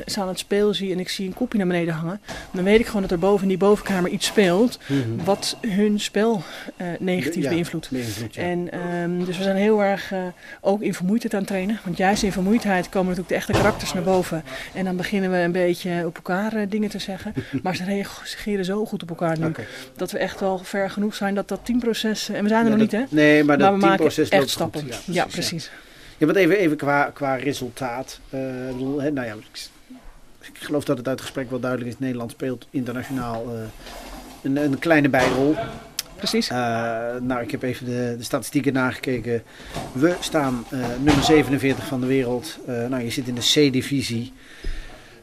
ze 0.06 0.20
aan 0.20 0.28
het 0.28 0.38
speel 0.38 0.74
zie 0.74 0.92
en 0.92 0.98
ik 0.98 1.08
zie 1.08 1.26
een 1.26 1.34
kopje 1.34 1.58
naar 1.58 1.66
beneden 1.66 1.94
hangen, 1.94 2.20
dan 2.50 2.64
weet 2.64 2.80
ik 2.80 2.86
gewoon 2.86 3.02
dat 3.02 3.10
er 3.10 3.18
boven 3.18 3.42
in 3.42 3.48
die 3.48 3.58
bovenkamer 3.58 4.10
iets 4.10 4.26
speelt 4.26 4.78
mm 4.86 5.02
-hmm. 5.02 5.24
wat 5.24 5.56
hun 5.60 6.00
spel 6.00 6.42
uh, 6.80 6.86
negatief 6.98 7.42
ja, 7.42 7.50
beïnvloedt. 7.50 7.88
Ja. 7.90 8.42
En 8.42 8.88
um, 9.02 9.24
dus 9.24 9.36
we 9.36 9.42
zijn 9.42 9.56
heel 9.56 9.82
erg 9.82 10.12
uh, 10.12 10.18
ook 10.60 10.82
in 10.82 10.94
vermoeidheid 10.94 11.34
aan 11.34 11.40
het 11.40 11.48
trainen. 11.48 11.80
Want 11.84 11.96
juist 11.96 12.22
in 12.22 12.32
vermoeidheid 12.32 12.88
komen 12.88 13.06
natuurlijk 13.06 13.28
de 13.28 13.34
echte 13.34 13.52
karakters 13.52 13.92
naar 13.92 14.02
boven. 14.02 14.42
En 14.74 14.84
dan 14.84 14.96
beginnen 14.96 15.30
we 15.30 15.36
een 15.36 15.52
beetje 15.52 16.02
op 16.06 16.16
elkaar 16.16 16.68
dingen 16.68 16.88
te 16.88 16.98
zeggen. 16.98 17.34
maar 17.62 17.76
ze 17.76 17.84
reageren 17.84 18.64
zo 18.64 18.84
goed 18.84 19.02
op 19.02 19.08
elkaar 19.08 19.38
nu. 19.38 19.46
Okay. 19.46 19.66
Dat 19.96 20.10
we 20.10 20.18
echt 20.18 20.40
wel 20.40 20.58
ver 20.58 20.90
genoeg 20.90 21.14
zijn 21.14 21.34
dat 21.34 21.48
dat 21.48 21.60
teamproces. 21.62 22.28
En 22.28 22.42
we 22.42 22.48
zijn 22.48 22.64
er 22.64 22.70
nog 22.70 22.88
dat, 22.88 23.00
niet, 23.00 23.10
hè? 23.10 23.16
Nee, 23.16 23.44
maar, 23.44 23.58
maar 23.58 23.70
dat 23.70 23.80
teamproces 23.80 24.28
echt 24.28 24.50
stappen. 24.50 24.80
Goed. 24.80 25.14
Ja, 25.14 25.24
precies. 25.24 25.70
Ja, 26.18 26.26
want 26.26 26.38
even, 26.38 26.56
even 26.56 26.76
qua, 26.76 27.10
qua 27.14 27.34
resultaat. 27.34 28.20
Uh, 28.34 28.40
bedoel, 28.66 29.00
hè, 29.00 29.10
nou 29.10 29.26
ja, 29.26 29.34
ik, 29.34 29.68
ik, 30.40 30.58
geloof 30.58 30.84
dat 30.84 30.98
het 30.98 31.08
uit 31.08 31.16
het 31.16 31.26
gesprek 31.26 31.50
wel 31.50 31.60
duidelijk 31.60 31.90
is. 31.90 31.98
Nederland 31.98 32.30
speelt 32.30 32.66
internationaal 32.70 33.54
uh, 33.54 33.60
een, 34.42 34.56
een, 34.56 34.78
kleine 34.78 35.08
bijrol. 35.08 35.54
Precies. 36.16 36.50
Uh, 36.50 36.56
nou, 37.20 37.42
ik 37.42 37.50
heb 37.50 37.62
even 37.62 37.86
de, 37.86 38.14
de, 38.18 38.22
statistieken 38.22 38.72
nagekeken. 38.72 39.42
We 39.92 40.16
staan 40.20 40.66
nummer 41.02 41.24
47 41.24 41.86
van 41.86 42.00
de 42.00 42.06
wereld. 42.06 42.58
nou, 42.66 43.02
je 43.02 43.10
zit 43.10 43.28
in 43.28 43.34
de 43.34 43.68
C-divisie. 43.68 44.32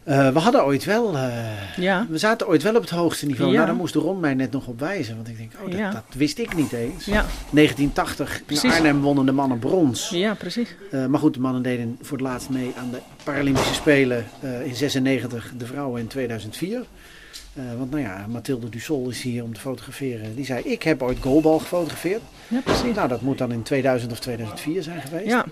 Uh, 0.08 0.30
we 0.30 0.39
hadden 0.39 0.66
ooit 0.66 0.84
wel, 0.84 1.16
uh, 1.16 1.78
ja. 1.78 2.06
we 2.10 2.18
zaten 2.18 2.48
ooit 2.48 2.63
wel 2.63 2.76
op 2.76 2.82
het 2.82 2.89
hoogste 2.89 3.26
niveau. 3.26 3.50
Ja. 3.52 3.56
Nou, 3.56 3.68
daar 3.68 3.76
moest 3.76 3.96
Ron 3.96 4.20
mij 4.20 4.34
net 4.34 4.52
nog 4.52 4.68
op 4.68 4.80
wijzen. 4.80 5.16
Want 5.16 5.28
ik 5.28 5.38
denk, 5.38 5.52
oh, 5.62 5.70
dat, 5.70 5.80
ja. 5.80 5.92
dat 5.92 6.04
wist 6.16 6.38
ik 6.38 6.56
niet 6.56 6.72
eens. 6.72 7.06
1980, 7.06 8.42
precies. 8.46 8.63
in 8.63 8.72
Arnhem 8.72 9.02
wonnen 9.02 9.26
de 9.26 9.32
mannen 9.32 9.60
brons. 9.60 10.10
Ja, 10.10 10.34
precies. 10.34 10.76
Uh, 10.92 11.06
maar 11.06 11.20
goed, 11.20 11.34
de 11.34 11.39
mannen 11.39 11.62
deden 11.62 11.98
voor 12.02 12.18
het 12.18 12.26
laatst 12.28 12.50
mee 12.50 12.72
aan 12.78 12.92
de 12.92 13.00
Paralympische 13.24 13.74
Spelen 13.74 14.26
in 14.63 14.76
96, 14.76 15.54
de 15.58 15.66
vrouwen 15.66 16.02
in 16.02 16.08
2004. 16.08 16.84
want 17.78 17.92
nou 17.92 18.04
ja, 18.04 18.26
Mathilde 18.28 18.70
Dussol 18.70 19.10
is 19.10 19.22
hier 19.22 19.44
om 19.44 19.54
te 19.54 19.60
fotograferen. 19.60 20.36
Die 20.36 20.46
zei, 20.46 20.63
ik 20.63 20.84
heb 20.84 21.02
ooit 21.02 21.18
goalbal 21.22 21.60
gefotografeerd. 21.60 22.22
Ja, 22.48 22.60
precies. 22.60 22.96
Nou, 22.96 23.08
dat 23.08 23.22
moet 23.22 23.38
dan 23.38 23.52
in 23.52 23.63
2000 23.63 24.12
of 24.12 24.20
2004 24.20 24.84
zijn 24.84 25.02
geweest. 25.02 25.28
Ja. 25.28 25.46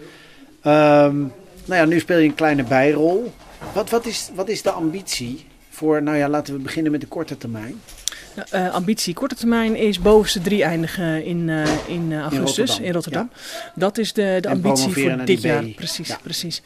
Um, 1.05 1.31
nou 1.65 1.81
ja, 1.81 1.85
nu 1.85 1.99
speel 1.99 2.17
je 2.17 2.27
een 2.27 2.35
kleine 2.35 2.63
bijrol. 2.63 3.33
Wat, 3.73 3.89
wat, 3.89 4.05
is, 4.05 4.29
wat 4.35 4.49
is 4.49 4.61
de 4.61 4.71
ambitie 4.71 5.45
voor, 5.69 6.03
nou 6.03 6.17
ja, 6.17 6.29
laten 6.29 6.53
we 6.53 6.59
beginnen 6.59 6.91
met 6.91 7.01
de 7.01 7.07
korte 7.07 7.37
termijn? 7.37 7.81
Uh, 8.53 8.73
ambitie 8.73 9.13
korte 9.13 9.35
termijn 9.35 9.75
is 9.75 9.99
bovenste 9.99 10.41
drie 10.41 10.63
eindigen 10.63 11.25
in, 11.25 11.47
uh, 11.47 11.63
in 11.87 12.13
augustus 12.13 12.79
in 12.79 12.91
Rotterdam. 12.91 12.91
In 12.91 12.91
Rotterdam. 12.91 13.29
Ja. 13.33 13.71
Dat 13.75 13.97
is 13.97 14.13
de, 14.13 14.37
de 14.41 14.49
ambitie 14.49 14.93
voor 14.93 15.25
dit 15.25 15.41
jaar. 15.41 15.63
Precies, 15.63 16.07
ja. 16.07 16.17
precies. 16.23 16.61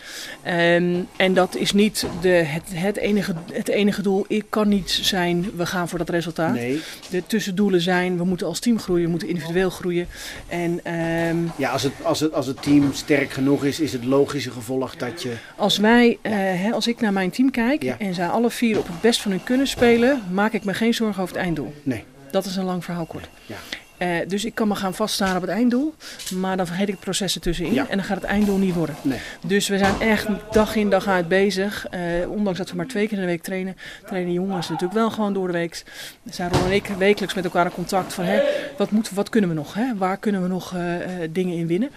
Um, 0.48 1.08
en 1.18 1.34
dat 1.34 1.56
is 1.56 1.72
niet 1.72 2.06
de, 2.22 2.30
het, 2.30 2.64
het, 2.74 2.98
enige, 2.98 3.34
het 3.52 3.68
enige 3.68 4.02
doel. 4.02 4.26
Ik 4.28 4.46
kan 4.50 4.68
niet 4.68 5.00
zijn, 5.02 5.52
we 5.56 5.66
gaan 5.66 5.90
voor 5.90 5.98
dat 5.98 6.10
resultaat. 6.10 6.54
Nee. 6.54 6.82
De 7.10 7.24
tussendoelen 7.28 7.82
zijn, 7.82 8.18
we 8.18 8.24
moeten 8.24 8.48
als 8.48 8.60
team 8.60 8.80
groeien, 8.80 9.04
we 9.04 9.10
moeten 9.10 9.28
individueel 9.28 9.70
groeien. 9.70 10.08
En, 10.48 10.94
um, 10.94 11.52
ja, 11.58 11.70
als 11.70 11.84
het, 11.84 11.94
als, 12.04 12.20
het, 12.20 12.34
als 12.34 12.48
het 12.48 12.62
team 12.62 12.94
sterk 12.94 13.32
genoeg 13.32 13.66
is, 13.66 13.80
is 13.80 13.94
het 13.94 14.04
logische 14.06 14.52
gevolg 14.52 14.96
dat 14.96 15.22
je... 15.22 15.34
Als 15.56 15.78
wij, 15.78 16.18
hè, 16.22 16.72
als 16.72 16.88
ik 16.88 17.02
naar 17.02 17.14
mijn 17.14 17.30
team 17.30 17.52
kijk 17.52 17.84
en 17.84 18.14
zij 18.14 18.28
alle 18.28 18.50
vier 18.50 18.78
op 18.78 18.88
het 18.88 19.02
best 19.02 19.22
van 19.22 19.32
hun 19.32 19.44
kunnen 19.44 19.68
spelen, 19.68 20.22
maak 20.32 20.54
ik 20.54 20.64
me 20.64 20.74
geen 20.74 20.94
zorgen 20.94 21.22
over 21.22 21.36
het 21.36 21.44
einde 21.44 21.55
Nee. 21.84 22.04
Dat 22.32 22.46
is 22.46 22.56
een 22.56 22.66
lang 22.66 22.84
verhaal 22.84 23.06
kort. 23.06 23.28
Ja. 23.46 23.58
Uh, 23.98 24.08
dus 24.28 24.46
ik 24.46 24.56
kan 24.56 24.68
me 24.68 24.76
gaan 24.76 24.94
vaststaan 24.94 25.36
op 25.36 25.42
het 25.42 25.52
einddoel, 25.52 25.94
maar 26.36 26.58
dan 26.58 26.68
vergeet 26.68 26.88
ik 26.88 27.00
processen 27.00 27.42
tussenin 27.42 27.74
ja. 27.74 27.88
en 27.90 27.98
dan 27.98 28.06
gaat 28.06 28.22
het 28.22 28.26
einddoel 28.26 28.58
niet 28.58 28.74
worden. 28.74 28.96
Nee. 29.02 29.20
Dus 29.48 29.68
we 29.68 29.78
zijn 29.78 30.02
echt 30.02 30.28
dag 30.52 30.76
in 30.76 30.90
dag 30.90 31.08
uit 31.08 31.28
bezig. 31.28 31.86
Uh, 31.94 32.30
ondanks 32.30 32.58
dat 32.60 32.70
we 32.70 32.76
maar 32.76 32.88
twee 32.88 33.08
keer 33.08 33.18
in 33.18 33.24
de 33.24 33.30
week 33.30 33.44
trainen, 33.44 33.78
trainen 34.08 34.34
jongens 34.34 34.70
natuurlijk 34.70 35.00
wel 35.00 35.10
gewoon 35.10 35.34
door 35.34 35.48
de 35.48 35.54
week. 35.54 35.84
Zijn 36.30 36.52
Ron 36.52 36.66
en 36.66 36.72
ik 36.72 36.88
wekelijks 36.98 37.36
met 37.36 37.44
elkaar 37.44 37.66
in 37.66 37.72
contact 37.72 38.14
van 38.14 38.24
hè, 38.24 38.42
wat, 38.78 38.92
moet, 38.92 39.10
wat 39.12 39.30
kunnen 39.30 39.50
we 39.50 39.56
nog? 39.56 39.74
Hè? 39.74 39.96
Waar 39.98 40.18
kunnen 40.18 40.42
we 40.42 40.48
nog 40.48 40.74
uh, 40.74 40.82
dingen 41.30 41.58
in 41.58 41.68
winnen? 41.68 41.90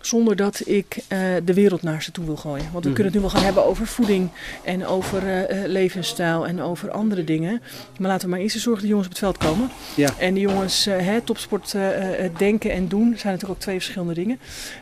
Zonder 0.00 0.36
dat 0.36 0.62
ik 0.64 0.98
de 1.44 1.54
wereld 1.54 1.82
naar 1.82 2.02
ze 2.02 2.10
toe 2.10 2.24
wil 2.24 2.36
gooien. 2.36 2.68
Want 2.72 2.84
we 2.84 2.88
mm. 2.88 2.94
kunnen 2.94 3.12
het 3.12 3.14
nu 3.14 3.20
wel 3.20 3.30
gaan 3.30 3.44
hebben 3.44 3.64
over 3.64 3.86
voeding 3.86 4.30
en 4.64 4.86
over 4.86 5.46
levensstijl 5.66 6.46
en 6.46 6.62
over 6.62 6.90
andere 6.90 7.24
dingen. 7.24 7.62
Maar 7.98 8.10
laten 8.10 8.24
we 8.24 8.34
maar 8.34 8.42
eerst 8.42 8.58
zorgen 8.58 8.72
dat 8.72 8.82
de 8.82 8.88
jongens 8.88 9.06
op 9.06 9.12
het 9.12 9.22
veld 9.22 9.38
komen. 9.38 9.70
Ja. 9.94 10.10
En 10.18 10.34
die 10.34 10.42
jongens, 10.42 10.84
hè, 10.84 11.20
top 11.20 11.38
sport 11.46 11.72
uh, 11.76 11.82
denken 12.36 12.70
en 12.70 12.88
doen 12.88 13.14
zijn 13.16 13.32
natuurlijk 13.32 13.50
ook 13.50 13.58
twee 13.58 13.74
verschillende 13.74 14.14
dingen. 14.14 14.38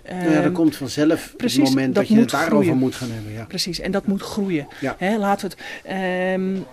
Nou 0.09 0.31
ja, 0.31 0.43
dat 0.43 0.53
komt 0.53 0.77
vanzelf 0.77 1.35
precies, 1.37 1.59
het 1.59 1.69
moment 1.69 1.95
dat, 1.95 2.07
dat 2.07 2.13
je 2.13 2.21
het 2.21 2.31
daarover 2.31 2.57
groeien. 2.57 2.79
moet 2.79 2.95
gaan 2.95 3.11
hebben. 3.11 3.33
Ja. 3.33 3.45
Precies, 3.45 3.81
en 3.81 3.91
dat 3.91 4.07
moet 4.07 4.23
groeien. 4.23 4.67
Ja. 4.81 4.95
Hè, 4.99 5.17
laten 5.19 5.49
we 5.49 5.55
het, 5.83 6.35
um, 6.35 6.67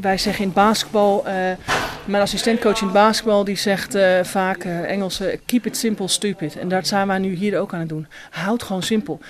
wij 0.00 0.18
zeggen 0.18 0.44
in 0.44 0.52
basketbal, 0.52 1.24
mijn 2.04 2.22
assistentcoach 2.22 2.80
in 2.80 2.92
basketbal 2.92 3.44
die 3.44 3.56
zegt 3.56 3.98
vaak 4.22 4.64
Engels, 4.64 5.20
keep 5.46 5.66
it 5.66 5.76
simple, 5.76 6.08
stupid. 6.08 6.56
En 6.58 6.68
dat 6.68 6.86
zijn 6.86 7.06
wij 7.06 7.18
nu 7.18 7.34
hier 7.34 7.58
ook 7.58 7.74
aan 7.74 7.80
het 7.80 7.88
doen. 7.88 8.06
Houd 8.30 8.62
gewoon 8.62 8.82
simpel. 8.82 9.20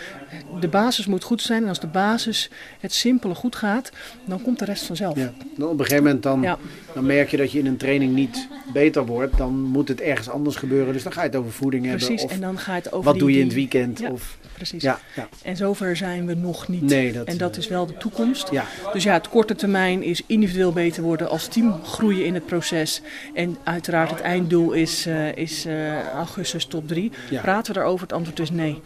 De 0.60 0.68
basis 0.68 1.06
moet 1.06 1.24
goed 1.24 1.42
zijn 1.42 1.62
en 1.62 1.68
als 1.68 1.80
de 1.80 1.86
basis, 1.86 2.50
het 2.80 2.92
simpele 2.92 3.34
goed 3.34 3.56
gaat, 3.56 3.90
dan 4.24 4.42
komt 4.42 4.58
de 4.58 4.64
rest 4.64 4.84
vanzelf. 4.84 5.16
Ja. 5.16 5.32
Dan 5.56 5.68
op 5.68 5.78
een 5.78 5.84
gegeven 5.84 6.04
moment 6.04 6.22
dan, 6.22 6.42
ja. 6.42 6.58
dan 6.94 7.06
merk 7.06 7.30
je 7.30 7.36
dat 7.36 7.52
je 7.52 7.58
in 7.58 7.66
een 7.66 7.76
training 7.76 8.14
niet 8.14 8.48
beter 8.72 9.06
wordt, 9.06 9.36
dan 9.36 9.60
moet 9.60 9.88
het 9.88 10.00
ergens 10.00 10.28
anders 10.28 10.56
gebeuren. 10.56 10.92
Dus 10.92 11.02
dan 11.02 11.12
ga 11.12 11.20
je 11.22 11.28
het 11.28 11.36
over 11.36 11.52
voeding 11.52 11.88
Precies, 11.88 12.08
hebben. 12.08 12.24
Of 12.24 12.32
en 12.32 12.40
dan 12.40 12.58
ga 12.58 12.74
je 12.74 12.78
het 12.78 12.92
over 12.92 13.04
wat 13.04 13.14
die, 13.14 13.22
doe 13.22 13.32
je 13.32 13.38
in 13.38 13.44
het 13.44 13.54
weekend? 13.54 13.98
Ja, 13.98 14.10
of, 14.10 14.38
precies. 14.62 14.82
Ja, 14.82 14.98
ja. 15.14 15.28
En 15.42 15.56
zover 15.56 15.96
zijn 15.96 16.26
we 16.26 16.34
nog 16.34 16.68
niet. 16.68 16.82
Nee, 16.82 17.12
dat, 17.12 17.26
en 17.26 17.36
dat 17.36 17.52
eh, 17.52 17.58
is 17.58 17.68
wel 17.68 17.86
de 17.86 17.96
toekomst. 17.96 18.50
Ja, 18.50 18.64
Dus 18.92 19.02
ja, 19.02 19.12
het 19.12 19.28
korte 19.28 19.54
termijn 19.54 20.02
is 20.02 20.22
individueel 20.26 20.72
beter 20.72 21.02
worden, 21.02 21.28
als 21.30 21.46
team 21.46 21.80
groeien 21.84 22.24
in 22.24 22.34
het 22.34 22.46
proces. 22.46 23.00
En 23.34 23.56
uiteraard 23.64 24.10
het 24.10 24.20
einddoel 24.20 24.72
is, 24.72 25.06
eh, 25.06 25.36
is 25.36 25.64
eh, 25.64 26.08
augustus 26.08 26.64
top 26.66 26.88
3. 26.88 27.12
Ja. 27.30 27.40
Praten 27.40 27.72
we 27.72 27.78
daarover? 27.78 28.02
Het 28.06 28.12
antwoord 28.16 28.38
is 28.38 28.50
nee. 28.50 28.80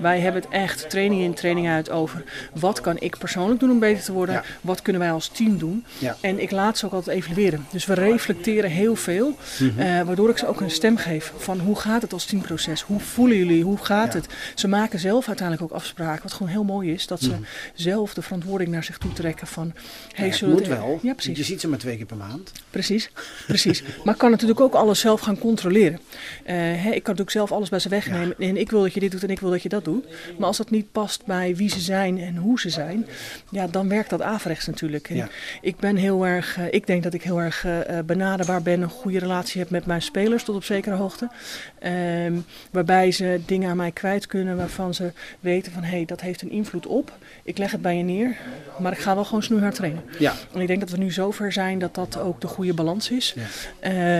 Wij 0.00 0.20
hebben 0.20 0.42
het 0.42 0.50
echt 0.50 0.90
training 0.90 1.22
in, 1.22 1.34
training 1.34 1.68
uit 1.68 1.90
over 1.90 2.24
wat 2.54 2.80
kan 2.80 2.96
ik 2.98 3.18
persoonlijk 3.18 3.60
doen 3.60 3.70
om 3.70 3.78
beter 3.78 4.04
te 4.04 4.12
worden? 4.12 4.34
Ja. 4.34 4.42
Wat 4.60 4.82
kunnen 4.82 5.02
wij 5.02 5.12
als 5.12 5.28
team 5.28 5.58
doen? 5.58 5.84
En 6.20 6.42
ik 6.42 6.50
laat 6.50 6.78
ze 6.78 6.86
ook 6.86 6.92
altijd 6.92 7.16
evalueren. 7.16 7.66
Dus 7.70 7.86
we 7.86 7.94
reflecteren 7.94 8.70
heel 8.70 8.96
veel, 8.96 9.36
Mhm. 9.58 10.04
waardoor 10.04 10.30
ik 10.30 10.38
ze 10.38 10.46
ook 10.46 10.60
een 10.60 10.70
stem 10.70 10.96
geef 10.96 11.32
van 11.36 11.58
hoe 11.60 11.76
gaat 11.76 12.02
het 12.02 12.12
als 12.12 12.24
teamproces? 12.24 12.82
Hoe 12.82 13.00
voelen 13.00 13.36
jullie? 13.36 13.64
Hoe 13.64 13.78
gaat 13.78 14.14
het? 14.14 14.26
Ze 14.54 14.68
maken 14.68 14.98
zelf 14.98 15.21
uiteindelijk 15.28 15.70
ook 15.72 15.76
afspraken, 15.78 16.22
wat 16.22 16.32
gewoon 16.32 16.52
heel 16.52 16.64
mooi 16.64 16.92
is, 16.92 17.06
dat 17.06 17.20
ze 17.22 17.30
Mhm. 17.30 17.40
zelf 17.74 18.14
de 18.14 18.22
verantwoording 18.22 18.70
naar 18.70 18.84
zich 18.84 18.98
toe 18.98 19.12
trekken 19.12 19.46
van... 19.46 19.72
Hey, 20.14 20.26
Ja, 20.26 20.32
het 20.32 20.42
moet 20.46 20.58
het- 20.58 20.68
wel. 20.68 20.98
Ja, 21.02 21.12
precies. 21.14 21.38
Je 21.38 21.44
ziet 21.44 21.60
ze 21.60 21.68
maar 21.68 21.78
twee 21.78 21.96
keer 21.96 22.06
per 22.06 22.16
maand. 22.16 22.52
Precies, 22.70 23.10
precies. 23.46 23.82
Maar 24.04 24.14
ik 24.14 24.20
kan 24.20 24.30
natuurlijk 24.30 24.60
ook 24.60 24.74
alles 24.74 25.00
zelf 25.00 25.20
gaan 25.20 25.38
controleren. 25.38 26.00
Eh, 26.44 26.54
hè, 26.56 26.90
ik 26.90 27.02
kan 27.02 27.14
natuurlijk 27.16 27.30
zelf 27.30 27.52
alles 27.52 27.68
bij 27.68 27.78
ze 27.78 27.88
wegnemen. 27.88 28.34
En 28.38 28.56
ik 28.56 28.70
wil 28.70 28.80
dat 28.82 28.94
je 28.94 29.00
dit 29.00 29.10
doet 29.10 29.22
en 29.22 29.30
ik 29.30 29.40
wil 29.40 29.50
dat 29.50 29.62
je 29.62 29.68
dat 29.68 29.84
doet. 29.84 30.06
Maar 30.38 30.46
als 30.46 30.56
dat 30.56 30.70
niet 30.70 30.92
past 30.92 31.24
bij 31.24 31.56
wie 31.56 31.68
ze 31.70 31.80
zijn 31.80 32.18
en 32.18 32.36
hoe 32.36 32.60
ze 32.60 32.70
zijn, 32.70 33.06
ja, 33.50 33.66
dan 33.66 33.88
werkt 33.88 34.10
dat 34.10 34.22
averechts 34.22 34.66
natuurlijk. 34.66 35.08
En 35.10 35.16
Ja. 35.16 35.28
Ik 35.60 35.76
ben 35.76 35.96
heel 35.96 36.26
erg, 36.26 36.56
eh, 36.58 36.64
ik 36.70 36.86
denk 36.86 37.02
dat 37.02 37.14
ik 37.14 37.22
heel 37.22 37.40
erg 37.40 37.64
eh, 37.64 37.98
benaderbaar 38.04 38.62
ben, 38.62 38.82
een 38.82 38.88
goede 38.88 39.18
relatie 39.18 39.60
heb 39.60 39.70
met 39.70 39.86
mijn 39.86 40.02
spelers 40.02 40.44
tot 40.44 40.56
op 40.56 40.64
zekere 40.64 40.94
hoogte. 40.94 41.30
Ehm, 41.78 42.34
waarbij 42.70 43.10
ze 43.12 43.40
dingen 43.46 43.70
aan 43.70 43.76
mij 43.76 43.90
kwijt 43.90 44.26
kunnen 44.26 44.56
waarvan 44.56 44.94
ze 44.94 45.11
weten 45.40 45.72
van 45.72 45.82
hé, 45.82 45.96
hey, 45.96 46.04
dat 46.04 46.20
heeft 46.20 46.42
een 46.42 46.50
invloed 46.50 46.86
op. 46.86 47.12
Ik 47.42 47.58
leg 47.58 47.70
het 47.70 47.82
bij 47.82 47.96
je 47.96 48.02
neer, 48.02 48.36
maar 48.78 48.92
ik 48.92 48.98
ga 48.98 49.14
wel 49.14 49.24
gewoon 49.24 49.42
snoeihard 49.42 49.74
trainen. 49.74 50.02
Ja, 50.18 50.34
En 50.54 50.60
ik 50.60 50.66
denk 50.66 50.80
dat 50.80 50.90
we 50.90 50.96
nu 50.96 51.10
zover 51.10 51.52
zijn 51.52 51.78
dat 51.78 51.94
dat 51.94 52.18
ook 52.18 52.40
de 52.40 52.46
goede 52.46 52.74
balans 52.74 53.10
is. 53.10 53.34
Ja. 53.36 53.42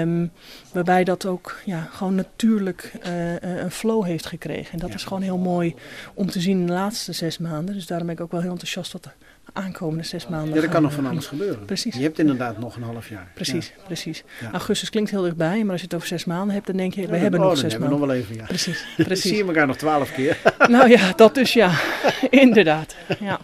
Ehm, 0.01 0.27
waarbij 0.73 1.05
dat 1.05 1.27
ook 1.27 1.61
ja, 1.65 1.89
gewoon 1.93 2.15
natuurlijk 2.15 2.93
eh, 3.03 3.35
eh, 3.37 3.63
een 3.63 3.71
flow 3.71 4.05
heeft 4.05 4.27
gekregen. 4.27 4.73
En 4.73 4.79
dat 4.79 4.89
Ja. 4.89 4.95
is 4.95 5.05
gewoon 5.05 5.23
heel 5.23 5.39
mooi 5.39 5.75
om 6.15 6.31
te 6.31 6.41
zien 6.41 6.61
in 6.61 6.67
de 6.67 6.73
laatste 6.73 7.13
zes 7.13 7.39
maanden. 7.39 7.75
Dus 7.75 7.87
daarom 7.87 8.07
ben 8.07 8.17
ik 8.17 8.23
ook 8.23 8.31
wel 8.33 8.41
heel 8.41 8.51
enthousiast 8.51 8.93
wat 8.93 9.03
de 9.03 9.11
aankomende 9.53 10.03
zes 10.03 10.29
maanden 10.29 10.49
ja 10.49 10.55
er 10.55 10.63
gaan, 10.63 10.71
kan 10.71 10.83
nog 10.83 10.93
van 10.93 11.07
alles 11.07 11.27
gebeuren. 11.27 11.65
Precies. 11.65 11.95
Je 11.95 12.03
hebt 12.03 12.19
inderdaad 12.19 12.59
nog 12.59 12.77
een 12.77 12.83
half 12.83 13.09
jaar. 13.09 13.31
Precies, 13.35 13.73
precies. 13.87 14.25
Ja. 14.41 14.51
Augustus 14.53 14.91
klinkt 14.91 15.11
heel 15.11 15.23
dichtbij, 15.23 15.63
maar 15.63 15.71
als 15.73 15.81
je 15.81 15.87
het 15.87 15.95
over 15.95 16.09
zes 16.09 16.25
maanden 16.25 16.55
hebt, 16.55 16.67
dan 16.67 16.77
denk 16.77 16.95
je, 16.95 17.07
we 17.07 17.17
hebben 17.17 17.41
Oh, 17.41 17.47
nog 17.47 17.55
dan 17.55 17.63
zes 17.63 17.73
hebben 17.73 17.91
we 17.91 17.97
maanden. 17.97 18.17
nog 18.17 18.27
wel 18.29 18.37
even, 18.37 18.43
ja. 18.43 18.45
Precies, 18.47 18.85
precies. 19.07 19.31
zie 19.31 19.37
je 19.37 19.45
elkaar 19.45 19.67
nog 19.67 19.77
twaalf 19.77 20.13
keer. 20.13 20.39
nou 20.69 20.89
ja, 20.89 21.13
dat 21.17 21.35
dus 21.35 21.53
ja, 21.53 21.71
inderdaad. 22.31 22.97
Ja. 23.21 23.41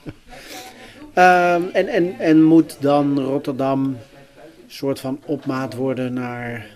Ehm, 1.15 1.63
en, 1.73 1.89
en, 1.89 2.19
en 2.19 2.43
moet 2.43 2.77
dan 2.81 3.19
Rotterdam 3.21 3.85
een 3.85 3.97
soort 4.67 5.01
van 5.01 5.21
opmaat 5.25 5.75
worden 5.75 6.13
naar 6.13 6.67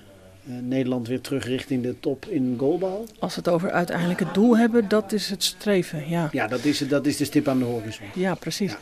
Nederland 0.45 1.09
weer 1.09 1.21
terug 1.21 1.45
richting 1.47 1.83
de 1.83 1.95
top 2.01 2.27
in 2.29 2.55
goalbal? 2.59 3.07
Als 3.19 3.35
we 3.35 3.41
het 3.45 3.49
over 3.55 3.71
uiteindelijk 3.71 4.21
het 4.21 4.35
doel 4.35 4.57
hebben, 4.59 4.89
dat 4.89 5.13
is 5.13 5.31
het 5.31 5.43
streven, 5.45 6.09
ja. 6.09 6.29
Ja, 6.33 6.47
dat 6.47 6.65
is, 6.65 6.81
het- 6.81 6.91
dat 6.91 7.07
is 7.07 7.17
de 7.17 7.25
stip 7.25 7.49
aan 7.49 7.59
de 7.59 7.65
horizon. 7.65 8.07
Ja, 8.15 8.35
precies. 8.35 8.71
Ja. 8.73 8.79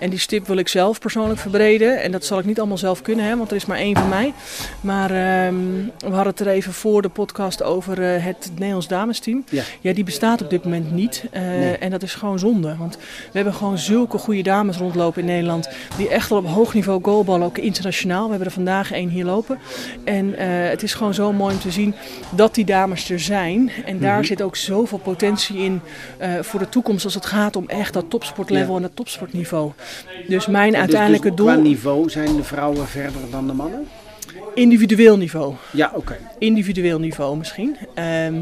En 0.00 0.10
die 0.10 0.18
stip 0.18 0.46
wil 0.46 0.56
ik 0.56 0.68
zelf 0.68 0.98
persoonlijk 1.00 1.40
verbreden. 1.40 2.02
En 2.02 2.12
dat 2.12 2.24
zal 2.24 2.38
ik 2.38 2.44
niet 2.44 2.58
allemaal 2.58 2.78
zelf 2.78 3.02
kunnen, 3.02 3.24
hè, 3.24 3.36
want 3.36 3.50
er 3.50 3.56
is 3.56 3.66
maar 3.66 3.78
één 3.78 3.96
van 3.96 4.08
mij. 4.08 4.32
Maar 4.80 5.10
ehm, 5.10 5.54
we 5.98 6.14
hadden 6.14 6.26
het 6.26 6.40
er 6.40 6.48
even 6.48 6.72
voor 6.72 7.02
de 7.02 7.08
podcast 7.08 7.62
over 7.62 8.02
eh, 8.14 8.24
het 8.24 8.50
Nederlands 8.54 8.88
damesteam. 8.88 9.44
Ja. 9.50 9.62
Ja, 9.80 9.92
die 9.92 10.04
bestaat 10.04 10.42
op 10.42 10.50
dit 10.50 10.64
moment 10.64 10.92
niet. 10.92 11.24
Eh, 11.30 11.42
Nee. 11.42 11.78
En 11.78 11.90
dat 11.90 12.02
is 12.02 12.14
gewoon 12.14 12.38
zonde. 12.38 12.76
Want 12.76 12.96
we 12.96 13.02
hebben 13.32 13.54
gewoon 13.54 13.78
zulke 13.78 14.18
goede 14.18 14.42
dames 14.42 14.76
rondlopen 14.76 15.20
in 15.20 15.26
Nederland. 15.26 15.68
Die 15.96 16.08
echt 16.08 16.28
wel 16.28 16.38
op 16.38 16.46
hoog 16.46 16.74
niveau 16.74 17.02
goalballen, 17.02 17.46
ook 17.46 17.58
internationaal. 17.58 18.22
We 18.24 18.28
hebben 18.30 18.46
er 18.48 18.52
vandaag 18.54 18.92
één 18.92 19.08
hier 19.08 19.24
lopen. 19.24 19.58
En 20.04 20.34
eh, 20.38 20.46
het 20.68 20.82
is 20.82 20.94
gewoon 20.94 21.03
zo 21.12 21.32
mooi 21.32 21.54
om 21.54 21.60
te 21.60 21.70
zien 21.70 21.94
dat 22.30 22.54
die 22.54 22.64
dames 22.64 23.10
er 23.10 23.20
zijn. 23.20 23.70
En 23.84 23.98
daar 24.00 24.16
Mhm. 24.18 24.24
zit 24.24 24.42
ook 24.42 24.56
zoveel 24.56 24.98
potentie 24.98 25.56
in 25.58 25.80
eh, 26.18 26.32
voor 26.40 26.60
de 26.60 26.68
toekomst 26.68 27.04
als 27.04 27.14
het 27.14 27.26
gaat 27.26 27.56
om 27.56 27.68
echt 27.68 27.92
dat 27.92 28.04
topsportlevel 28.10 28.70
Ja. 28.70 28.76
en 28.76 28.82
dat 28.82 28.96
topsportniveau. 28.96 29.72
Dus 30.28 30.46
mijn 30.46 30.70
Dus- 30.70 30.80
uiteindelijke 30.80 31.28
dus 31.28 31.36
doel, 31.36 31.46
Qua 31.46 31.56
niveau 31.56 32.10
zijn 32.10 32.36
de 32.36 32.44
vrouwen 32.44 32.86
verder 32.88 33.20
dan 33.30 33.46
de 33.46 33.52
mannen? 33.52 33.86
individueel 34.54 35.16
niveau. 35.16 35.54
Ja, 35.72 35.92
oké. 35.94 36.16
individueel 36.38 36.98
niveau 36.98 37.36
misschien. 37.36 37.76
Ehm, 37.94 38.34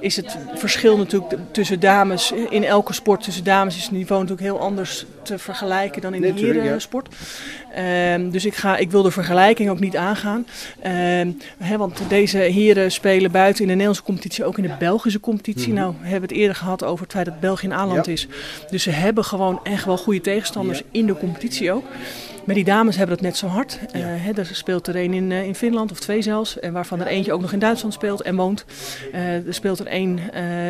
is 0.00 0.16
het 0.16 0.36
verschil 0.54 0.96
natuurlijk 0.96 1.34
tussen 1.52 1.80
dames, 1.80 2.32
in 2.50 2.64
elke 2.64 2.92
sport 2.92 3.22
tussen 3.24 3.44
dames 3.44 3.76
is 3.76 3.82
het 3.82 3.90
niveau 3.92 4.20
natuurlijk 4.22 4.48
heel 4.48 4.60
anders 4.60 5.06
te 5.22 5.38
vergelijken 5.38 6.02
dan 6.02 6.14
in 6.14 6.20
Nee, 6.20 6.32
de 6.34 6.40
herensport. 6.60 7.08
Ehm, 7.74 8.30
dus 8.30 8.44
ik, 8.44 8.54
ga, 8.54 8.76
ik 8.76 8.90
wil 8.90 9.02
de 9.02 9.10
vergelijking 9.10 9.70
ook 9.70 9.80
niet 9.80 9.96
aangaan. 9.96 10.46
Ehm, 10.80 11.30
want 11.78 12.00
deze 12.08 12.38
heren 12.38 12.92
spelen 12.92 13.30
buiten 13.30 13.60
in 13.60 13.66
de 13.66 13.72
Nederlandse 13.72 14.02
competitie, 14.04 14.44
ook 14.44 14.56
in 14.56 14.62
de 14.62 14.76
Belgische 14.78 15.20
competitie. 15.20 15.72
Mhm. 15.72 15.80
Nou, 15.80 15.94
we 16.00 16.08
hebben 16.08 16.28
het 16.28 16.38
eerder 16.38 16.56
gehad 16.56 16.84
over 16.84 17.02
het 17.02 17.12
feit 17.12 17.26
dat 17.26 17.40
België 17.40 17.66
een 17.66 17.74
aanland 17.74 18.06
Ja. 18.06 18.12
is. 18.12 18.26
Dus 18.70 18.82
ze 18.82 18.90
hebben 18.90 19.24
gewoon 19.24 19.60
echt 19.62 19.84
wel 19.84 19.98
goede 19.98 20.20
tegenstanders 20.20 20.78
Ja. 20.78 20.84
in 20.90 21.06
de 21.06 21.16
competitie 21.16 21.72
ook. 21.72 21.84
Maar 22.48 22.56
die 22.56 22.66
dames 22.66 22.96
hebben 22.96 23.14
het 23.16 23.24
net 23.24 23.36
zo 23.36 23.46
hard. 23.46 23.78
Ja. 23.92 23.98
Eh, 23.98 24.38
er 24.38 24.46
speelt 24.52 24.86
er 24.86 24.96
een 24.96 25.12
in, 25.12 25.32
eh, 25.32 25.44
in 25.44 25.54
Finland, 25.54 25.90
of 25.90 26.00
twee 26.00 26.22
zelfs, 26.22 26.58
en 26.60 26.72
waarvan 26.72 27.00
er 27.00 27.06
eentje 27.06 27.32
ook 27.32 27.40
nog 27.40 27.52
in 27.52 27.58
Duitsland 27.58 27.94
speelt 27.94 28.22
en 28.22 28.36
woont. 28.36 28.64
Eh, 29.12 29.46
er 29.46 29.54
speelt 29.54 29.78
er 29.78 29.86
één 29.86 30.20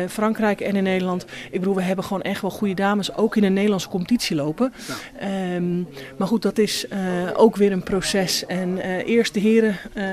Frankrijk 0.09 0.61
en 0.61 0.75
in 0.75 0.83
Nederland. 0.83 1.25
Ik 1.51 1.59
bedoel, 1.59 1.75
we 1.75 1.81
hebben 1.81 2.05
gewoon 2.05 2.21
echt 2.21 2.41
wel 2.41 2.49
goede 2.51 2.73
dames, 2.73 3.15
ook 3.15 3.35
in 3.35 3.41
de 3.41 3.49
Nederlandse 3.49 3.89
competitie 3.89 4.35
lopen. 4.35 4.73
Ehm, 5.19 5.77
maar 6.17 6.27
goed, 6.27 6.41
dat 6.41 6.57
is 6.57 6.85
eh, 6.89 6.99
ook 7.35 7.55
weer 7.55 7.71
een 7.71 7.83
proces. 7.83 8.45
En 8.45 8.81
eh, 8.81 9.07
eerst 9.07 9.33
de 9.33 9.39
heren 9.39 9.77
eh, 9.93 10.03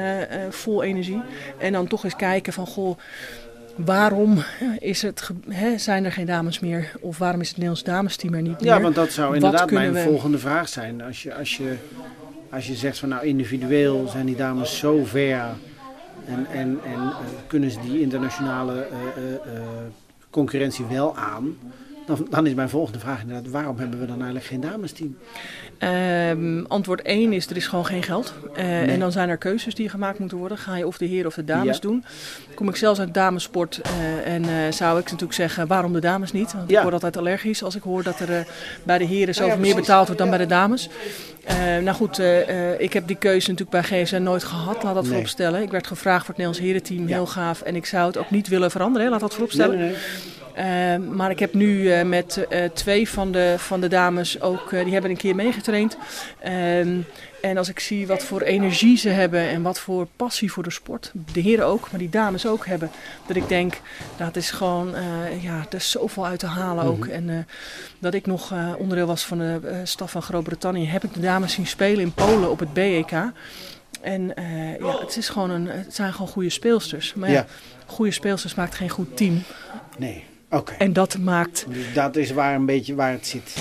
vol 0.50 0.82
energie. 0.82 1.22
En 1.58 1.72
dan 1.72 1.86
toch 1.86 2.04
eens 2.04 2.16
kijken 2.16 2.52
van, 2.52 2.66
goh, 2.66 2.98
waarom 3.76 4.42
is 4.78 5.02
het, 5.02 5.30
hè, 5.48 5.78
zijn 5.78 6.04
er 6.04 6.12
geen 6.12 6.26
dames 6.26 6.60
meer? 6.60 6.92
Of 7.00 7.18
waarom 7.18 7.40
is 7.40 7.46
het 7.48 7.56
Nederlands 7.56 7.84
damesteam 7.86 8.34
er 8.34 8.42
niet 8.42 8.60
Ja, 8.64 8.74
meer? 8.74 8.82
want 8.82 8.94
dat 8.94 9.12
zou 9.12 9.34
inderdaad 9.34 9.70
mijn 9.70 9.92
we- 9.92 10.00
volgende 10.02 10.38
vraag 10.38 10.68
zijn. 10.68 11.02
Als 11.02 11.22
je, 11.22 11.34
als, 11.34 11.56
je, 11.56 11.74
als 12.50 12.66
je 12.66 12.74
zegt 12.74 12.98
van 12.98 13.08
nou 13.08 13.26
individueel 13.26 14.08
zijn 14.08 14.26
die 14.26 14.36
dames 14.36 14.78
zo 14.78 15.04
ver 15.04 15.44
en, 16.26 16.46
en, 16.52 16.78
en 16.84 17.12
kunnen 17.46 17.70
ze 17.70 17.78
die 17.80 18.00
internationale 18.00 18.86
concurrentie 20.30 20.84
wel 20.84 21.16
aan, 21.16 21.56
dan, 22.06 22.26
dan 22.30 22.46
is 22.46 22.54
mijn 22.54 22.68
volgende 22.68 22.98
vraag 22.98 23.20
inderdaad 23.20 23.50
waarom 23.50 23.78
hebben 23.78 24.00
we 24.00 24.06
dan 24.06 24.16
eigenlijk 24.16 24.44
geen 24.46 24.60
damesteam? 24.60 25.16
Ehm, 25.78 26.64
antwoord 26.68 27.02
1 27.02 27.32
is, 27.32 27.46
er 27.46 27.56
is 27.56 27.66
gewoon 27.66 27.86
geen 27.86 28.02
geld. 28.02 28.34
Eh, 28.54 28.64
Nee. 28.64 28.86
En 28.86 28.98
dan 29.00 29.12
zijn 29.12 29.28
er 29.28 29.36
keuzes 29.36 29.74
die 29.74 29.88
gemaakt 29.88 30.18
moeten 30.18 30.38
worden. 30.38 30.58
Ga 30.58 30.76
je 30.76 30.86
of 30.86 30.98
de 30.98 31.04
heren 31.04 31.26
of 31.26 31.34
de 31.34 31.44
dames 31.44 31.74
Ja. 31.76 31.80
doen. 31.82 32.04
Kom 32.54 32.68
ik 32.68 32.76
zelfs 32.76 33.00
uit 33.00 33.14
damesport 33.14 33.80
eh, 33.82 34.34
en 34.34 34.44
eh, 34.44 34.72
zou 34.72 34.96
ik 34.98 35.04
natuurlijk 35.04 35.32
zeggen, 35.32 35.66
waarom 35.66 35.92
de 35.92 36.00
dames 36.00 36.32
niet? 36.32 36.52
Want 36.52 36.70
Ja. 36.70 36.76
ik 36.76 36.82
word 36.82 36.94
altijd 36.94 37.16
allergisch 37.16 37.62
als 37.62 37.74
ik 37.74 37.82
hoor 37.82 38.02
dat 38.02 38.20
er 38.20 38.46
bij 38.82 38.98
de 38.98 39.04
heren 39.04 39.34
zoveel 39.34 39.54
ja, 39.54 39.60
meer 39.60 39.74
betaald 39.74 40.06
wordt 40.06 40.20
dan 40.20 40.30
bij 40.30 40.38
de 40.38 40.46
dames. 40.46 40.88
Nou 41.82 41.96
goed, 41.96 42.18
ik 42.78 42.92
heb 42.92 43.06
die 43.06 43.16
keuze 43.16 43.50
natuurlijk 43.50 43.88
bij 43.88 44.02
GSN 44.04 44.22
nooit 44.22 44.44
gehad, 44.44 44.82
laat 44.82 44.94
dat 44.94 45.02
Nee. 45.02 45.12
vooropstellen. 45.12 45.62
Ik 45.62 45.70
werd 45.70 45.86
gevraagd 45.86 46.26
voor 46.26 46.34
het 46.34 46.44
Nederlands 46.44 46.60
herenteam, 46.68 47.06
heel 47.06 47.26
gaaf. 47.26 47.62
En 47.62 47.76
ik 47.76 47.86
zou 47.86 48.06
het 48.06 48.16
ook 48.16 48.30
niet 48.30 48.48
willen 48.48 48.70
veranderen, 48.70 49.06
hè, 49.06 49.12
laat 49.12 49.20
dat 49.20 49.32
vooropstellen. 49.32 49.78
Nee, 49.78 49.94
Uh, 50.58 50.96
maar 50.96 51.30
ik 51.30 51.38
heb 51.38 51.54
nu 51.54 51.80
uh, 51.80 52.02
met 52.02 52.46
uh, 52.50 52.64
twee 52.64 53.08
van 53.08 53.32
de, 53.32 53.54
van 53.58 53.80
de 53.80 53.88
dames 53.88 54.40
ook, 54.40 54.70
uh, 54.72 54.82
die 54.82 54.92
hebben 54.92 55.10
een 55.10 55.16
keer 55.16 55.34
meegetraind. 55.34 55.96
Um, 56.46 57.04
en 57.42 57.56
als 57.56 57.68
ik 57.68 57.80
zie 57.80 58.06
wat 58.06 58.22
voor 58.22 58.40
energie 58.40 58.96
ze 58.96 59.08
hebben 59.08 59.40
en 59.40 59.62
wat 59.62 59.80
voor 59.80 60.06
passie 60.16 60.52
voor 60.52 60.62
de 60.62 60.70
sport, 60.70 61.12
de 61.32 61.40
heren 61.40 61.66
ook, 61.66 61.90
maar 61.90 62.00
die 62.00 62.08
dames 62.08 62.46
ook 62.46 62.66
hebben, 62.66 62.90
dat 63.26 63.36
ik 63.36 63.48
denk, 63.48 63.80
dat 64.16 64.36
is 64.36 64.50
gewoon, 64.50 64.94
ja, 65.40 65.66
er 65.68 65.76
is 65.76 65.90
zoveel 65.90 66.26
uit 66.26 66.38
te 66.38 66.46
halen 66.46 66.84
ook. 66.84 67.06
Mhm. 67.06 67.10
En 67.10 67.46
dat 67.98 68.14
ik 68.14 68.26
nog 68.26 68.54
onderdeel 68.78 69.06
was 69.06 69.24
van 69.24 69.38
de 69.38 69.80
staf 69.84 70.10
van 70.10 70.22
Groot-Brittannië, 70.22 70.86
heb 70.86 71.04
ik 71.04 71.14
de 71.14 71.20
dames 71.20 71.52
zien 71.52 71.66
spelen 71.66 72.00
in 72.00 72.12
Polen 72.12 72.50
op 72.50 72.58
het 72.58 72.72
BEK. 72.72 73.12
En 74.00 74.32
uh, 74.38 74.78
ja, 74.78 74.98
het, 74.98 75.16
is 75.16 75.28
gewoon 75.28 75.50
een, 75.50 75.66
het 75.66 75.94
zijn 75.94 76.12
gewoon 76.12 76.28
goede 76.28 76.50
speelsters. 76.50 77.14
Maar 77.14 77.30
ja, 77.30 77.34
Ja. 77.34 77.46
goede 77.86 78.10
speelsters 78.10 78.54
maakt 78.54 78.74
geen 78.74 78.88
goed 78.88 79.16
team. 79.16 79.42
nee. 79.98 80.24
Oké. 80.50 80.72
En 80.78 80.92
dat 80.92 81.18
maakt 81.18 81.66
dat 81.94 82.16
is 82.16 82.30
waar 82.30 82.54
een 82.54 82.66
beetje 82.66 82.94
waar 82.94 83.10
het 83.12 83.26
zit. 83.26 83.54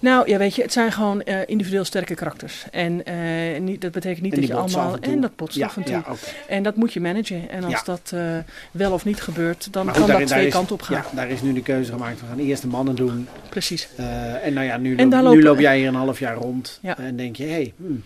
Nou 0.00 0.28
ja, 0.28 0.38
weet 0.38 0.54
je, 0.54 0.62
het 0.62 0.72
zijn 0.72 0.92
gewoon 0.92 1.22
uh, 1.24 1.38
individueel 1.46 1.84
sterke 1.84 2.14
karakters. 2.14 2.64
En 2.70 3.02
uh, 3.10 3.60
niet, 3.60 3.80
dat 3.80 3.92
betekent 3.92 4.22
niet 4.22 4.34
dat 4.34 4.46
je 4.46 4.54
allemaal. 4.54 4.98
en 5.00 5.20
dat 5.20 5.36
botst 5.36 5.56
Ja, 5.56 5.66
af 5.66 5.76
en 5.76 5.82
toe. 5.82 5.92
ja, 5.94 5.98
oké. 5.98 6.18
En 6.48 6.62
dat 6.62 6.76
moet 6.76 6.92
je 6.92 7.00
managen. 7.00 7.50
En 7.50 7.64
als 7.64 7.72
Ja. 7.72 7.82
dat 7.84 8.10
uh, 8.14 8.36
wel 8.70 8.92
of 8.92 9.04
niet 9.04 9.20
gebeurt, 9.22 9.72
dan 9.72 9.92
kan 9.92 10.06
dat 10.06 10.26
twee 10.26 10.48
kanten 10.48 10.74
op 10.74 10.82
gaan. 10.82 10.96
Ja, 10.96 11.04
daar 11.14 11.28
is 11.28 11.42
nu 11.42 11.52
de 11.52 11.62
keuze 11.62 11.92
gemaakt. 11.92 12.20
We 12.20 12.26
gaan 12.26 12.38
eerst 12.38 12.62
de 12.62 12.68
mannen 12.68 12.94
doen. 12.94 13.28
Precies. 13.48 13.88
Eh, 13.96 14.46
en 14.46 14.52
nou 14.52 14.66
ja, 14.66 14.76
nu, 14.76 14.96
loop, 15.06 15.56
nu 15.56 15.62
jij 15.62 15.78
hier 15.78 15.88
een 15.88 15.94
half 15.94 16.18
jaar 16.18 16.36
rond. 16.36 16.80
En 16.96 17.16
denk 17.16 17.36
je, 17.36 17.44
hé, 17.44 17.50
hey, 17.50 17.72
hmm, 17.76 18.02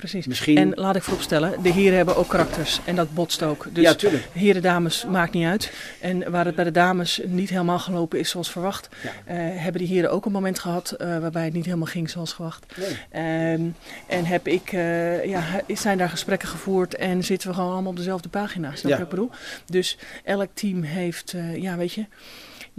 precies. 0.00 0.26
Misschien... 0.26 0.56
En 0.56 0.72
laat 0.74 0.96
ik 0.96 1.02
vooropstellen, 1.02 1.62
de 1.62 1.72
heren 1.72 1.96
hebben 1.96 2.16
ook 2.16 2.28
karakters 2.28 2.80
en 2.84 2.96
dat 2.96 3.14
botst 3.14 3.42
ook. 3.42 3.66
Dus 3.72 3.84
ja, 3.84 3.94
tuurlijk. 3.94 4.28
heren, 4.32 4.62
dames 4.62 5.04
maakt 5.10 5.32
niet 5.32 5.46
uit. 5.46 5.72
En 6.00 6.30
waar 6.30 6.44
het 6.44 6.54
bij 6.54 6.64
de 6.64 6.70
dames 6.70 7.20
niet 7.26 7.50
helemaal 7.50 7.78
gelopen 7.78 8.18
is 8.18 8.30
zoals 8.30 8.50
verwacht, 8.50 8.88
Ja. 9.02 9.10
eh, 9.24 9.36
hebben 9.62 9.80
de 9.82 9.86
heren 9.88 10.10
ook 10.10 10.24
een 10.26 10.32
moment 10.32 10.58
gehad 10.58 10.90
eh, 10.90 11.18
waarbij 11.18 11.44
het 11.44 11.52
niet 11.52 11.64
helemaal 11.64 11.86
ging 11.86 12.10
zoals 12.10 12.34
verwacht. 12.34 12.66
Nee. 12.76 12.96
Ehm, 13.10 13.62
en 14.06 14.24
heb 14.24 14.46
ik, 14.48 14.72
eh, 14.72 15.24
ja, 15.24 15.42
zijn 15.68 15.98
daar 15.98 16.10
gesprekken 16.10 16.48
gevoerd 16.48 16.94
en 16.94 17.24
zitten 17.24 17.48
we 17.48 17.54
gewoon 17.54 17.72
allemaal 17.72 17.90
op 17.90 17.96
dezelfde 17.96 18.28
pagina. 18.28 18.74
Snap 18.74 18.90
Ja. 18.92 18.98
ik 18.98 19.08
bedoel? 19.08 19.30
Dus 19.66 19.98
elk 20.24 20.48
team 20.54 20.82
heeft, 20.82 21.34
ja, 21.54 21.76
weet 21.76 21.92
je. 21.92 22.04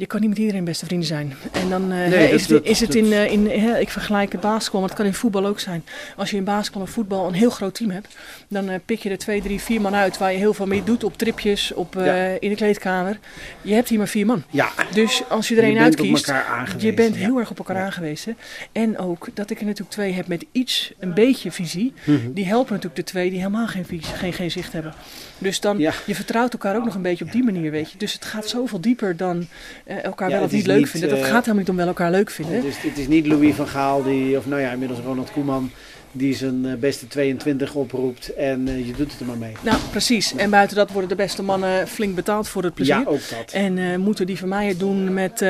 Je 0.02 0.08
kan 0.08 0.20
niet 0.20 0.30
met 0.30 0.38
iedereen 0.38 0.64
beste 0.64 0.86
vrienden 0.86 1.08
zijn. 1.08 1.34
En 1.52 1.70
dan 1.70 1.92
eh, 1.92 2.08
Nee, 2.10 2.32
is, 2.32 2.48
dat- 2.48 2.58
het, 2.60 2.68
is 2.68 2.80
het 2.80 2.88
dat- 2.92 2.98
in, 2.98 3.12
eh, 3.14 3.32
in 3.32 3.80
ik 3.82 3.90
vergelijk 3.90 4.32
het 4.32 4.42
basketbal, 4.42 4.80
maar 4.80 4.90
het 4.90 4.98
kan 4.98 5.08
in 5.08 5.14
voetbal 5.14 5.46
ook 5.46 5.60
zijn. 5.60 5.84
Als 6.18 6.32
je 6.32 6.38
in 6.38 6.44
basketbal 6.44 6.82
en 6.82 6.88
voetbal 6.88 7.28
een 7.28 7.34
heel 7.34 7.50
groot 7.50 7.74
team 7.76 7.90
hebt, 7.90 8.16
dan 8.48 8.70
eh, 8.70 8.80
pik 8.86 9.00
je 9.00 9.10
er 9.10 9.18
twee, 9.18 9.42
drie, 9.42 9.60
vier 9.62 9.82
man 9.82 9.96
uit 9.96 10.18
waar 10.18 10.32
je 10.32 10.38
heel 10.38 10.54
veel 10.54 10.66
mee 10.66 10.84
doet 10.84 11.04
op 11.04 11.18
tripjes, 11.18 11.74
op, 11.74 11.94
Ja. 11.94 12.14
in 12.40 12.50
de 12.50 12.56
kleedkamer. 12.56 13.20
Je 13.62 13.74
hebt 13.74 13.90
hier 13.90 13.98
maar 13.98 14.08
vier 14.08 14.26
man. 14.26 14.44
Ja, 14.50 14.70
Dus 14.94 15.22
als 15.30 15.48
je 15.48 15.56
er 15.56 15.64
één 15.64 15.78
uitkiest, 15.78 16.34
je 16.78 16.94
bent 16.94 17.16
ja. 17.16 17.22
heel 17.22 17.38
erg 17.40 17.50
op 17.50 17.58
elkaar 17.58 17.76
Ja. 17.78 17.86
aangewezen. 17.86 18.38
En 18.72 18.98
ook 18.98 19.28
dat 19.34 19.50
ik 19.50 19.60
er 19.60 19.66
natuurlijk 19.66 19.92
twee 19.92 20.12
heb 20.14 20.28
met 20.28 20.46
iets, 20.52 20.94
een 21.00 21.14
beetje 21.14 21.52
visie. 21.52 21.94
Mhm. 22.04 22.32
Die 22.34 22.46
helpen 22.46 22.70
natuurlijk 22.74 22.96
de 23.06 23.12
twee 23.12 23.30
die 23.30 23.38
helemaal 23.40 23.68
geen, 23.68 23.86
visie, 23.86 24.16
geen, 24.16 24.34
geen 24.34 24.52
zicht 24.52 24.74
hebben. 24.74 24.94
Dus 25.38 25.60
dan, 25.60 25.78
je 25.80 26.16
vertrouwt 26.16 26.54
elkaar 26.54 26.76
ook 26.76 26.86
nog 26.86 26.96
een 26.96 27.02
beetje 27.02 27.26
op 27.26 27.32
die 27.32 27.44
manier, 27.44 27.72
weet 27.72 27.92
je. 27.92 27.98
Dus 27.98 28.14
het 28.14 28.26
gaat 28.26 28.48
zoveel 28.48 28.82
dieper 28.82 29.18
dan 29.18 29.48
elkaar 29.96 30.30
Ja, 30.30 30.36
wel 30.36 30.44
of 30.46 30.52
niet 30.52 30.66
leuk 30.68 30.78
niet, 30.78 30.90
vinden. 30.90 31.10
Dat 31.10 31.18
eh, 31.18 31.24
gaat 31.24 31.34
helemaal 31.40 31.56
niet 31.60 31.70
om 31.70 31.76
wel 31.76 31.88
elkaar 31.88 32.12
leuk 32.12 32.30
vinden. 32.30 32.56
Het 32.56 32.66
is, 32.66 32.78
het 32.78 32.98
is 32.98 33.08
niet 33.08 33.28
Louis 33.28 33.56
van 33.56 33.68
Gaal, 33.68 34.04
die, 34.04 34.38
of 34.38 34.46
nou 34.46 34.62
ja, 34.62 34.72
inmiddels 34.72 35.00
Ronald 35.00 35.32
Koeman, 35.32 35.72
die 36.12 36.36
zijn 36.36 36.66
eh, 36.66 36.74
beste 36.74 37.08
22 37.08 37.74
oproept 37.76 38.34
en 38.34 38.68
eh, 38.68 38.86
je 38.88 38.94
doet 38.94 39.12
het 39.12 39.20
er 39.20 39.26
maar 39.26 39.38
mee. 39.38 39.54
Nou, 39.62 39.78
precies. 39.92 40.36
En 40.36 40.50
buiten 40.50 40.76
dat 40.76 40.92
worden 40.92 41.10
de 41.10 41.16
beste 41.16 41.44
mannen 41.44 41.88
flink 41.88 42.16
betaald 42.16 42.48
voor 42.48 42.64
het 42.64 42.74
plezier. 42.74 42.94
Ja, 42.96 43.04
ook 43.06 43.30
dat. 43.30 43.52
En 43.54 43.78
eh, 43.78 43.96
moeten 43.98 44.26
die 44.26 44.38
van 44.38 44.48
mij 44.50 44.68
het 44.68 44.80
doen 44.80 45.14
met, 45.14 45.42
eh, 45.42 45.50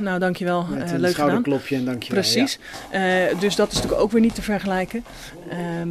nou 0.00 0.18
dankjewel, 0.18 0.66
Met 0.70 0.82
eh, 0.82 0.92
een 0.92 1.00
leuk 1.00 1.10
gedaan. 1.10 1.10
schouderklopje 1.12 1.76
en 1.76 1.84
dankjewel. 1.84 2.22
Precies. 2.22 2.58
Eh, 2.90 3.02
dus 3.40 3.56
dat 3.56 3.68
is 3.68 3.74
natuurlijk 3.74 4.02
ook 4.02 4.12
weer 4.12 4.20
niet 4.20 4.34
te 4.34 4.42
vergelijken. 4.42 5.04
Ehm, 5.50 5.88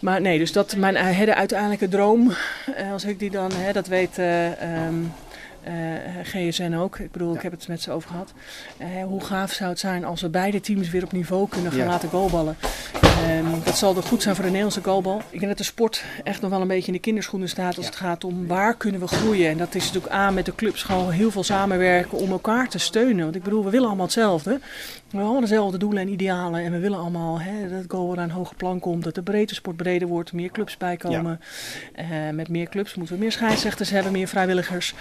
maar 0.00 0.20
nee, 0.20 0.38
dus 0.38 0.52
dat 0.52 0.76
mijn 0.76 0.96
eh, 0.96 1.24
de 1.24 1.34
uiteindelijke 1.34 1.88
droom, 1.88 2.32
eh, 2.76 2.92
als 2.92 3.04
ik 3.04 3.18
die 3.18 3.30
dan, 3.30 3.50
hè, 3.54 3.72
dat 3.72 3.86
weet 3.86 4.18
eh, 4.18 4.46
ehm, 4.46 4.54
eh, 4.62 5.23
GSN 6.22 6.74
ook. 6.74 6.98
Ik 6.98 7.10
bedoel, 7.12 7.30
Ja. 7.30 7.36
ik 7.36 7.42
heb 7.42 7.52
het 7.52 7.68
met 7.68 7.82
ze 7.82 7.90
over 7.90 8.08
gehad. 8.10 8.32
Eh, 8.76 8.86
hoe 9.04 9.20
gaaf 9.24 9.52
zou 9.52 9.70
het 9.70 9.78
zijn 9.78 10.04
als 10.04 10.20
we 10.20 10.28
beide 10.28 10.60
teams 10.60 10.90
weer 10.90 11.04
op 11.04 11.12
niveau 11.12 11.48
kunnen 11.48 11.70
gaan 11.72 11.80
Ja. 11.80 11.86
laten 11.86 12.08
goalballen. 12.08 12.56
Ehm, 13.02 13.44
dat 13.64 13.76
zal 13.78 13.96
er 13.96 14.02
goed 14.02 14.22
zijn 14.22 14.34
voor 14.34 14.44
de 14.44 14.50
Nederlandse 14.50 14.82
goalbal. 14.82 15.18
Ik 15.30 15.38
denk 15.38 15.46
dat 15.48 15.58
de 15.58 15.64
sport 15.64 16.04
echt 16.24 16.40
nog 16.40 16.50
wel 16.50 16.60
een 16.60 16.68
beetje 16.68 16.86
in 16.86 16.92
de 16.92 16.98
kinderschoenen 16.98 17.48
staat 17.48 17.76
als 17.76 17.86
Ja. 17.86 17.90
het 17.90 18.00
gaat 18.00 18.24
om 18.24 18.46
waar 18.46 18.76
kunnen 18.76 19.00
we 19.00 19.06
groeien. 19.06 19.50
En 19.50 19.56
dat 19.58 19.74
is 19.74 19.84
natuurlijk 19.86 20.12
aan 20.12 20.34
met 20.34 20.44
de 20.46 20.54
clubs 20.54 20.82
gewoon 20.82 21.10
heel 21.10 21.30
veel 21.30 21.42
samenwerken 21.44 22.18
om 22.18 22.30
elkaar 22.30 22.68
te 22.68 22.78
steunen. 22.78 23.24
Want 23.24 23.36
ik 23.36 23.42
bedoel, 23.42 23.64
we 23.64 23.70
willen 23.70 23.86
allemaal 23.86 24.04
hetzelfde. 24.04 24.50
We 24.50 25.20
hebben 25.20 25.20
allemaal 25.30 25.40
dezelfde 25.50 25.78
doelen 25.78 26.02
en 26.02 26.08
idealen. 26.08 26.64
En 26.64 26.72
we 26.72 26.78
willen 26.78 26.98
allemaal 26.98 27.40
hè, 27.40 27.68
dat 27.68 27.84
goal 27.88 28.14
naar 28.14 28.24
een 28.24 28.30
hoger 28.30 28.56
plan 28.56 28.80
komt. 28.80 29.04
Dat 29.04 29.14
de 29.14 29.22
breedte 29.22 29.54
sport 29.54 29.76
breder 29.76 30.08
wordt. 30.08 30.32
Meer 30.32 30.50
clubs 30.50 30.76
bijkomen. 30.76 31.40
Eh, 31.94 32.06
met 32.32 32.48
meer 32.48 32.68
clubs 32.68 32.94
moeten 32.94 33.14
we 33.14 33.20
meer 33.20 33.32
scheidsrechters 33.32 33.90
hebben. 33.90 34.12
Meer 34.12 34.28
vrijwilligers. 34.28 34.94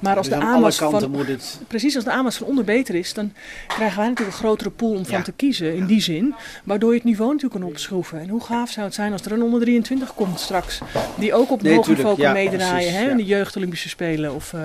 Maar 0.00 0.07
als 0.16 0.28
Dus 0.28 0.38
de 0.38 0.44
aanwas 0.44 0.76
van... 0.76 1.10
moet 1.10 1.26
het... 1.26 1.60
Precies, 1.68 1.94
als 1.94 2.04
de 2.04 2.10
aanwas 2.10 2.36
van 2.36 2.46
onder 2.46 2.64
beter 2.64 2.94
is, 2.94 3.14
dan 3.14 3.32
krijgen 3.66 3.98
wij 3.98 4.08
natuurlijk 4.08 4.36
een 4.36 4.42
grotere 4.42 4.70
pool 4.70 4.94
om 4.94 5.06
van 5.06 5.22
te 5.22 5.32
kiezen. 5.32 5.76
In 5.76 5.86
die 5.86 6.00
zin. 6.00 6.34
Waardoor 6.64 6.90
je 6.90 6.96
het 6.96 7.04
niveau 7.04 7.32
natuurlijk 7.32 7.60
kan 7.60 7.70
opschroeven. 7.70 8.20
En 8.20 8.28
hoe 8.28 8.44
gaaf 8.44 8.70
zou 8.70 8.86
het 8.86 8.94
zijn 8.94 9.12
als 9.12 9.22
er 9.22 9.32
een 9.32 9.42
onder 9.42 9.60
23 9.60 10.14
komt 10.14 10.40
straks. 10.40 10.80
Die 11.16 11.34
ook 11.34 11.50
op 11.50 11.62
Nee, 11.62 11.74
hoog 11.74 11.84
tuurlijk, 11.84 12.06
niveau 12.06 12.22
kan 12.22 12.42
ja, 12.42 12.50
meedraaien. 12.50 12.92
hè, 12.92 13.02
ja. 13.02 13.10
in 13.10 13.16
de 13.16 13.24
jeugd 13.24 13.56
Olympische 13.56 13.88
Spelen. 13.88 14.34
Of, 14.34 14.52
eh, 14.52 14.60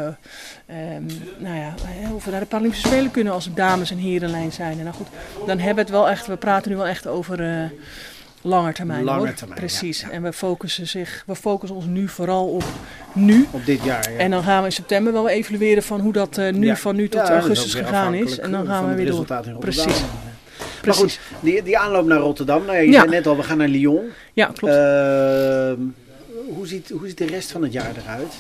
ehm, 0.66 1.04
nou 1.38 1.56
ja, 1.56 1.74
of 2.16 2.26
we 2.26 2.32
naar 2.32 2.40
de 2.40 2.46
Paralympische 2.46 2.88
Spelen 2.88 3.12
kunnen 3.12 3.34
als 3.34 3.50
dames 3.54 3.92
en 3.92 3.98
herenlijn 3.98 4.52
zijn. 4.52 4.78
En 4.78 4.84
nou 4.84 4.96
goed, 4.96 5.08
dan 5.48 5.58
hebben 5.58 5.76
we 5.76 5.82
het 5.82 5.90
wel 5.90 6.10
echt, 6.10 6.28
we 6.28 6.36
praten 6.36 6.72
nu 6.72 6.78
wel 6.78 6.88
echt 6.88 7.08
over... 7.08 7.42
eh 7.42 7.70
Langer 8.44 8.74
termijn 8.74 9.04
Lange 9.04 9.26
hoor. 9.26 9.34
termijn, 9.34 9.60
Precies. 9.60 10.02
ja, 10.02 10.08
ja. 10.08 10.14
En 10.14 10.22
we 10.24 10.34
focussen, 10.34 10.88
zich, 10.88 11.24
we 11.26 11.36
focussen 11.36 11.78
ons 11.78 11.86
nu 11.86 12.08
vooral 12.08 12.48
op 12.48 12.64
nu. 13.14 13.48
Op 13.52 13.66
dit 13.66 13.84
jaar, 13.84 14.12
ja. 14.12 14.18
En 14.18 14.32
dan 14.32 14.44
gaan 14.44 14.60
we 14.60 14.66
in 14.66 14.72
september 14.72 15.14
wel 15.14 15.30
evalueren 15.30 15.84
van 15.84 16.00
hoe 16.00 16.14
dat 16.14 16.38
eh, 16.38 16.54
nu 16.54 16.76
van 16.76 16.96
nu 16.96 17.10
tot 17.10 17.22
augustus 17.30 17.74
gegaan 17.74 18.14
is. 18.14 18.40
En 18.40 18.52
dan 18.52 18.64
eh, 18.64 18.70
gaan 18.70 18.90
we 18.90 18.96
weer 18.96 19.06
door. 19.06 19.16
Rotterdam. 19.18 19.60
Precies. 19.60 19.86
Maar 19.86 20.82
Precies. 20.82 21.02
goed, 21.02 21.20
die, 21.42 21.64
die 21.64 21.78
aanloop 21.78 22.06
naar 22.06 22.18
Rotterdam. 22.20 22.66
Nou 22.66 22.78
ja, 22.78 22.82
je 22.84 22.94
zei 22.94 23.10
net 23.10 23.28
al, 23.28 23.38
we 23.38 23.44
gaan 23.44 23.58
naar 23.58 23.68
Lyon. 23.68 24.10
Ja, 24.34 24.46
klopt. 24.46 24.74
Ehm, 24.74 25.80
hoe, 26.56 26.68
ziet, 26.68 26.90
hoe 26.90 27.08
ziet 27.08 27.18
de 27.18 27.26
rest 27.26 27.52
van 27.52 27.64
het 27.64 27.74
jaar 27.74 27.92
eruit? 28.04 28.34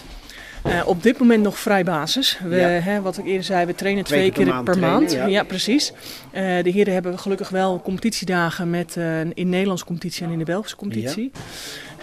Eh, 0.64 0.82
op 0.86 1.04
dit 1.04 1.20
moment 1.20 1.44
nog 1.44 1.58
vrij 1.60 1.84
basis. 1.84 2.40
We, 2.44 2.56
Ja. 2.56 2.68
hè, 2.68 3.02
wat 3.02 3.18
ik 3.18 3.26
eerder 3.26 3.44
zei, 3.44 3.66
we 3.66 3.76
trainen 3.76 4.04
Twee 4.04 4.20
twee, 4.20 4.32
keer 4.32 4.44
per 4.46 4.54
maand 4.54 4.66
per 4.66 4.74
trainen, 4.74 5.00
maand. 5.00 5.12
ja. 5.12 5.26
Ja, 5.26 5.44
precies. 5.44 5.92
Eh, 6.32 6.42
de 6.64 6.70
heren 6.70 6.94
hebben 6.94 7.20
gelukkig 7.20 7.50
wel 7.50 7.82
competitiedagen 7.82 8.70
met 8.70 8.98
eh, 8.98 9.20
in 9.20 9.50
Nederlandse 9.50 9.86
competitie 9.86 10.26
en 10.26 10.32
in 10.32 10.38
de 10.38 10.44
Belgische 10.46 10.76
competitie. 10.76 11.32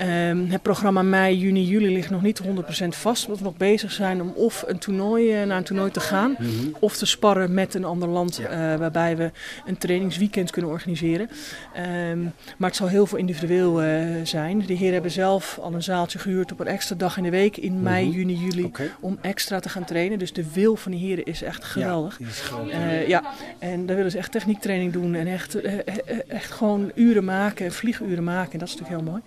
Ehm, 0.00 0.46
het 0.50 0.62
programma 0.62 1.02
mei, 1.02 1.38
juni, 1.38 1.64
juli 1.64 1.92
ligt 1.92 2.10
nog 2.10 2.22
niet 2.22 2.38
100% 2.38 2.96
vast. 2.96 3.24
Omdat 3.24 3.38
we 3.38 3.44
nog 3.44 3.56
bezig 3.56 3.92
zijn 3.92 4.20
om 4.22 4.32
of 4.34 4.64
een 4.66 4.78
toernooi, 4.78 5.32
eh, 5.32 5.46
naar 5.46 5.56
een 5.56 5.64
toernooi 5.64 5.90
te 5.90 6.00
gaan. 6.00 6.36
Mhm. 6.38 6.48
Of 6.78 6.96
te 6.96 7.06
sparren 7.06 7.54
met 7.54 7.74
een 7.74 7.84
ander 7.84 8.08
land 8.08 8.36
Ja. 8.36 8.72
eh, 8.72 8.78
waarbij 8.78 9.16
we 9.16 9.30
een 9.66 9.78
trainingsweekend 9.78 10.50
kunnen 10.50 10.70
organiseren. 10.70 11.28
Ehm, 11.74 12.22
maar 12.56 12.68
het 12.68 12.76
zal 12.76 12.86
heel 12.88 13.06
veel 13.06 13.18
individueel 13.18 13.82
eh, 13.82 14.04
zijn. 14.24 14.58
De 14.66 14.74
heren 14.74 14.92
hebben 14.92 15.10
zelf 15.10 15.58
al 15.62 15.74
een 15.74 15.82
zaaltje 15.82 16.18
gehuurd 16.18 16.52
op 16.52 16.60
een 16.60 16.66
extra 16.66 16.96
dag 16.96 17.16
in 17.16 17.22
de 17.22 17.30
week 17.30 17.56
in 17.56 17.82
mei, 17.82 18.06
Mhm. 18.06 18.16
juni, 18.16 18.34
juli. 18.34 18.70
Om 19.00 19.18
extra 19.20 19.60
te 19.60 19.68
gaan 19.68 19.84
trainen. 19.84 20.18
Dus 20.18 20.32
de 20.32 20.52
wil 20.52 20.76
van 20.76 20.92
de 20.92 20.98
heren 20.98 21.24
is 21.24 21.42
echt 21.42 21.64
geweldig. 21.64 22.18
Ja, 22.18 22.26
is 22.26 23.06
ja, 23.06 23.22
en 23.58 23.86
daar 23.86 23.96
willen 23.96 24.10
ze 24.10 24.18
echt 24.18 24.32
techniektraining 24.32 24.92
doen 24.92 25.14
en 25.14 25.26
echt, 25.26 25.60
echt 26.28 26.50
gewoon 26.50 26.90
uren 26.94 27.24
maken, 27.24 27.64
en 27.66 27.72
vlieguren 27.72 28.24
maken. 28.24 28.52
En 28.52 28.58
dat 28.58 28.68
is 28.68 28.74
natuurlijk 28.76 29.02
heel 29.02 29.10
mooi. 29.12 29.22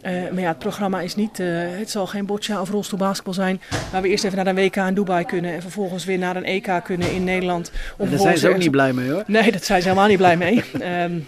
Eh, 0.00 0.12
maar 0.12 0.40
ja, 0.40 0.48
het 0.48 0.58
programma 0.58 1.00
is 1.00 1.14
niet, 1.14 1.40
eh, 1.40 1.46
het 1.78 1.90
zal 1.90 2.06
geen 2.06 2.26
boccia 2.26 2.60
of 2.60 2.70
rolstoelbasketbal 2.70 3.34
zijn. 3.34 3.60
Waar 3.92 4.02
we 4.02 4.08
eerst 4.08 4.24
even 4.24 4.36
naar 4.36 4.46
een 4.46 4.54
WK 4.54 4.76
in 4.76 4.94
Dubai 4.94 5.24
kunnen 5.24 5.54
en 5.54 5.62
vervolgens 5.62 6.04
weer 6.04 6.18
naar 6.18 6.36
een 6.36 6.44
EK 6.44 6.80
kunnen 6.84 7.12
in 7.12 7.24
Nederland. 7.24 7.72
Daar 7.96 8.18
zijn 8.18 8.38
ze 8.38 8.48
ook 8.48 8.56
niet 8.56 8.70
blij 8.70 8.92
mee 8.92 9.10
hoor. 9.10 9.24
Nee, 9.26 9.52
dat 9.52 9.64
zijn 9.64 9.82
ze 9.82 9.88
helemaal 9.88 10.08
niet 10.08 10.18
blij 10.18 10.36
mee. 10.36 10.64
Ehm, 10.80 11.18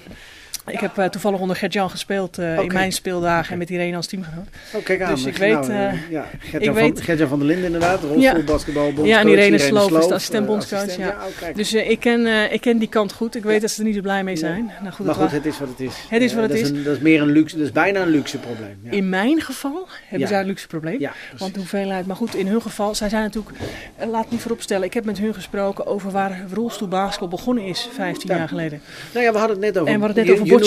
ik 0.73 0.81
heb 0.81 0.99
eh, 0.99 1.05
toevallig 1.05 1.41
onder 1.41 1.57
Gert-Jan 1.57 1.91
gespeeld 1.91 2.39
eh, 2.39 2.59
in 2.59 2.73
mijn 2.73 2.93
speeldagen 2.93 3.53
en 3.53 3.59
met 3.59 3.71
Irene 3.71 3.97
als 3.97 4.07
teamgenoot. 4.07 4.47
Oh, 4.75 4.85
kijk 4.85 5.03
aan. 5.03 5.15
Dus 5.15 5.25
ik 5.25 5.39
Nou, 5.39 5.57
weet, 5.57 5.69
eh, 5.69 6.11
ja, 6.11 6.27
Gertjan, 6.39 6.61
ik 6.77 6.95
van, 6.97 7.07
weet- 7.17 7.29
van 7.29 7.39
der 7.39 7.47
Linden 7.49 7.65
inderdaad, 7.65 8.03
rolstoelbasketbal, 8.03 8.85
bondscoach. 8.85 9.07
Ja, 9.09 9.21
en 9.21 9.29
Irene 9.29 9.43
Irene 9.47 9.59
Sloof 9.59 9.91
is 10.15 10.29
de 10.31 10.95
ja. 10.99 11.09
oh. 11.09 11.55
Dus 11.55 11.75
ik, 11.75 12.01
ken, 12.01 12.53
ik 12.53 12.61
ken 12.61 12.79
die 12.79 12.89
kant 12.89 13.13
goed. 13.13 13.35
Ik 13.37 13.43
weet 13.43 13.61
dat 13.61 13.71
ze 13.71 13.79
er 13.81 13.87
niet 13.87 13.95
zo 13.95 14.01
blij 14.01 14.25
mee 14.25 14.37
zijn. 14.37 14.71
Nou, 14.81 14.95
goed, 14.95 15.07
maar 15.07 15.15
goed, 15.15 15.31
het 15.31 15.47
is 15.47 15.59
wat 15.59 15.69
het 15.69 15.81
is. 15.81 15.95
Het 16.09 16.23
is 16.23 16.33
wat 16.35 16.43
het 16.43 16.53
dat 16.53 16.61
is. 16.61 16.69
Een, 16.71 16.85
dat 16.85 16.97
is 16.97 17.03
meer 17.03 17.21
een 17.23 17.31
luxe, 17.31 17.57
dat 17.57 17.67
is 17.67 17.73
bijna 17.73 18.01
een 18.03 18.09
luxe 18.09 18.39
probleem. 18.39 18.79
Ja, 18.83 18.91
In 18.91 19.09
mijn 19.09 19.41
geval 19.41 19.89
hebben 20.01 20.19
Ja. 20.21 20.27
ze 20.27 20.33
daar 20.33 20.43
een 20.43 20.49
luxe 20.49 20.67
probleem. 20.67 21.01
ja. 21.01 21.13
Want 21.39 21.53
de 21.55 21.59
hoeveelheid, 21.61 22.07
maar 22.07 22.17
goed, 22.17 22.35
in 22.35 22.47
hun 22.47 22.63
geval, 22.63 22.95
zij 22.95 23.09
zijn 23.09 23.23
natuurlijk, 23.23 23.57
laat 24.11 24.31
niet 24.31 24.41
vooropstellen, 24.41 24.85
ik 24.87 24.95
heb 24.95 25.05
met 25.05 25.19
hun 25.19 25.35
gesproken 25.35 25.87
over 25.87 26.11
waar 26.11 26.41
rolstoelbasketbal 26.53 27.29
begonnen 27.29 27.65
is 27.65 27.89
15 27.95 28.31
Ja. 28.31 28.37
jaar 28.37 28.49
geleden. 28.49 28.81
Nou 29.13 29.25
ja, 29.25 29.33
we 29.33 29.39
hadden 29.39 29.57
het 29.57 29.65
net 29.67 29.79
over. 29.79 29.93
En 29.93 30.01
we 30.01 30.07
hadden 30.07 30.25
het 30.25 30.33
net 30.33 30.41
over 30.43 30.58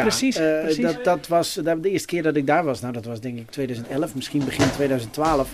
Precies, 0.00 0.36
Eh, 0.36 0.60
precies. 0.62 0.84
Dat, 0.84 1.04
dat 1.04 1.26
was 1.28 1.54
dat, 1.54 1.82
de 1.82 1.90
eerste 1.90 2.06
keer 2.06 2.22
dat 2.22 2.36
ik 2.36 2.46
daar 2.46 2.64
was, 2.64 2.80
nou 2.80 2.92
dat 2.92 3.04
was 3.04 3.20
denk 3.20 3.38
ik 3.38 3.50
2011, 3.50 4.14
misschien 4.14 4.44
begin 4.44 4.70
2012. 4.74 5.48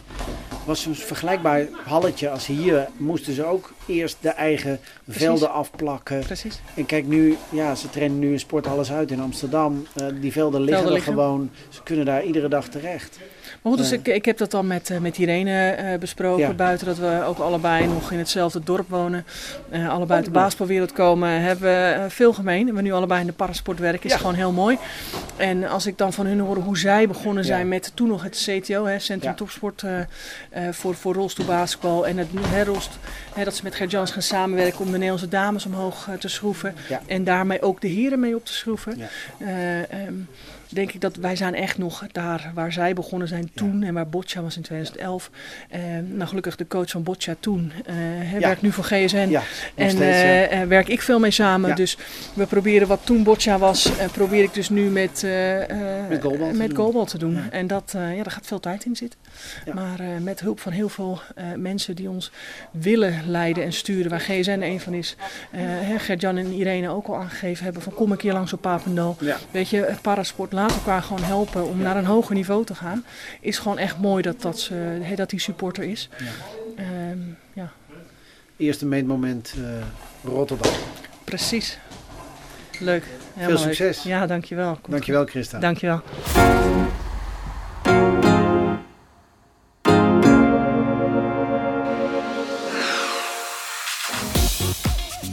Was 0.64 0.82
zo'n 0.82 0.94
vergelijkbaar 0.94 1.66
halletje 1.84 2.30
als 2.30 2.46
hier. 2.46 2.86
Moesten 2.96 3.32
ze 3.34 3.44
ook 3.44 3.72
eerst 3.86 4.16
de 4.20 4.28
eigen 4.28 4.78
velden 5.08 5.50
afplakken. 5.52 6.18
Precies. 6.20 6.60
En 6.74 6.86
kijk 6.86 7.06
nu, 7.06 7.36
ja, 7.48 7.74
ze 7.74 7.90
trainen 7.90 8.18
nu 8.18 8.32
in 8.32 8.38
Sport 8.40 8.66
Alles 8.66 8.92
Uit 8.92 9.10
in 9.10 9.20
Amsterdam. 9.20 9.86
Eh, 9.94 10.06
die 10.20 10.32
velden 10.32 10.60
liggen 10.60 10.84
er 10.86 10.92
liggen. 10.92 11.12
gewoon. 11.12 11.50
Ze 11.68 11.82
kunnen 11.82 12.04
daar 12.04 12.24
iedere 12.24 12.48
dag 12.48 12.68
terecht. 12.68 13.18
Maar 13.62 13.72
goed, 13.74 13.78
dus 13.82 13.90
Eh. 13.90 13.98
ik, 13.98 14.06
ik 14.08 14.24
heb 14.24 14.38
dat 14.38 14.50
dan 14.50 14.66
met, 14.66 14.90
met 15.00 15.18
Irene 15.18 15.96
besproken. 16.00 16.40
Ja. 16.46 16.52
Buiten 16.52 16.86
dat 16.86 16.98
we 16.98 17.22
ook 17.26 17.38
allebei 17.38 17.86
nog 17.86 18.12
in 18.12 18.18
hetzelfde 18.18 18.60
dorp 18.64 18.88
wonen. 18.88 19.24
eh, 19.70 19.88
allebei 19.88 20.16
uit 20.16 20.24
de 20.24 20.30
basketbalwereld 20.30 20.92
komen. 20.92 21.40
Hebben 21.42 21.68
we 21.68 22.04
veel 22.10 22.32
gemeen. 22.32 22.74
We 22.74 22.82
nu 22.82 22.92
allebei 22.92 23.20
in 23.20 23.26
de 23.26 23.32
parasport 23.32 23.75
werken. 23.78 24.04
Is 24.04 24.10
Ja. 24.12 24.16
gewoon 24.18 24.34
heel 24.34 24.52
mooi. 24.52 24.78
En 25.36 25.64
als 25.64 25.86
ik 25.86 25.98
dan 25.98 26.12
van 26.12 26.26
hun 26.26 26.40
hoor 26.40 26.56
hoe 26.56 26.78
zij 26.78 27.06
begonnen 27.08 27.44
zijn 27.44 27.60
Ja. 27.60 27.66
met 27.66 27.90
toen 27.94 28.08
nog 28.08 28.22
het 28.22 28.36
CTO, 28.46 28.84
hè, 28.84 28.98
Centrum 28.98 29.30
Ja. 29.30 29.36
Topsport 29.36 29.82
eh, 29.82 29.98
eh, 30.00 30.06
voor, 30.72 30.94
voor 30.94 31.14
rolstoelbasketbal. 31.14 32.06
En 32.06 32.16
het, 32.16 32.28
hè, 32.40 32.64
rolst, 32.64 32.98
hè, 33.34 33.44
dat 33.44 33.54
ze 33.56 33.62
met 33.62 33.74
Gert-Jans 33.74 34.10
gaan 34.10 34.22
samenwerken 34.22 34.78
om 34.80 34.86
de 34.86 34.92
Nederlandse 34.92 35.28
dames 35.28 35.66
omhoog 35.66 36.08
eh, 36.08 36.14
te 36.14 36.28
schroeven. 36.28 36.74
En 37.06 37.24
daarmee 37.24 37.62
ook 37.62 37.80
de 37.80 37.88
heren 37.88 38.20
mee 38.20 38.34
op 38.36 38.44
te 38.44 38.52
schroeven. 38.52 38.98
Ja. 38.98 39.06
Eh, 40.68 40.74
denk 40.74 40.92
ik 40.92 41.00
dat 41.00 41.16
wij 41.16 41.36
zijn 41.36 41.54
echt 41.54 41.78
nog 41.78 42.04
daar 42.12 42.50
waar 42.54 42.72
zij 42.72 42.94
begonnen 42.94 43.28
zijn 43.28 43.36
En 43.36 43.50
toen, 43.54 43.82
en 43.82 43.94
waar 43.94 44.08
Boccia 44.08 44.42
was 44.42 44.56
in 44.56 44.62
2011. 44.62 45.30
nou, 46.08 46.28
gelukkig 46.28 46.56
de 46.56 46.66
coach 46.66 46.90
van 46.90 47.02
Boccia 47.02 47.36
toen 47.40 47.72
uh, 48.32 48.38
werkt 48.38 48.62
nu 48.62 48.72
voor 48.72 48.84
GSN. 48.84 49.26
Ja, 49.28 49.42
en 49.74 49.90
steeds, 49.90 50.66
werk 50.68 50.88
ik 50.88 51.02
veel 51.02 51.18
mee 51.18 51.30
samen. 51.30 51.76
Dus 51.76 51.98
we 52.34 52.46
proberen 52.46 52.88
wat 52.88 53.00
toen 53.04 53.22
Boccia 53.22 53.58
was, 53.58 53.90
probeer 54.12 54.42
ik 54.42 54.54
dus 54.54 54.68
nu 54.68 54.82
met, 54.82 55.26
met 56.52 56.74
Goalball 56.74 57.04
te, 57.04 57.10
te 57.10 57.18
doen. 57.18 57.50
En 57.50 57.66
dat, 57.66 57.90
ja, 57.92 58.22
daar 58.22 58.30
gaat 58.30 58.46
veel 58.46 58.60
tijd 58.60 58.84
in 58.84 58.96
zitten. 58.96 59.18
Maar 59.74 60.00
met 60.20 60.40
hulp 60.40 60.60
van 60.60 60.72
heel 60.72 60.88
veel 60.88 61.20
mensen 61.56 61.96
die 61.96 62.10
ons 62.10 62.30
willen 62.70 63.30
leiden 63.30 63.64
en 63.64 63.72
sturen, 63.72 64.10
waar 64.10 64.20
GSN 64.20 64.60
een 64.62 64.80
van 64.80 64.94
is. 64.94 65.16
Gert-Jan 65.98 66.36
en 66.36 66.52
Irene 66.52 66.88
ook 66.88 67.06
al 67.06 67.16
aangegeven 67.16 67.64
hebben 67.64 67.82
van 67.82 67.94
kom 67.94 68.10
een 68.10 68.16
keer 68.16 68.32
langs 68.32 68.52
op 68.52 68.60
Papendal. 68.60 69.16
Weet 69.50 69.68
je, 69.68 69.94
parasport 70.02 70.52
laat 70.52 70.65
elkaar 70.70 71.02
gewoon 71.02 71.22
helpen 71.22 71.66
om 71.66 71.78
naar 71.78 71.96
een 71.96 72.04
hoger 72.04 72.34
niveau 72.34 72.64
te 72.64 72.74
gaan. 72.74 73.04
Is 73.40 73.58
gewoon 73.58 73.78
echt 73.78 73.98
mooi 73.98 74.22
dat, 74.22 74.42
dat, 74.42 74.60
ze, 74.60 75.12
dat 75.14 75.30
die 75.30 75.40
supporter 75.40 75.84
is. 75.84 76.08
Ja. 76.76 77.10
Um, 77.10 77.36
ja. 77.52 77.72
Eerste 78.56 78.86
meetmoment 78.86 79.54
uh, 79.58 79.64
Rotterdam. 80.24 80.72
Precies. 81.24 81.78
Leuk. 82.80 83.04
Veel 83.36 83.58
succes. 83.58 84.02
Ja, 84.02 84.26
dankjewel. 84.26 84.72
Komt 84.72 84.90
dankjewel 84.90 85.24
Christa. 85.24 85.58
Dankjewel. 85.58 86.02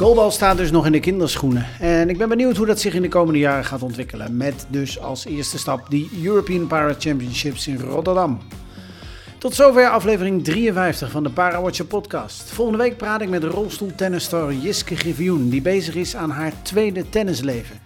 Goalball 0.04 0.32
staat 0.32 0.58
dus 0.58 0.72
nog 0.72 0.86
in 0.86 0.92
de 0.92 1.00
kinderschoenen. 1.00 1.66
En 1.80 2.10
ik 2.10 2.18
ben 2.18 2.30
benieuwd 2.30 2.58
hoe 2.58 2.66
dat 2.66 2.80
zich 2.80 2.94
in 2.94 3.02
de 3.02 3.08
komende 3.08 3.40
jaren 3.40 3.66
gaat 3.66 3.82
ontwikkelen. 3.82 4.38
Met 4.38 4.66
dus 4.70 5.00
als 5.00 5.26
eerste 5.26 5.58
stap 5.58 5.90
die 5.90 6.10
European 6.24 6.68
Para 6.68 6.96
Championships 6.98 7.68
in 7.68 7.80
Rotterdam. 7.80 8.40
Tot 9.38 9.54
zover 9.54 9.90
aflevering 9.90 10.44
53 10.44 11.12
van 11.12 11.24
de 11.24 11.30
Parawatcher 11.30 11.86
podcast. 11.86 12.52
Volgende 12.52 12.80
week 12.80 12.98
praat 12.98 13.22
ik 13.22 13.30
met 13.30 13.44
rolstoeltennisstar 13.44 14.54
Jiske 14.54 14.96
Griffioen, 14.96 15.50
die 15.50 15.62
bezig 15.62 15.96
is 15.96 16.16
aan 16.16 16.30
haar 16.30 16.54
tweede 16.62 17.10
tennisleven. 17.10 17.80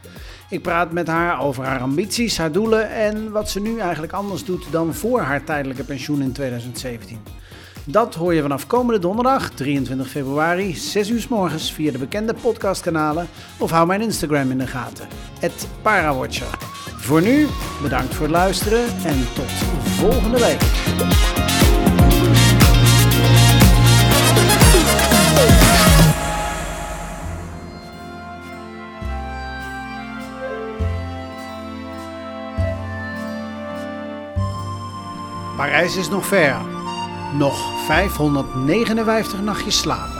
Ik 0.49 0.61
praat 0.61 0.91
met 0.91 1.07
haar 1.07 1.41
over 1.41 1.63
haar 1.63 1.79
ambities, 1.79 2.37
haar 2.37 2.51
doelen 2.51 2.91
en 2.91 3.31
wat 3.31 3.49
ze 3.49 3.61
nu 3.61 3.79
eigenlijk 3.79 4.13
anders 4.13 4.45
doet 4.45 4.67
dan 4.71 4.93
voor 4.93 5.19
haar 5.19 5.43
tijdelijke 5.43 5.83
pensioen 5.83 6.21
in 6.21 6.31
2017. 6.31 7.17
Dat 7.89 8.15
hoor 8.15 8.33
je 8.33 8.41
vanaf 8.41 8.67
komende 8.67 8.99
donderdag, 8.99 9.49
23 9.49 10.09
februari, 10.09 10.75
6 10.75 11.09
uur 11.09 11.19
s 11.19 11.27
morgens 11.27 11.73
via 11.73 11.91
de 11.91 11.97
bekende 11.97 12.33
podcastkanalen 12.33 13.27
of 13.57 13.71
hou 13.71 13.87
mijn 13.87 14.01
Instagram 14.01 14.51
in 14.51 14.57
de 14.57 14.67
gaten, 14.67 15.07
Parawatcher. 15.81 16.57
Voor 16.97 17.21
nu, 17.21 17.47
bedankt 17.81 18.13
voor 18.13 18.25
het 18.25 18.35
luisteren 18.35 18.83
en 19.05 19.27
tot 19.35 19.51
volgende 19.83 20.39
week. 20.39 20.61
Parijs 35.57 35.95
is 35.95 36.09
nog 36.09 36.25
ver. 36.25 36.76
Nog 37.33 37.85
559 37.85 39.41
nachtjes 39.41 39.79
slaap. 39.79 40.16